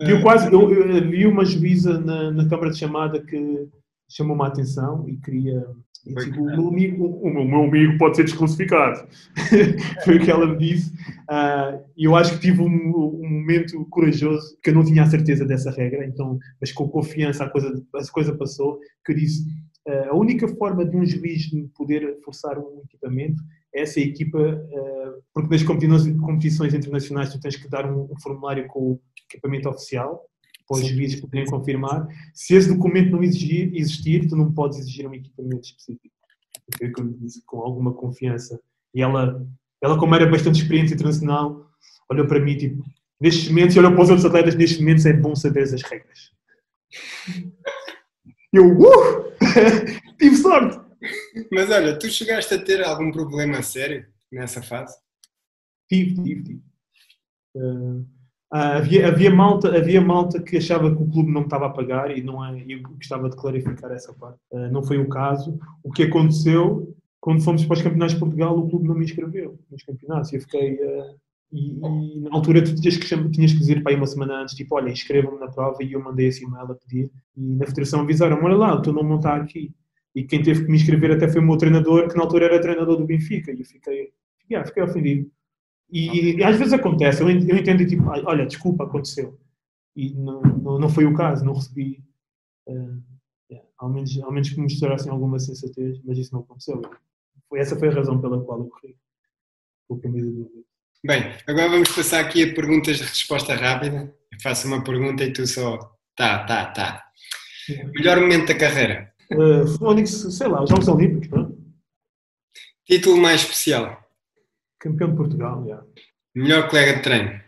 Eu 0.00 0.22
quase, 0.22 0.52
eu, 0.52 0.72
eu 0.72 1.08
vi 1.08 1.26
uma 1.26 1.44
juíza 1.44 1.98
na, 1.98 2.30
na 2.30 2.48
câmara 2.48 2.70
de 2.70 2.78
chamada 2.78 3.20
que 3.24 3.68
chamou-me 4.08 4.42
a 4.42 4.46
atenção 4.46 5.08
e 5.08 5.16
queria. 5.16 5.64
E 6.06 6.12
Foi 6.12 6.26
disse, 6.26 6.38
o, 6.38 6.44
meu 6.44 6.68
amigo, 6.68 7.06
o, 7.06 7.30
meu, 7.32 7.42
o 7.42 7.48
meu 7.48 7.64
amigo 7.64 7.96
pode 7.96 8.16
ser 8.16 8.24
desclassificado. 8.24 9.08
Foi 10.04 10.16
o 10.16 10.20
que 10.20 10.30
ela 10.30 10.46
me 10.46 10.58
disse. 10.58 10.92
Ah, 11.30 11.80
E 11.96 12.04
eu 12.04 12.14
acho 12.14 12.34
que 12.34 12.40
tive 12.40 12.60
um, 12.60 12.66
um 12.66 13.28
momento 13.28 13.84
corajoso, 13.86 14.58
que 14.62 14.70
eu 14.70 14.74
não 14.74 14.84
tinha 14.84 15.02
a 15.02 15.06
certeza 15.06 15.46
dessa 15.46 15.70
regra, 15.70 16.04
então, 16.04 16.38
mas 16.60 16.72
com 16.72 16.88
confiança 16.88 17.44
a 17.44 17.48
coisa, 17.48 17.82
a 17.94 18.12
coisa 18.12 18.36
passou, 18.36 18.78
que 19.04 19.12
eu 19.12 19.16
disse: 19.16 19.46
ah, 19.88 20.08
a 20.10 20.14
única 20.14 20.46
forma 20.46 20.84
de 20.84 20.94
um 20.94 21.06
juiz 21.06 21.48
poder 21.74 22.18
forçar 22.22 22.58
um 22.58 22.82
equipamento 22.84 23.42
é 23.74 23.84
se 23.84 24.00
a 24.00 24.04
equipa, 24.04 24.38
ah, 24.38 25.14
porque 25.34 25.56
nas 25.56 25.62
competições, 25.64 26.72
internacionais 26.72 27.32
tu 27.32 27.40
tens 27.40 27.56
que 27.56 27.68
dar 27.68 27.90
um, 27.90 28.08
formulário 28.22 28.66
com 28.68 28.92
o 28.92 29.00
equipamento 29.28 29.68
oficial 29.68 30.24
para 30.66 30.78
os 30.78 30.86
juízes 30.86 31.20
poderem 31.20 31.46
confirmar. 31.46 32.06
Se 32.32 32.54
esse 32.54 32.68
documento 32.68 33.10
não 33.10 33.22
exigir, 33.22 33.74
existir, 33.74 34.28
tu 34.28 34.36
não 34.36 34.52
podes 34.52 34.78
exigir 34.78 35.06
um 35.06 35.12
equipamento 35.12 35.66
específico. 35.66 36.14
Com 37.44 37.60
alguma 37.60 37.92
confiança. 37.92 38.58
E 38.94 39.02
ela, 39.02 39.44
ela 39.82 39.98
como 39.98 40.14
era 40.14 40.30
bastante 40.30 40.62
experiente 40.62 40.94
internacional, 40.94 41.68
olhou 42.08 42.26
para 42.26 42.40
mim 42.40 42.56
tipo, 42.56 42.82
nestes 43.20 43.48
momentos, 43.48 43.74
e 43.74 43.78
olhou 43.78 43.92
para 43.92 44.02
os 44.02 44.08
outros 44.08 44.24
atletas, 44.24 44.54
nestes 44.54 44.78
momentos 44.78 45.04
é 45.04 45.12
bom 45.12 45.34
saber 45.34 45.64
as 45.64 45.82
regras. 45.82 46.32
Eu, 48.52 48.78
uh! 48.78 49.34
Tive 50.18 50.36
sorte! 50.36 50.83
Mas 51.50 51.70
olha, 51.70 51.98
tu 51.98 52.08
chegaste 52.08 52.54
a 52.54 52.62
ter 52.62 52.82
algum 52.82 53.10
problema 53.10 53.62
sério 53.62 54.06
nessa 54.30 54.62
fase? 54.62 54.96
Tive, 55.88 56.14
tive, 56.22 56.42
tive. 56.42 56.62
Uh, 57.56 58.04
havia, 58.50 59.08
havia, 59.08 59.30
malta, 59.30 59.76
havia 59.76 60.00
malta 60.00 60.42
que 60.42 60.56
achava 60.56 60.94
que 60.94 61.02
o 61.02 61.10
clube 61.10 61.30
não 61.30 61.42
estava 61.42 61.66
a 61.66 61.70
pagar 61.70 62.16
e 62.16 62.22
não 62.22 62.44
é, 62.44 62.64
eu 62.68 62.82
gostava 62.82 63.28
de 63.28 63.36
clarificar 63.36 63.92
essa 63.92 64.12
parte. 64.12 64.38
Uh, 64.50 64.70
não 64.70 64.82
foi 64.82 64.98
o 64.98 65.08
caso. 65.08 65.58
O 65.82 65.90
que 65.90 66.04
aconteceu, 66.04 66.96
quando 67.20 67.42
fomos 67.42 67.64
para 67.64 67.74
os 67.74 67.82
campeonatos 67.82 68.14
de 68.14 68.20
Portugal, 68.20 68.58
o 68.58 68.68
clube 68.68 68.88
não 68.88 68.94
me 68.94 69.04
inscreveu 69.04 69.58
nos 69.70 69.82
campeonatos. 69.82 70.32
Eu 70.32 70.40
fiquei. 70.40 70.74
Uh, 70.74 71.24
e, 71.52 71.78
e 71.78 72.20
na 72.20 72.34
altura 72.34 72.64
tu 72.64 72.74
tinhas 72.74 72.96
que, 72.96 73.30
tinhas 73.30 73.52
que 73.52 73.58
dizer 73.58 73.80
para 73.82 73.92
aí 73.92 73.96
uma 73.96 74.06
semana 74.06 74.42
antes, 74.42 74.56
tipo, 74.56 74.74
olha, 74.74 74.90
inscrevam-me 74.90 75.38
na 75.38 75.46
prova 75.46 75.82
e 75.84 75.92
eu 75.92 76.02
mandei 76.02 76.26
esse 76.26 76.44
e-mail 76.44 76.72
a 76.72 76.74
pedir. 76.74 77.10
E 77.36 77.54
na 77.54 77.66
federação 77.66 78.00
avisaram, 78.00 78.42
olha 78.42 78.56
lá, 78.56 78.74
o 78.74 78.82
teu 78.82 78.92
nome 78.92 79.08
não 79.08 79.16
está 79.16 79.36
aqui. 79.36 79.72
E 80.14 80.22
quem 80.24 80.42
teve 80.42 80.64
que 80.64 80.70
me 80.70 80.76
inscrever 80.76 81.10
até 81.12 81.28
foi 81.28 81.40
o 81.40 81.44
meu 81.44 81.56
treinador, 81.56 82.08
que 82.08 82.16
na 82.16 82.22
altura 82.22 82.46
era 82.46 82.60
treinador 82.60 82.96
do 82.96 83.06
Benfica. 83.06 83.50
E 83.52 83.60
eu 83.60 83.64
fiquei, 83.66 84.12
yeah, 84.50 84.66
fiquei 84.66 84.82
ofendido. 84.82 85.30
E, 85.90 86.36
e 86.36 86.44
às 86.44 86.56
vezes 86.56 86.72
acontece, 86.72 87.22
eu, 87.22 87.30
en- 87.30 87.48
eu 87.48 87.56
entendo 87.56 87.86
tipo, 87.86 88.08
"Ai, 88.10 88.22
olha, 88.24 88.46
desculpa, 88.46 88.84
aconteceu. 88.84 89.38
E 89.96 90.12
não, 90.14 90.40
não, 90.42 90.78
não 90.78 90.88
foi 90.88 91.04
o 91.06 91.14
caso, 91.14 91.44
não 91.44 91.54
recebi. 91.54 92.02
eh, 92.68 92.72
yeah, 93.50 93.68
ao, 93.78 93.90
menos, 93.90 94.18
ao 94.22 94.32
menos 94.32 94.48
que 94.50 94.56
me 94.56 94.62
mostrassem 94.62 95.10
alguma 95.12 95.38
sensatez, 95.38 96.00
mas 96.04 96.18
isso 96.18 96.32
não 96.32 96.40
aconteceu. 96.42 96.80
Foi, 97.48 97.60
essa 97.60 97.76
foi 97.78 97.88
a 97.88 97.92
razão 97.92 98.20
pela 98.20 98.40
qual 98.42 98.58
eu 98.60 98.66
corri. 98.66 98.96
Com 99.88 99.96
a 99.96 100.00
camisa 100.00 100.30
do 100.30 100.64
Bem, 101.04 101.22
agora 101.46 101.68
vamos 101.68 101.90
passar 101.94 102.20
aqui 102.20 102.42
a 102.44 102.54
perguntas 102.54 102.96
de 102.96 103.02
resposta 103.04 103.54
rápida. 103.54 104.14
Eu 104.32 104.40
faço 104.42 104.66
uma 104.66 104.82
pergunta 104.82 105.22
e 105.24 105.32
tu 105.32 105.46
só. 105.46 105.78
Tá, 106.16 106.44
tá, 106.44 106.66
tá. 106.66 107.04
Melhor 107.94 108.20
momento 108.20 108.46
da 108.48 108.54
carreira. 108.58 109.12
Uh, 109.32 109.66
Fónix, 109.78 110.10
sei 110.10 110.48
lá, 110.48 110.62
os 110.62 110.70
Jogos 110.70 110.88
Olímpicos, 110.88 111.28
pronto. 111.28 111.58
Título 112.86 113.16
mais 113.16 113.42
especial. 113.42 114.06
campeão 114.78 115.10
de 115.10 115.16
Portugal, 115.16 115.64
yeah. 115.64 115.86
Melhor 116.34 116.68
colega 116.68 116.96
de 116.96 117.02
treino. 117.02 117.40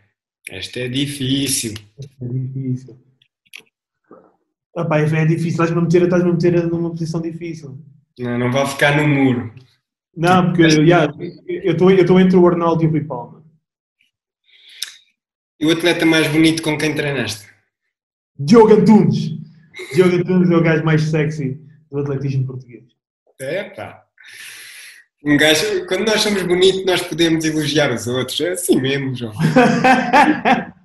Esta 0.48 0.80
é 0.80 0.88
difícil. 0.88 1.74
é 2.20 2.26
difícil. 2.26 2.98
Ah, 4.76 4.84
pá, 4.84 5.00
é 5.00 5.24
difícil, 5.24 5.50
estás-me 5.50 5.78
a 5.78 5.82
meter, 5.82 6.02
estás-me 6.02 6.30
a 6.30 6.32
meter 6.32 6.66
numa 6.66 6.90
posição 6.90 7.20
difícil. 7.20 7.78
Não, 8.18 8.38
não 8.38 8.52
vai 8.52 8.66
ficar 8.66 8.96
no 8.96 9.06
muro. 9.06 9.52
Não, 10.16 10.46
porque 10.46 10.62
yeah, 10.62 11.12
eu 11.46 11.72
estou 11.72 11.90
eu 11.90 12.00
estou 12.00 12.20
entre 12.20 12.36
o 12.36 12.46
Arnaldo 12.46 12.82
e 12.82 12.86
o 12.86 12.90
Rui 12.90 13.04
Palma. 13.04 13.44
E 15.60 15.66
o 15.66 15.72
atleta 15.72 16.06
mais 16.06 16.28
bonito 16.28 16.62
com 16.62 16.78
quem 16.78 16.94
treinaste? 16.94 17.46
Diogo 18.38 18.72
Antunes. 18.72 19.32
Diogo 19.94 20.16
Antunes 20.16 20.50
é 20.50 20.56
o 20.56 20.62
gajo 20.62 20.84
mais 20.84 21.02
sexy 21.02 21.65
do 21.96 22.12
atletismo 22.12 22.46
português. 22.46 22.84
É 23.40 23.64
pá. 23.64 24.02
Um 25.24 25.36
gajo, 25.36 25.86
quando 25.86 26.06
nós 26.06 26.20
somos 26.20 26.42
bonitos, 26.42 26.84
nós 26.84 27.02
podemos 27.02 27.44
elogiar 27.44 27.92
os 27.92 28.06
outros. 28.06 28.40
É 28.40 28.50
assim 28.52 28.80
mesmo, 28.80 29.14
João. 29.14 29.32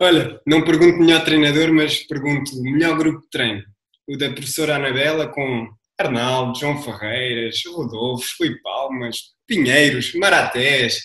Olha, 0.00 0.40
não 0.46 0.64
pergunto 0.64 0.98
melhor 0.98 1.24
treinador, 1.24 1.72
mas 1.72 1.98
pergunto 2.02 2.50
o 2.58 2.62
melhor 2.62 2.96
grupo 2.98 3.20
de 3.20 3.30
treino. 3.30 3.62
O 4.08 4.16
da 4.16 4.30
professora 4.30 4.76
Anabela 4.76 5.28
com 5.28 5.68
Arnaldo, 5.98 6.58
João 6.58 6.82
Ferreiras, 6.82 7.62
Rodolfo, 7.66 8.26
Rui 8.40 8.56
Palmas, 8.62 9.16
Pinheiros, 9.46 10.14
Maratés, 10.14 11.00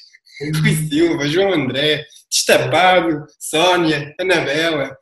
Rui 0.62 0.76
Silva, 0.90 1.28
João 1.28 1.54
André, 1.54 2.06
Destapado, 2.32 3.26
Sónia, 3.40 4.14
Anabela. 4.20 4.96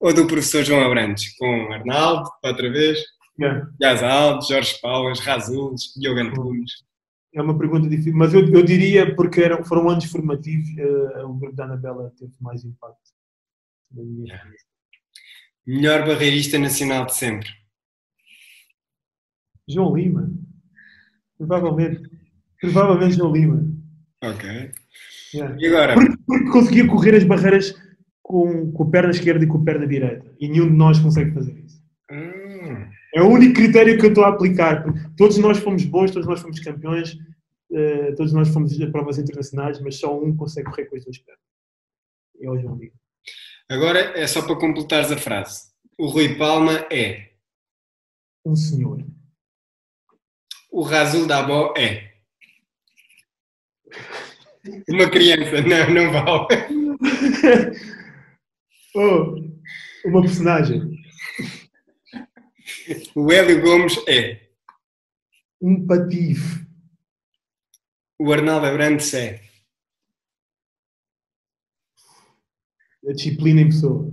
Ou 0.00 0.12
do 0.12 0.26
professor 0.26 0.64
João 0.64 0.84
Abrantes, 0.84 1.36
com 1.36 1.72
Arnaldo, 1.72 2.28
outra 2.42 2.70
vez, 2.70 2.98
Yeah. 3.38 3.70
Gazaldo, 3.80 4.46
Jorge 4.46 4.78
Paulas, 4.80 5.20
Razules, 5.20 5.94
Diogo 5.96 6.20
Antunes. 6.20 6.70
É 7.34 7.40
uma 7.40 7.56
pergunta 7.56 7.88
difícil, 7.88 8.14
mas 8.14 8.34
eu, 8.34 8.46
eu 8.46 8.62
diria, 8.62 9.14
porque 9.14 9.40
eram, 9.40 9.64
foram 9.64 9.88
anos 9.88 10.04
formativos, 10.04 10.68
eh, 10.76 11.24
o 11.24 11.32
grupo 11.32 11.56
da 11.56 11.64
Anabela 11.64 12.12
teve 12.18 12.32
mais 12.40 12.62
impacto. 12.62 13.10
minha 13.90 14.36
vida. 14.36 14.56
Melhor 15.66 16.06
barreirista 16.06 16.58
nacional 16.58 17.06
de 17.06 17.14
sempre. 17.14 17.48
João 19.66 19.96
Lima. 19.96 20.30
Provavelmente. 21.38 22.10
Provavelmente 22.60 23.16
João 23.16 23.32
Lima. 23.32 23.66
Ok. 24.22 24.72
Yeah. 25.34 25.56
E 25.58 25.66
agora? 25.68 25.94
Porque, 25.94 26.16
porque 26.26 26.50
conseguia 26.50 26.86
correr 26.86 27.16
as 27.16 27.24
barreiras 27.24 27.74
com, 28.20 28.70
com 28.72 28.82
a 28.84 28.90
perna 28.90 29.10
esquerda 29.10 29.44
e 29.44 29.48
com 29.48 29.58
a 29.58 29.64
perna 29.64 29.86
direita. 29.86 30.34
E 30.38 30.48
nenhum 30.48 30.66
de 30.66 30.76
nós 30.76 30.98
consegue 30.98 31.32
fazer 31.32 31.58
isso. 31.58 31.82
Hum, 32.10 32.88
É 33.14 33.20
o 33.20 33.28
único 33.28 33.54
critério 33.54 33.98
que 33.98 34.06
eu 34.06 34.10
estou 34.10 34.24
a 34.24 34.28
aplicar. 34.28 34.84
Todos 35.16 35.36
nós 35.38 35.58
fomos 35.58 35.84
bons, 35.84 36.10
todos 36.10 36.26
nós 36.26 36.40
fomos 36.40 36.58
campeões. 36.60 37.18
eh, 37.74 38.12
todos 38.16 38.32
nós 38.32 38.48
fomos 38.48 38.78
a 38.80 38.90
provas 38.90 39.18
internacionais, 39.18 39.80
mas 39.80 39.96
só 39.96 40.18
um 40.18 40.36
consegue 40.36 40.68
correr 40.68 40.86
com 40.86 40.96
as 40.96 41.04
duas 41.04 41.18
pernas. 41.18 41.42
É 42.40 42.50
o 42.50 42.58
João 42.58 42.76
Miguel. 42.76 42.94
Agora 43.68 43.98
é 44.18 44.26
só 44.26 44.42
para 44.42 44.56
completares 44.56 45.10
a 45.10 45.16
frase. 45.16 45.72
O 45.98 46.06
Rui 46.06 46.36
Palma 46.36 46.86
é. 46.90 47.30
Um 48.44 48.56
senhor. 48.56 49.04
O 50.70 50.82
Razul 50.82 51.26
Dabó 51.26 51.72
é. 51.76 52.12
Uma 54.88 55.08
criança. 55.10 55.60
Não, 55.62 55.94
não 55.94 56.12
vale. 56.12 56.46
oh, 58.96 60.08
uma 60.08 60.22
personagem. 60.22 61.01
O 63.14 63.32
Hélio 63.32 63.60
Gomes 63.60 63.96
é. 64.08 64.40
Um 65.60 65.86
patife. 65.86 66.66
O 68.18 68.32
Arnaldo 68.32 68.66
Abrantes 68.66 69.12
é. 69.14 69.40
A 73.08 73.12
disciplina 73.12 73.60
em 73.60 73.68
pessoa. 73.68 74.12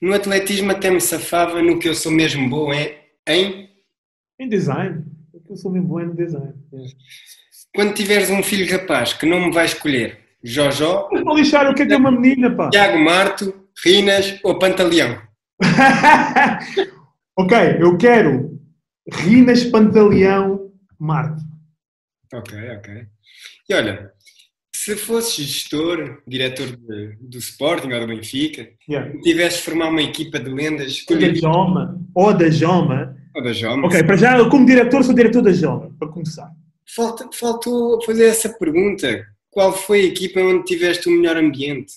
No 0.00 0.14
atletismo 0.14 0.70
até 0.70 0.90
me 0.90 1.00
safava 1.00 1.62
no 1.62 1.78
que 1.78 1.88
eu 1.88 1.94
sou 1.94 2.12
mesmo 2.12 2.48
bom 2.48 2.72
é 2.72 3.06
em. 3.26 3.70
Em 4.38 4.48
design. 4.48 5.04
Eu 5.48 5.56
sou 5.56 5.70
mesmo 5.70 5.88
bom 5.88 6.00
é 6.00 6.04
no 6.04 6.14
design. 6.14 6.52
É. 6.72 6.76
Quando 7.74 7.94
tiveres 7.94 8.30
um 8.30 8.42
filho 8.42 8.70
rapaz 8.70 9.12
que 9.12 9.26
não 9.26 9.46
me 9.46 9.52
vai 9.52 9.64
escolher, 9.66 10.18
Jojó, 10.42 11.08
para 11.08 11.34
lixar, 11.34 11.70
o 11.70 11.74
que 11.74 11.82
é 11.82 11.86
que 11.86 11.92
é 11.92 11.96
uma 11.96 12.10
menina, 12.10 12.54
pá? 12.54 12.70
Tiago 12.70 12.98
Marto, 12.98 13.68
Rinas 13.84 14.38
ou 14.42 14.58
Pantaleão. 14.58 15.25
ok, 17.36 17.56
eu 17.80 17.96
quero 17.96 18.58
Rinas 19.10 19.64
Pantaleão 19.64 20.72
Marte. 20.98 21.42
Ok, 22.32 22.58
ok. 22.78 23.06
E 23.68 23.74
olha, 23.74 24.10
se 24.74 24.96
fosses 24.96 25.34
gestor, 25.46 26.22
diretor 26.26 26.66
de- 26.76 27.16
do 27.20 27.38
Sporting 27.38 27.92
ou 27.92 28.00
do 28.00 28.06
Benfica, 28.06 28.68
Yeah. 28.88 29.12
e 29.14 29.20
tivesses 29.20 29.58
de 29.60 29.64
formar 29.64 29.88
uma 29.90 30.02
equipa 30.02 30.38
de 30.38 30.50
lendas, 30.50 31.04
da 31.08 31.34
Joma. 31.34 32.00
Ou 32.14 32.32
da 32.34 32.50
Joma. 32.50 33.16
ou 33.34 33.42
da 33.42 33.52
Joma. 33.52 33.86
Ok, 33.86 34.02
para 34.04 34.16
já, 34.16 34.48
como 34.48 34.66
diretor, 34.66 35.02
sou 35.04 35.14
diretor 35.14 35.42
da 35.42 35.52
Joma, 35.52 35.94
para 35.98 36.08
começar. 36.08 36.50
Falta- 36.94 37.28
faltou 37.32 38.02
fazer 38.04 38.26
essa 38.26 38.48
pergunta. 38.48 39.26
Qual 39.50 39.72
foi 39.72 40.00
a 40.02 40.04
equipa 40.04 40.40
onde 40.40 40.64
tiveste 40.64 41.08
o 41.08 41.12
melhor 41.12 41.36
ambiente? 41.36 41.92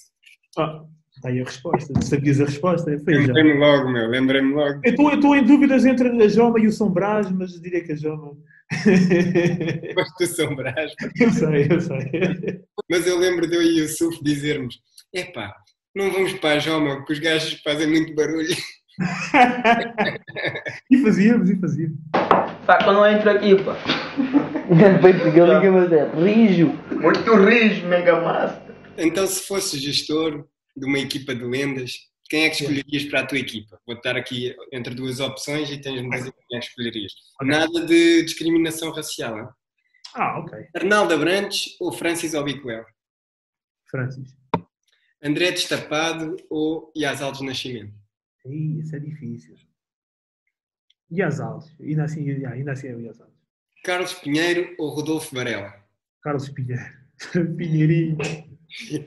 Ah, 0.57 0.83
está 1.19 1.29
aí 1.29 1.41
a 1.41 1.43
resposta. 1.43 1.93
Tu 1.93 2.05
sabias 2.05 2.41
a 2.41 2.45
resposta? 2.45 2.89
Lembrei-me 2.91 3.53
logo, 3.59 3.89
meu, 3.91 4.07
lembrei-me 4.09 4.53
logo. 4.53 4.79
Eu 4.83 4.91
estou- 4.91 5.09
eu 5.11 5.15
estou 5.15 5.35
em 5.35 5.43
dúvidas 5.43 5.85
entre 5.85 6.09
a 6.09 6.27
Joma 6.27 6.59
e 6.59 6.67
o 6.67 6.71
São 6.71 6.89
Brás, 6.89 7.29
mas 7.29 7.51
diria 7.61 7.83
que 7.83 7.91
a 7.91 7.95
Joma. 7.95 8.35
Gosto 9.95 10.17
do 10.19 10.25
São 10.27 10.55
Brás. 10.55 10.91
eu 11.19 11.29
sei, 11.31 11.67
eu 11.69 11.81
sei. 11.81 12.61
Mas 12.89 13.05
eu 13.05 13.17
lembro 13.19 13.47
de 13.47 13.55
eu 13.55 13.61
e 13.61 13.81
o 13.81 13.87
Suf 13.89 14.23
dizermos: 14.23 14.79
epá, 15.13 15.53
não 15.95 16.11
vamos 16.11 16.33
para 16.33 16.55
a 16.55 16.59
Joma, 16.59 16.97
porque 16.97 17.13
os 17.13 17.19
gajos 17.19 17.61
fazem 17.63 17.87
muito 17.87 18.15
barulho. 18.15 18.55
e 20.91 20.97
fazíamos, 20.97 21.49
e 21.49 21.55
fazíamos. 21.59 21.97
Pá, 22.65 22.83
quando 22.83 22.97
eu 22.99 23.07
entro 23.07 23.29
aqui, 23.31 23.55
pá. 23.63 23.77
Depois 24.69 25.15
que 25.33 25.39
ele 25.39 25.53
liga, 25.53 25.71
mas 25.71 25.91
é 25.91 26.11
rijo. 26.15 26.67
Muito 26.91 27.35
rijo, 27.35 27.87
mega 27.87 28.19
master. 28.21 28.61
Então, 28.97 29.25
se 29.25 29.47
fosses 29.47 29.81
gestor 29.81 30.45
de 30.79 30.85
uma 30.85 30.99
equipa 30.99 31.35
de 31.35 31.43
lendas, 31.43 32.09
quem 32.29 32.43
é 32.43 32.49
que 32.49 32.61
escolherias 32.61 33.05
para 33.05 33.21
a 33.21 33.25
tua 33.25 33.39
equipa? 33.39 33.79
Vou 33.87 33.95
estar 33.95 34.15
aqui 34.15 34.55
entre 34.71 34.93
duas 34.93 35.19
opções 35.19 35.69
e 35.71 35.81
tens 35.81 36.01
de 36.01 36.09
dizer 36.09 36.33
quem 36.47 36.57
é 36.57 36.61
que 36.61 36.67
escolherias. 36.67 37.11
Nada 37.41 37.85
de 37.85 38.23
discriminação 38.23 38.91
racial. 38.91 39.39
Hein? 39.39 39.49
Ah, 40.13 40.39
ok. 40.39 40.67
Arnaldo 40.75 41.13
Abrantes 41.13 41.75
ou 41.79 41.91
Francis 41.91 42.35
Obicoel? 42.35 42.85
Francis. 43.89 44.37
André 45.21 45.51
Destapado 45.51 46.37
ou 46.49 46.93
Yazal 46.95 47.31
dos 47.31 47.41
Nascimento? 47.41 47.93
Ih, 48.45 48.79
isso 48.79 48.95
é 48.95 48.99
difícil. 48.99 49.55
E 51.11 51.21
as 51.21 51.39
aulas? 51.39 51.73
Ainda 51.79 52.03
assim, 52.03 52.45
ainda 52.45 52.71
assim 52.71 52.87
é 52.89 52.95
o 52.95 53.09
as 53.09 53.19
aulas. 53.19 53.35
Carlos 53.83 54.13
Pinheiro 54.13 54.75
ou 54.77 54.89
Rodolfo 54.89 55.33
Varela? 55.35 55.73
Carlos 56.21 56.47
Pinheiro. 56.49 56.83
Pinheirinho. 57.57 58.17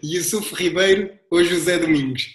Yusuf 0.05 0.55
Ribeiro 0.55 1.11
ou 1.31 1.43
José 1.45 1.79
Domingos? 1.79 2.27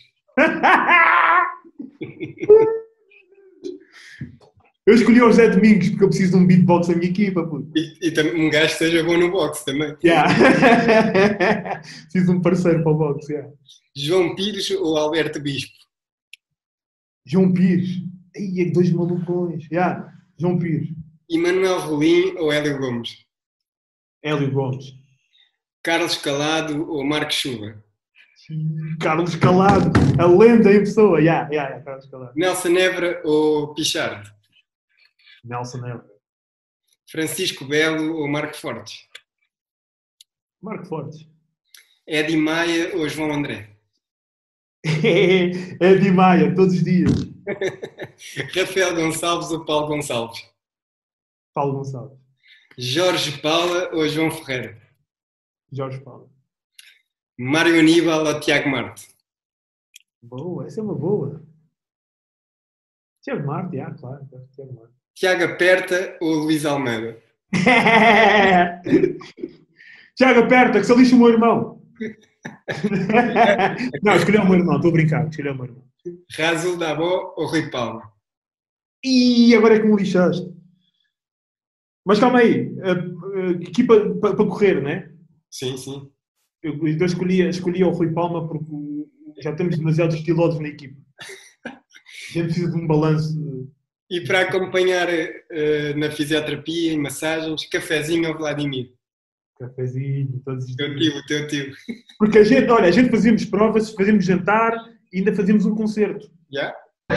Eu 4.86 4.94
escolhi 4.96 5.22
o 5.22 5.28
José 5.28 5.50
Domingos 5.50 5.90
porque 5.90 6.04
eu 6.06 6.08
preciso 6.10 6.32
de 6.38 6.44
um 6.44 6.48
beatbox 6.48 6.88
na 6.88 6.96
minha 6.96 7.10
equipa, 7.10 7.46
puto. 7.46 7.70
E, 7.76 8.08
e 8.08 8.12
tam- 8.12 8.34
um 8.34 8.50
gajo 8.50 8.74
seja 8.76 9.04
bom 9.04 9.18
no 9.18 9.30
boxe 9.32 9.66
também. 9.66 9.94
Yeah. 10.02 10.34
preciso 12.04 12.32
de 12.32 12.32
um 12.32 12.42
parceiro 12.42 12.84
para 12.84 12.92
o 12.94 12.98
boxe, 12.98 13.34
yeah. 13.34 13.52
João 13.96 14.34
Pires 14.36 14.70
ou 14.72 14.96
Alberto 14.96 15.42
Bispo? 15.42 15.74
João 17.26 17.52
Pires. 17.52 18.02
Ai, 18.38 18.72
dois 18.72 18.90
malucões. 18.92 19.68
Yeah. 19.70 20.14
João 20.40 20.58
Pires. 20.58 20.88
Emanuel 21.30 21.80
Rolim 21.82 22.38
ou 22.38 22.54
Hélio 22.54 22.78
Gomes? 22.78 23.26
Hélio 24.24 24.50
Gomes. 24.52 24.97
Carlos 25.88 26.18
Calado 26.18 26.92
ou 26.92 27.02
Marcos 27.02 27.36
Chuva? 27.36 27.82
Carlos 29.00 29.38
Calado. 29.38 29.90
A 30.22 30.26
lenda 30.26 30.70
em 30.74 30.80
pessoa. 30.80 31.18
Yeah, 31.22 31.48
yeah, 31.50 31.70
yeah, 31.70 31.86
Carlos 31.86 32.06
Calado. 32.08 32.34
Nelson 32.36 32.68
Nebra 32.68 33.22
ou 33.24 33.74
Pichard? 33.74 34.30
Nelson 35.46 35.78
Nebra. 35.78 36.06
Francisco 37.10 37.64
Belo 37.64 38.18
ou 38.18 38.28
Marco 38.28 38.58
Fortes? 38.58 39.08
Marco 40.62 40.86
Fortes. 40.88 41.26
Eddie 42.06 42.36
Maia 42.36 42.94
ou 42.98 43.08
João 43.08 43.32
André? 43.32 43.70
de 44.84 46.12
Maia, 46.12 46.54
todos 46.54 46.74
os 46.74 46.84
dias. 46.84 47.14
Rafael 48.54 48.94
Gonçalves 48.94 49.52
ou 49.52 49.64
Paulo 49.64 49.88
Gonçalves? 49.88 50.46
Paulo 51.54 51.78
Gonçalves. 51.78 52.20
Jorge 52.78 53.40
Paula 53.42 53.90
ou 53.94 54.06
João 54.10 54.30
Ferreira? 54.30 54.86
Jorge 55.72 56.00
Paulo. 56.00 56.32
Mário 57.38 57.80
Aníbal 57.80 58.26
ou 58.26 58.40
Tiago 58.40 58.70
Marte? 58.70 59.08
Boa, 60.22 60.66
essa 60.66 60.80
é 60.80 60.84
uma 60.84 60.96
boa. 60.96 61.44
Tiago 63.22 63.46
Marte, 63.46 63.80
ah, 63.80 63.92
claro. 63.92 64.28
Tiago 64.54 64.74
Marte. 64.74 64.94
Tiago 65.14 65.44
Aperta 65.44 66.18
ou 66.22 66.36
Luís 66.36 66.66
Almeida? 66.66 67.22
Tiago, 70.16 70.40
aperta, 70.42 70.80
que 70.80 70.86
se 70.86 70.96
lixa 70.96 71.16
o 71.16 71.20
meu 71.20 71.30
irmão. 71.30 71.82
Não, 74.04 74.16
escolheu 74.16 74.42
o 74.42 74.46
meu 74.46 74.60
irmão, 74.60 74.76
estou 74.78 74.90
a 74.90 74.94
brincar, 74.94 75.28
escolheu 75.28 75.54
o 75.54 75.56
meu 75.56 75.66
irmão. 75.66 75.84
Razul 76.36 76.78
Dabó 76.78 77.34
ou 77.38 77.48
Rui 77.48 77.70
Palma? 77.70 78.12
Ih, 79.04 79.56
agora 79.56 79.76
é 79.76 79.80
que 79.80 79.86
me 79.86 79.96
lixaste. 79.96 80.52
Mas 82.06 82.20
calma 82.20 82.40
aí, 82.40 82.76
a, 82.82 83.40
a 83.40 83.52
equipa 83.62 84.16
para 84.20 84.36
correr, 84.36 84.82
né? 84.82 85.12
Sim, 85.50 85.78
sim. 85.78 86.10
Eu, 86.62 86.74
então 86.88 87.06
escolhi, 87.06 87.42
escolhi 87.48 87.84
o 87.84 87.92
Rui 87.92 88.12
Palma 88.14 88.48
porque 88.48 88.72
já 89.42 89.54
temos 89.56 89.78
demasiados 89.78 90.20
pilotos 90.22 90.60
na 90.60 90.68
equipa. 90.68 91.00
A 91.66 92.34
gente 92.34 92.46
precisa 92.46 92.72
de 92.72 92.78
um 92.78 92.88
balanço. 92.88 93.70
E 94.10 94.22
para 94.22 94.42
acompanhar 94.42 95.08
eh, 95.10 95.94
na 95.96 96.10
fisioterapia 96.10 96.94
e 96.94 96.98
massagens, 96.98 97.68
cafezinho 97.70 98.30
ou 98.30 98.38
Vladimir? 98.38 98.94
Cafezinho, 99.60 100.42
todos 100.46 100.66
os 100.66 100.76
Teu 100.76 100.96
dias. 100.96 101.14
tio, 101.14 101.26
teu 101.26 101.48
tio. 101.48 101.74
Porque 102.20 102.38
a 102.40 102.44
gente, 102.44 102.70
olha, 102.70 102.88
a 102.88 102.92
gente 102.92 103.10
fazíamos 103.10 103.44
provas, 103.46 103.92
fazíamos 103.92 104.24
jantar 104.24 104.74
e 105.12 105.18
ainda 105.20 105.36
fazíamos 105.36 105.66
um 105.66 105.76
concerto. 105.76 106.30
Já? 106.52 106.74
A 107.10 107.16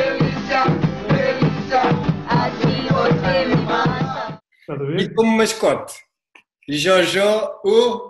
E 5.01 5.09
como 5.15 5.37
mascote? 5.37 5.95
Jojó 6.69 7.61
ou... 7.65 8.10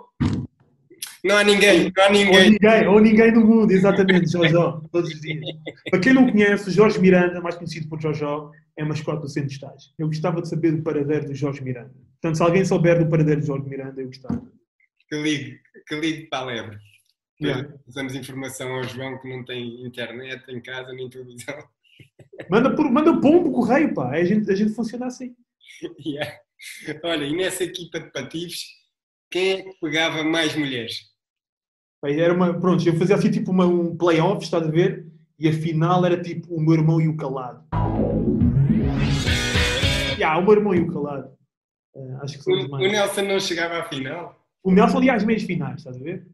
Não 1.23 1.37
há 1.37 1.43
ninguém, 1.43 1.91
não 1.95 2.03
há 2.03 2.07
Ou 2.07 2.13
ninguém. 2.13 2.49
ninguém, 2.51 2.87
ou 2.87 2.99
ninguém 2.99 3.31
no 3.31 3.45
mundo, 3.45 3.71
exatamente, 3.71 4.31
Jojó, 4.31 4.81
todos 4.91 5.11
os 5.13 5.21
dias. 5.21 5.39
Para 5.89 5.99
quem 5.99 6.13
não 6.13 6.29
conhece, 6.29 6.69
o 6.69 6.71
Jorge 6.71 6.99
Miranda, 6.99 7.39
mais 7.39 7.55
conhecido 7.55 7.87
por 7.87 8.01
Jojó, 8.01 8.51
é 8.75 8.83
mascote 8.83 9.21
do 9.21 9.29
centro 9.29 9.49
de 9.49 9.55
estágio. 9.55 9.91
Eu 9.99 10.07
gostava 10.07 10.41
de 10.41 10.49
saber 10.49 10.71
do 10.71 10.81
paradeiro 10.81 11.27
do 11.27 11.35
Jorge 11.35 11.63
Miranda. 11.63 11.93
Portanto, 12.13 12.37
se 12.37 12.43
alguém 12.43 12.65
souber 12.65 12.97
do 13.03 13.09
paradeiro 13.09 13.41
do 13.41 13.45
Jorge 13.45 13.69
Miranda, 13.69 14.01
eu 14.01 14.07
gostava. 14.07 14.41
Que 15.07 15.21
ligue, 15.21 15.59
que 15.87 15.95
ligue 15.95 16.27
para 16.27 16.39
a 16.39 16.45
lebre. 16.45 16.77
Yeah. 17.41 17.73
Damos 17.87 18.15
informação 18.15 18.75
ao 18.75 18.83
João 18.83 19.19
que 19.19 19.27
não 19.27 19.43
tem 19.43 19.83
internet 19.85 20.43
em 20.49 20.61
casa 20.61 20.93
nem 20.93 21.09
televisão. 21.09 21.57
Manda, 22.49 22.75
por, 22.75 22.89
manda 22.91 23.19
pombo 23.19 23.51
correio, 23.51 23.93
pá. 23.93 24.11
A 24.11 24.23
gente, 24.23 24.49
a 24.51 24.55
gente 24.55 24.73
funciona 24.73 25.07
assim. 25.07 25.35
Yeah. 26.05 26.39
Olha, 27.03 27.25
e 27.25 27.35
nessa 27.35 27.63
equipa 27.63 27.99
de 27.99 28.11
patifes, 28.11 28.65
quem 29.31 29.51
é 29.51 29.63
que 29.63 29.79
pegava 29.81 30.23
mais 30.23 30.55
mulheres? 30.55 31.10
Era 32.03 32.33
uma, 32.33 32.59
pronto, 32.59 32.87
eu 32.87 32.95
fazia 32.95 33.15
assim 33.15 33.29
tipo 33.29 33.51
uma, 33.51 33.65
um 33.65 33.95
play-off, 33.95 34.43
estás 34.43 34.67
a 34.67 34.71
ver? 34.71 35.05
E 35.37 35.47
a 35.47 35.53
final 35.53 36.03
era 36.03 36.21
tipo 36.21 36.53
o 36.53 36.59
meu 36.59 36.73
irmão 36.73 36.99
e 36.99 37.07
o 37.07 37.15
calado. 37.15 37.63
Yeah, 40.17 40.37
o 40.39 40.43
meu 40.43 40.53
irmão 40.53 40.73
e 40.73 40.79
o 40.79 40.91
calado. 40.91 41.31
Eh, 41.95 42.17
acho 42.21 42.43
que 42.43 42.51
O, 42.51 42.75
o. 42.75 42.77
Nelson 42.77 43.21
não 43.21 43.39
chegava 43.39 43.79
à 43.79 43.83
final. 43.83 44.35
O 44.63 44.71
Nelson 44.71 44.97
ali 44.97 45.09
às 45.11 45.23
meias 45.23 45.43
finais, 45.43 45.77
estás 45.77 45.95
a 45.97 45.99
ver? 45.99 46.25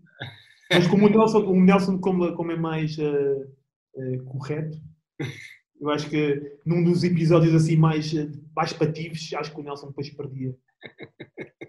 Mas 0.71 0.87
como 0.87 1.05
o 1.05 1.09
Nelson, 1.09 1.39
o 1.39 1.61
Nelson 1.61 1.97
como, 1.99 2.33
como 2.33 2.51
é 2.51 2.55
mais 2.57 2.97
eh, 2.97 3.47
eh, 3.97 4.17
correto, 4.25 4.77
eu 5.81 5.89
acho 5.89 6.09
que 6.09 6.57
num 6.65 6.83
dos 6.83 7.03
episódios 7.03 7.53
assim 7.53 7.75
mais, 7.75 8.13
mais 8.55 8.71
pativos, 8.73 9.33
acho 9.33 9.53
que 9.53 9.59
o 9.59 9.63
Nelson 9.63 9.87
depois 9.87 10.09
perdia. 10.09 10.55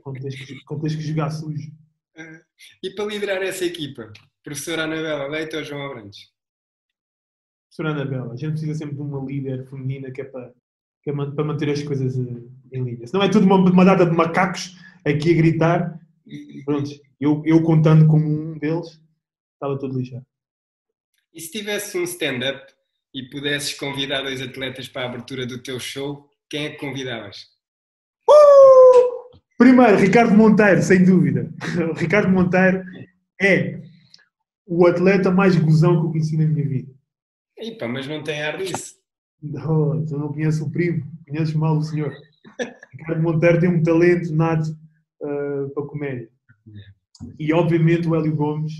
Quando 0.02 0.20
tens 0.20 0.34
que, 0.36 0.64
quando 0.64 0.82
tens 0.82 0.96
que 0.96 1.02
jogar 1.02 1.30
sujo. 1.30 1.70
E 2.82 2.90
para 2.90 3.04
liderar 3.06 3.42
essa 3.42 3.64
equipa, 3.64 4.12
professora 4.42 4.84
Anabela 4.84 5.26
Leite 5.28 5.56
ou 5.56 5.64
João 5.64 5.86
Abrantes? 5.86 6.30
Professora 7.68 7.90
Anabela, 7.90 8.32
a 8.32 8.36
gente 8.36 8.52
precisa 8.52 8.74
sempre 8.74 8.96
de 8.96 9.02
uma 9.02 9.24
líder 9.24 9.68
feminina 9.68 10.10
que 10.10 10.22
é 10.22 10.24
para, 10.24 10.52
que 11.02 11.10
é 11.10 11.12
para 11.12 11.44
manter 11.44 11.70
as 11.70 11.82
coisas 11.82 12.16
eh, 12.16 12.42
em 12.72 12.84
linha. 12.84 13.06
Se 13.06 13.14
não 13.14 13.22
é 13.22 13.30
tudo 13.30 13.46
uma, 13.46 13.56
uma 13.56 13.84
data 13.84 14.04
de 14.04 14.16
macacos 14.16 14.76
aqui 15.04 15.32
a 15.32 15.36
gritar, 15.36 16.00
e 16.26 16.62
pronto, 16.64 16.90
eu, 17.20 17.42
eu 17.44 17.62
contando 17.62 18.06
como 18.06 18.26
um 18.26 18.58
deles, 18.58 19.00
estava 19.54 19.78
tudo 19.78 19.98
lixado. 19.98 20.26
E 21.32 21.40
se 21.40 21.50
tivesse 21.50 21.96
um 21.96 22.04
stand-up 22.04 22.72
e 23.14 23.28
pudesses 23.30 23.74
convidar 23.74 24.22
dois 24.22 24.42
atletas 24.42 24.88
para 24.88 25.02
a 25.02 25.06
abertura 25.06 25.46
do 25.46 25.62
teu 25.62 25.78
show, 25.78 26.28
quem 26.48 26.66
é 26.66 26.70
que 26.70 26.78
convidavas? 26.78 27.57
Primeiro, 29.58 29.96
Ricardo 29.96 30.36
Monteiro, 30.36 30.80
sem 30.82 31.04
dúvida. 31.04 31.50
O 31.90 31.94
Ricardo 31.94 32.30
Monteiro 32.30 32.84
é 33.40 33.80
o 34.66 34.86
atleta 34.86 35.30
mais 35.30 35.56
gozão 35.56 36.00
que 36.00 36.06
eu 36.06 36.10
conheci 36.12 36.36
na 36.36 36.46
minha 36.46 36.66
vida. 36.66 36.92
Epa, 37.56 37.88
mas 37.88 38.06
não 38.06 38.22
tem 38.22 38.40
ar 38.42 38.56
disso. 38.56 38.94
Não, 39.42 39.94
eu 40.08 40.18
não 40.18 40.28
conheço 40.32 40.64
o 40.64 40.70
primo, 40.70 41.04
conheces 41.26 41.54
mal 41.54 41.76
o 41.76 41.82
senhor. 41.82 42.12
Ricardo 42.92 43.22
Monteiro 43.22 43.60
tem 43.60 43.68
um 43.68 43.82
talento 43.82 44.32
nato 44.32 44.76
ah, 45.22 45.66
para 45.74 45.86
comédia. 45.86 46.28
E 47.38 47.52
obviamente 47.52 48.06
o 48.08 48.14
Hélio 48.14 48.34
Gomes, 48.36 48.72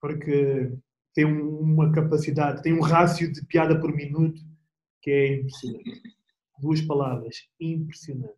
porque 0.00 0.72
tem 1.14 1.24
um- 1.24 1.60
uma 1.60 1.92
capacidade, 1.92 2.62
tem 2.62 2.72
um 2.72 2.80
rácio 2.80 3.30
de 3.32 3.44
piada 3.46 3.78
por 3.80 3.94
minuto 3.94 4.40
que 5.00 5.10
é 5.10 5.34
impressionante. 5.36 6.02
Duas 6.60 6.80
palavras, 6.82 7.36
impressionante. 7.60 8.34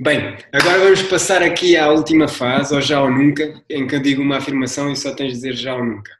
Bem, 0.00 0.36
agora 0.52 0.78
vamos 0.78 1.02
passar 1.02 1.42
aqui 1.42 1.76
à 1.76 1.88
última 1.90 2.26
fase, 2.26 2.74
ou 2.74 2.80
já 2.80 3.00
ou 3.02 3.10
nunca, 3.10 3.62
em 3.70 3.86
que 3.86 3.94
eu 3.94 4.02
digo 4.02 4.22
uma 4.22 4.38
afirmação 4.38 4.90
e 4.92 4.96
só 4.96 5.14
tens 5.14 5.28
de 5.28 5.34
dizer 5.34 5.54
já 5.54 5.74
ou 5.76 5.84
nunca. 5.84 6.10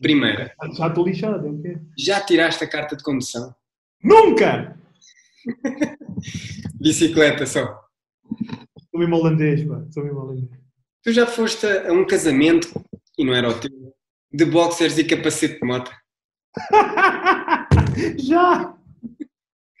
Primeira, 0.00 0.54
Já 0.76 0.86
estou 0.88 1.04
lixado, 1.06 1.48
o 1.48 1.62
quê? 1.62 1.76
já 1.98 2.20
tiraste 2.20 2.62
a 2.62 2.68
carta 2.68 2.94
de 2.96 3.02
condução? 3.02 3.54
Nunca! 4.02 4.78
Bicicleta 6.80 7.46
só. 7.46 7.80
Sou 8.90 9.00
mesmo 9.00 9.16
holandês, 9.16 9.64
pá. 9.66 9.82
Sou 9.90 10.04
mesmo 10.04 10.20
holandês. 10.20 10.48
Tu 11.02 11.12
já 11.12 11.26
foste 11.26 11.66
a 11.66 11.92
um 11.92 12.06
casamento, 12.06 12.68
e 13.16 13.24
não 13.24 13.34
era 13.34 13.48
o 13.48 13.58
teu, 13.58 13.70
de 14.32 14.44
boxers 14.44 14.98
e 14.98 15.04
capacete 15.04 15.58
de 15.58 15.66
moto? 15.66 15.90
Já! 18.18 18.77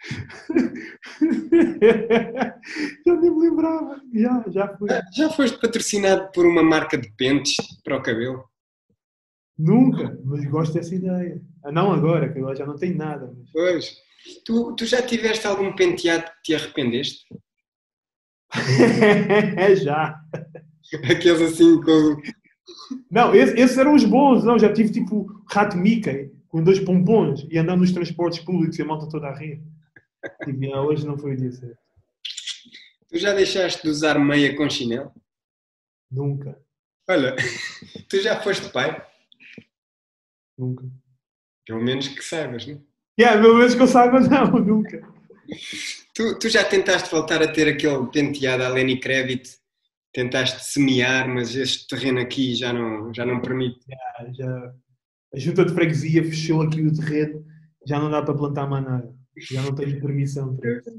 já 3.06 3.14
nem 3.16 3.30
me 3.30 3.40
lembrava. 3.48 4.00
Já, 4.14 4.44
já 4.48 4.76
fui. 4.76 4.88
Já 5.14 5.30
foste 5.30 5.60
patrocinado 5.60 6.30
por 6.32 6.46
uma 6.46 6.62
marca 6.62 6.96
de 6.96 7.10
pentes 7.12 7.56
para 7.84 7.96
o 7.96 8.02
cabelo? 8.02 8.44
Nunca, 9.58 10.18
mas 10.24 10.44
gosto 10.44 10.74
dessa 10.74 10.94
ideia. 10.94 11.40
Ah, 11.64 11.72
não 11.72 11.92
agora, 11.92 12.32
que 12.32 12.38
agora 12.38 12.56
já 12.56 12.64
não 12.66 12.76
tenho 12.76 12.96
nada. 12.96 13.32
Mas... 13.36 13.50
Pois. 13.52 13.96
Tu, 14.44 14.74
tu 14.76 14.86
já 14.86 15.02
tiveste 15.02 15.46
algum 15.46 15.74
penteado 15.74 16.24
que 16.24 16.42
te 16.44 16.54
arrependeste? 16.54 17.24
já. 19.82 20.18
Aqueles 21.10 21.40
assim 21.42 21.80
com. 21.82 22.16
Não, 23.10 23.34
esse- 23.34 23.58
esses 23.58 23.76
eram 23.78 23.94
os 23.94 24.04
bons. 24.04 24.44
Não, 24.44 24.58
já 24.58 24.72
tive 24.72 24.90
tipo 24.92 25.26
rato 25.50 25.76
Mickey 25.76 26.30
com 26.48 26.62
dois 26.62 26.78
pompons 26.80 27.46
e 27.50 27.58
andando 27.58 27.80
nos 27.80 27.92
transportes 27.92 28.40
públicos 28.40 28.78
e 28.78 28.82
a 28.82 28.84
malta 28.84 29.08
toda 29.08 29.26
a 29.28 29.34
rir. 29.36 29.62
Tipo, 30.44 30.74
ah, 30.74 30.82
hoje 30.82 31.06
não 31.06 31.16
foi 31.18 31.34
o 31.34 31.36
dia 31.36 31.52
certo. 31.52 31.78
Tu 33.08 33.18
já 33.18 33.32
deixaste 33.32 33.82
de 33.82 33.88
usar 33.88 34.18
meia 34.18 34.54
com 34.56 34.68
chinelo? 34.68 35.12
Nunca, 36.10 36.58
Olha, 37.08 37.34
tu 38.08 38.20
já 38.20 38.40
foste 38.42 38.68
pai? 38.70 39.04
nunca. 40.58 40.84
Pelo 41.66 41.82
menos 41.82 42.08
que 42.08 42.22
saibas, 42.22 42.66
não? 42.66 42.82
Yeah, 43.18 43.40
pelo 43.40 43.56
menos 43.56 43.74
que 43.74 43.82
eu 43.82 43.86
saiba, 43.86 44.20
não, 44.20 44.46
nunca. 44.60 45.00
Tu, 46.14 46.38
tu 46.38 46.48
já 46.48 46.64
tentaste 46.64 47.10
voltar 47.10 47.42
a 47.42 47.50
ter 47.52 47.68
aquele 47.68 48.06
penteado 48.10 48.62
à 48.64 48.68
Lenny 48.68 49.00
Kravitz? 49.00 49.58
Tentaste 50.12 50.64
semear, 50.64 51.28
mas 51.28 51.54
este 51.54 51.86
terreno 51.86 52.20
aqui 52.20 52.54
já 52.54 52.72
não, 52.72 53.12
já 53.14 53.24
não 53.24 53.40
permite. 53.40 53.80
Ah, 53.92 54.26
já, 54.32 54.74
a 55.34 55.38
junta 55.38 55.64
de 55.64 55.74
freguesia 55.74 56.24
fechou 56.24 56.62
aqui 56.62 56.82
o 56.82 56.92
terreno, 56.94 57.44
já 57.86 57.98
não 57.98 58.10
dá 58.10 58.22
para 58.22 58.34
plantar 58.36 58.66
mais 58.66 58.84
nada. 58.84 59.14
Já 59.40 59.62
não 59.62 59.74
tenho 59.74 60.00
permissão 60.00 60.56
para 60.56 60.78
isso. 60.78 60.90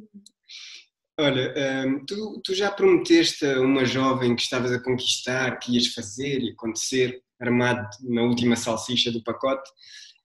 Olha, 1.20 1.54
hum, 1.86 2.06
tu, 2.06 2.42
tu 2.44 2.56
já 2.56 2.72
prometeste 2.72 3.46
a 3.46 3.60
uma 3.60 3.84
jovem 3.84 4.36
que 4.36 4.42
estavas 4.42 4.72
a 4.72 4.82
conquistar, 4.82 5.60
que 5.60 5.74
ias 5.74 5.88
fazer 5.88 6.42
e 6.42 6.52
acontecer, 6.52 7.22
armado 7.40 7.86
na 8.04 8.24
última 8.24 8.56
salsicha 8.56 9.12
do 9.12 9.22
pacote, 9.22 9.70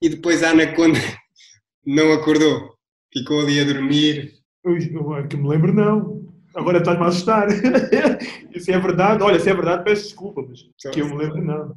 e 0.01 0.07
depois 0.07 0.41
a 0.41 0.51
Anaconda 0.51 0.99
não 1.85 2.13
acordou. 2.13 2.75
Ficou 3.11 3.41
ali 3.41 3.59
a 3.59 3.65
dormir. 3.65 4.35
Eu, 4.63 4.77
eu, 4.77 5.27
que 5.27 5.35
me 5.35 5.49
lembro, 5.49 5.73
não. 5.73 6.25
Agora 6.55 6.77
estás-me 6.77 7.03
a 7.03 7.07
assustar. 7.07 7.47
Isso 8.55 8.71
é 8.71 8.79
verdade. 8.79 9.21
Olha, 9.21 9.39
se 9.39 9.49
é 9.49 9.53
verdade, 9.53 9.83
peço 9.83 10.03
desculpa, 10.03 10.41
mas 10.47 10.61
que 10.93 11.01
eu 11.01 11.09
me 11.09 11.17
lembro, 11.17 11.43
não. 11.43 11.75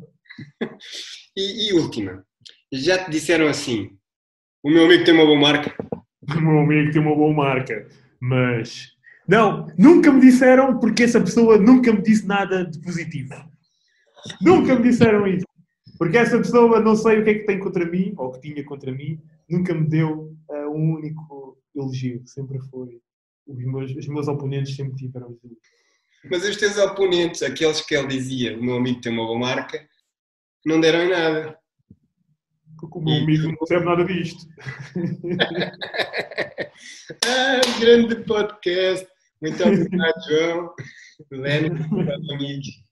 E, 1.36 1.68
e 1.68 1.72
última, 1.72 2.24
já 2.72 3.05
te 3.05 3.11
disseram 3.11 3.47
assim: 3.47 3.91
o 4.62 4.70
meu 4.70 4.86
amigo 4.86 5.05
tem 5.05 5.14
uma 5.14 5.26
boa 5.26 5.39
marca. 5.39 5.74
O 6.36 6.40
meu 6.40 6.58
amigo 6.58 6.92
tem 6.92 7.00
uma 7.00 7.14
boa 7.14 7.32
marca, 7.32 7.86
mas. 8.20 8.92
Não, 9.26 9.66
nunca 9.78 10.12
me 10.12 10.20
disseram 10.20 10.78
porque 10.78 11.04
essa 11.04 11.20
pessoa 11.20 11.58
nunca 11.58 11.92
me 11.92 12.02
disse 12.02 12.26
nada 12.26 12.64
de 12.64 12.78
positivo. 12.80 13.34
Nunca 14.40 14.74
me 14.74 14.82
disseram 14.82 15.26
isso. 15.26 15.46
Porque 15.98 16.16
essa 16.16 16.38
pessoa 16.38 16.80
não 16.80 16.94
sei 16.94 17.20
o 17.20 17.24
que 17.24 17.30
é 17.30 17.34
que 17.34 17.46
tem 17.46 17.58
contra 17.58 17.84
mim, 17.84 18.14
ou 18.16 18.30
que 18.30 18.40
tinha 18.40 18.64
contra 18.64 18.92
mim, 18.92 19.20
nunca 19.48 19.74
me 19.74 19.86
deu 19.86 20.36
ah, 20.50 20.68
um 20.68 20.94
único 20.94 21.58
elogio. 21.74 22.22
Sempre 22.26 22.58
foi. 22.70 23.00
Os 23.46 23.56
meus, 23.56 23.96
os 23.96 24.06
meus 24.06 24.28
oponentes 24.28 24.76
sempre 24.76 24.96
tiveram 24.96 25.28
elogio. 25.28 25.58
Mas 26.30 26.44
os 26.44 26.56
teus 26.56 26.76
oponentes, 26.78 27.42
aqueles 27.42 27.80
que 27.80 27.94
ele 27.94 28.08
dizia, 28.08 28.56
o 28.56 28.62
meu 28.62 28.76
amigo 28.76 29.00
tem 29.00 29.12
uma 29.12 29.26
boa 29.26 29.38
marca, 29.38 29.86
não 30.64 30.80
deram 30.80 31.04
em 31.04 31.10
nada. 31.10 31.57
Porque 32.78 32.98
o 32.98 33.02
meu 33.02 33.22
amigo 33.22 33.48
não 33.48 33.56
percebe 33.56 33.84
nada 33.84 34.04
disto. 34.04 34.46
Ah, 37.26 37.60
grande 37.80 38.16
podcast. 38.24 39.08
Muito 39.40 39.62
obrigado, 39.62 40.28
João. 40.28 40.74
Lenny, 41.30 41.70
meus 41.70 42.30
amigos. 42.30 42.84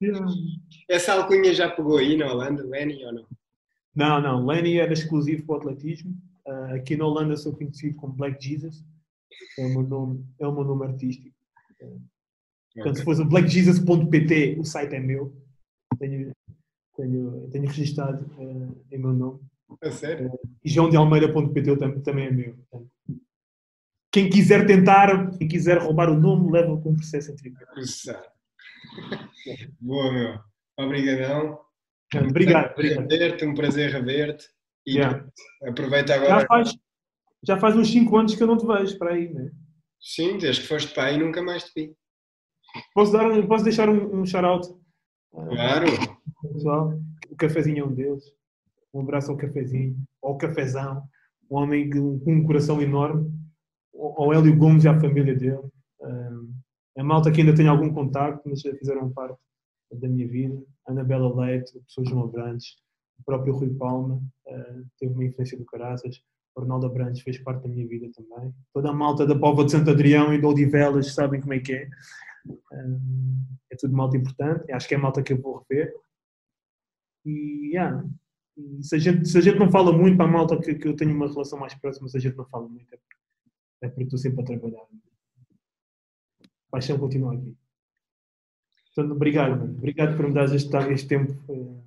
Essa 0.88 1.14
alcunha 1.14 1.54
já 1.54 1.70
pegou 1.70 1.98
aí 1.98 2.16
na 2.16 2.30
Holanda, 2.30 2.62
Lenny, 2.62 3.04
ou 3.06 3.12
não? 3.12 3.26
Não, 3.94 4.20
não. 4.20 4.46
Lenny 4.46 4.78
era 4.78 4.92
exclusivo 4.92 5.46
para 5.46 5.54
o 5.54 5.58
atletismo. 5.58 6.14
Ah, 6.46 6.74
aqui 6.74 6.96
na 6.96 7.06
Holanda 7.06 7.36
sou 7.36 7.56
conhecido 7.56 7.96
como 7.96 8.12
Black 8.12 8.42
Jesus. 8.44 8.84
É 9.58 9.64
o 9.64 9.70
meu 9.70 9.82
nome, 9.82 10.26
é 10.38 10.46
o 10.46 10.52
meu 10.52 10.64
nome 10.64 10.86
artístico. 10.86 11.34
Portanto, 12.74 12.96
se 12.98 13.04
fosse 13.04 13.24
blackjesus.pt, 13.24 14.56
o 14.58 14.64
site 14.64 14.94
é 14.94 15.00
meu. 15.00 15.32
Tenho, 15.98 16.32
tenho, 16.96 17.48
tenho 17.50 17.66
registado 17.66 18.24
eh, 18.38 18.96
em 18.96 18.98
meu 18.98 19.12
nome. 19.12 19.40
A 19.82 19.90
sério? 19.90 20.30
E 20.64 20.68
joãodealmeida.pt 20.70 21.68
eu 21.70 21.78
tam- 21.78 22.00
também 22.00 22.26
é 22.26 22.30
meu. 22.30 22.56
Quem 24.12 24.30
quiser 24.30 24.66
tentar, 24.66 25.30
quem 25.36 25.48
quiser 25.48 25.78
roubar 25.78 26.08
o 26.10 26.18
nome, 26.18 26.50
leva 26.52 26.80
com 26.80 26.94
processo 26.94 27.32
em 27.32 27.36
tribunal. 27.36 27.74
Boa, 29.80 30.12
meu. 30.12 30.38
Obrigadão. 30.78 31.58
Obrigado, 32.14 32.72
obrigado. 32.72 33.10
Rever-te, 33.10 33.44
um 33.44 33.54
prazer 33.54 33.90
rever-te. 33.90 34.46
E 34.86 34.96
Yeah. 34.98 35.26
aproveita 35.66 36.12
Já 36.14 36.22
agora. 36.22 36.46
faz, 36.46 36.74
já 37.42 37.58
faz 37.58 37.74
uns 37.76 37.90
5 37.90 38.16
anos 38.18 38.34
que 38.34 38.42
eu 38.42 38.46
não 38.46 38.58
te 38.58 38.66
vejo 38.66 38.98
para 38.98 39.14
aí, 39.14 39.32
né? 39.32 39.50
Sim, 40.00 40.36
desde 40.38 40.62
que 40.62 40.68
foste 40.68 40.94
pai 40.94 41.16
nunca 41.16 41.42
mais 41.42 41.64
te 41.64 41.72
vi. 41.74 41.96
Posso, 42.92 43.12
dar 43.12 43.26
um, 43.30 43.46
posso 43.46 43.64
deixar 43.64 43.88
um, 43.88 44.20
um 44.20 44.26
shout-out? 44.26 44.68
Claro. 45.32 45.86
Pessoal, 46.52 46.98
o 47.30 47.36
cafezinho 47.36 47.84
é 47.84 47.86
um 47.86 47.94
deles. 47.94 48.24
Um 48.92 49.00
abraço 49.00 49.30
ao 49.30 49.36
cafezinho, 49.36 49.96
ao 50.22 50.36
cafezão, 50.36 51.02
um 51.50 51.56
homem 51.56 51.90
com 51.90 52.32
um 52.32 52.44
coração 52.44 52.80
enorme, 52.80 53.32
ao 53.94 54.32
Hélio 54.32 54.56
Gomes 54.56 54.84
e 54.84 54.88
à 54.88 54.98
família 54.98 55.34
dele. 55.34 55.62
A 56.96 57.02
malta 57.02 57.30
que 57.32 57.40
ainda 57.40 57.54
tem 57.54 57.66
algum 57.66 57.92
contacto, 57.92 58.48
mas 58.48 58.60
já 58.60 58.72
fizeram 58.76 59.10
parte 59.10 59.38
da 59.92 60.08
minha 60.08 60.28
vida. 60.28 60.62
Anabela 60.86 61.34
Leite, 61.34 61.76
o 61.76 61.80
professor 61.80 62.04
João 62.06 62.24
Abrantes, 62.24 62.76
o 63.18 63.24
próprio 63.24 63.54
Rui 63.54 63.74
Palma, 63.74 64.20
uh, 64.46 64.86
teve 64.98 65.12
uma 65.12 65.24
influência 65.24 65.58
do 65.58 65.64
Caraças. 65.64 66.22
O 66.54 66.60
Ronaldo 66.60 66.86
Abrantes 66.86 67.22
fez 67.22 67.38
parte 67.38 67.62
da 67.62 67.68
minha 67.68 67.86
vida 67.86 68.08
também. 68.14 68.54
Toda 68.72 68.90
a 68.90 68.92
malta 68.92 69.26
da 69.26 69.36
Pova 69.36 69.64
de 69.64 69.72
Santo 69.72 69.90
Adrião 69.90 70.32
e 70.32 70.38
de 70.38 70.46
Odivelas 70.46 71.12
sabem 71.14 71.40
como 71.40 71.54
é 71.54 71.58
que 71.58 71.72
é. 71.72 71.88
É 73.70 73.76
tudo 73.76 73.96
malta 73.96 74.16
importante. 74.16 74.70
Acho 74.70 74.86
que 74.86 74.94
é 74.94 74.98
malta 74.98 75.22
que 75.22 75.32
eu 75.32 75.40
vou 75.40 75.64
rever. 75.68 75.92
E, 77.24 77.70
yeah, 77.74 78.04
se, 78.82 78.96
a 78.96 78.98
gente, 78.98 79.28
se 79.28 79.38
a 79.38 79.40
gente 79.40 79.58
não 79.58 79.70
fala 79.70 79.92
muito 79.92 80.16
para 80.16 80.26
a 80.26 80.32
malta 80.32 80.60
que, 80.60 80.74
que 80.74 80.88
eu 80.88 80.96
tenho 80.96 81.14
uma 81.14 81.28
relação 81.28 81.58
mais 81.58 81.74
próxima, 81.74 82.08
se 82.08 82.16
a 82.16 82.20
gente 82.20 82.36
não 82.36 82.44
fala 82.46 82.68
muito, 82.68 82.92
é 82.92 82.96
porque, 82.96 83.16
é 83.82 83.88
porque 83.88 84.02
estou 84.04 84.18
sempre 84.18 84.42
a 84.42 84.44
trabalhar. 84.44 84.82
A 86.42 86.70
paixão 86.70 86.98
continua 86.98 87.34
aqui. 87.34 87.56
Portanto, 88.94 89.14
obrigado, 89.16 89.58
mano. 89.58 89.76
Obrigado 89.76 90.16
por 90.16 90.28
me 90.28 90.34
dar 90.34 90.44
este, 90.54 90.76
este 90.92 91.08
tempo. 91.08 91.82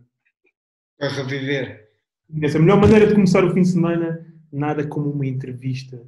eh, 0.99 1.05
A 1.05 1.09
reviver. 1.09 1.87
Essa 2.41 2.57
é 2.57 2.59
a 2.59 2.61
melhor 2.61 2.81
maneira 2.81 3.07
de 3.07 3.13
começar 3.15 3.45
o 3.45 3.53
fim 3.53 3.61
de 3.61 3.69
semana, 3.69 4.25
nada 4.51 4.85
como 4.85 5.09
uma 5.09 5.25
entrevista 5.25 6.05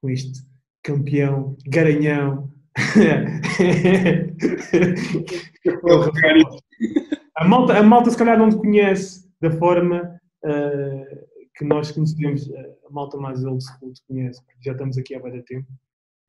com 0.00 0.08
este 0.08 0.40
campeão, 0.82 1.56
garanhão. 1.66 2.52
a, 7.36 7.44
malta, 7.46 7.78
a 7.78 7.82
malta 7.82 8.10
se 8.10 8.16
calhar 8.18 8.38
não 8.38 8.48
te 8.50 8.56
conhece 8.56 9.28
da 9.40 9.50
forma 9.50 10.20
eh, 10.44 11.24
que 11.56 11.64
nós 11.64 11.90
conhecemos, 11.90 12.48
eh, 12.50 12.74
a 12.86 12.90
malta 12.90 13.16
mais 13.16 13.44
old 13.44 13.62
school 13.64 13.92
te 13.92 14.02
conhece, 14.06 14.42
porque 14.44 14.58
já 14.62 14.72
estamos 14.72 14.96
aqui 14.98 15.14
há 15.14 15.20
muito 15.20 15.42
tempo 15.44 15.66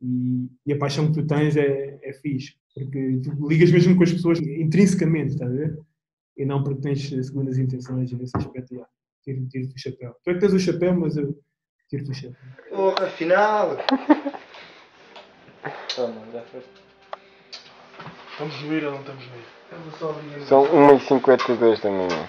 e, 0.01 0.49
e 0.65 0.73
a 0.73 0.77
paixão 0.77 1.07
que 1.07 1.21
tu 1.21 1.27
tens 1.27 1.55
é, 1.55 1.99
é 2.01 2.13
fixe, 2.13 2.55
porque 2.73 3.21
tu 3.23 3.47
ligas 3.47 3.71
mesmo 3.71 3.95
com 3.95 4.03
as 4.03 4.11
pessoas 4.11 4.39
intrinsecamente, 4.39 5.33
estás 5.33 5.51
a 5.51 5.55
ver? 5.55 5.79
E 6.37 6.45
não 6.45 6.63
porque 6.63 6.81
tens 6.81 7.07
segundas 7.09 7.57
intenções 7.57 8.11
e 8.11 8.15
nesse 8.15 8.35
aspecto, 8.35 8.75
já, 8.75 8.85
tiro- 9.23 9.47
tiro-te 9.47 9.75
o 9.75 9.79
chapéu. 9.79 10.15
Tu 10.23 10.29
é 10.31 10.33
que 10.33 10.39
tens 10.39 10.53
o 10.53 10.59
chapéu, 10.59 10.93
mas 10.95 11.15
eu 11.15 11.37
tiro-te 11.89 12.09
o 12.09 12.13
chapéu. 12.13 12.37
Porra, 12.69 13.05
afinal. 13.05 13.77
Estamos 18.33 18.61
no 18.61 18.73
ir 18.73 18.83
ou 18.85 18.91
não 18.93 18.99
estamos 19.01 19.25
no 19.27 19.35
ir? 19.35 20.45
São 20.47 20.65
1h52 20.65 21.81
da 21.81 21.89
manhã. 21.91 22.27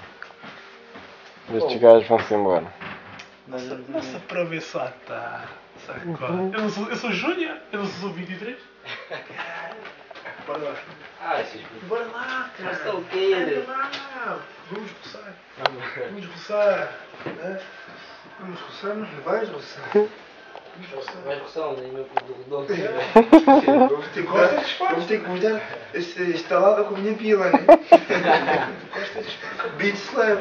Estes 1.55 1.81
gajos 1.81 2.09
vão-se 2.09 2.35
embora. 2.35 2.67
Nossa, 3.49 3.81
para 4.29 4.45
ver 4.45 4.61
se 4.61 4.77
lá 4.77 4.93
está. 5.01 5.49
Sabe 5.87 6.15
qual? 6.17 6.31
Eu 6.31 6.61
não 6.61 6.69
sou, 6.71 6.89
eu 6.89 6.97
sou 6.97 7.11
Júnior, 7.11 7.57
eu 7.73 7.81
não 7.81 7.87
sou 7.87 8.11
23. 8.13 8.57
Bora 10.47 10.59
lá. 10.59 10.75
Bora 11.89 12.05
lá, 12.07 12.51
cara. 12.57 12.71
Mas 12.71 12.83
tá 12.83 12.95
o 12.95 13.05
quê, 13.05 13.31
Bora 13.35 13.47
né? 13.47 13.65
lá. 13.67 14.39
Vamos 14.71 14.91
roçar. 15.03 15.35
Vamos 15.59 16.27
roçar. 16.27 16.99
né? 17.27 17.61
Vamos 18.41 18.61
roçar, 18.61 18.95
não 18.95 19.07
vais 19.23 19.49
roçar. 19.49 19.85
Mas 21.25 21.39
gostava. 21.41 21.75
Tu 21.77 22.49
gostas 22.49 22.77
de 22.77 24.23
Vamos 24.79 25.07
ter 25.07 25.21
que 25.21 25.29
mudar 25.29 25.63
esta 25.93 26.59
lava 26.59 26.85
com 26.85 26.95
a 26.95 26.99
minha 26.99 27.15
pila, 27.15 27.51
né? 27.51 27.59
Tu 27.61 28.87
gostas 28.99 29.27
de 29.27 29.39
Beat 29.77 29.97
Slam. 29.97 30.39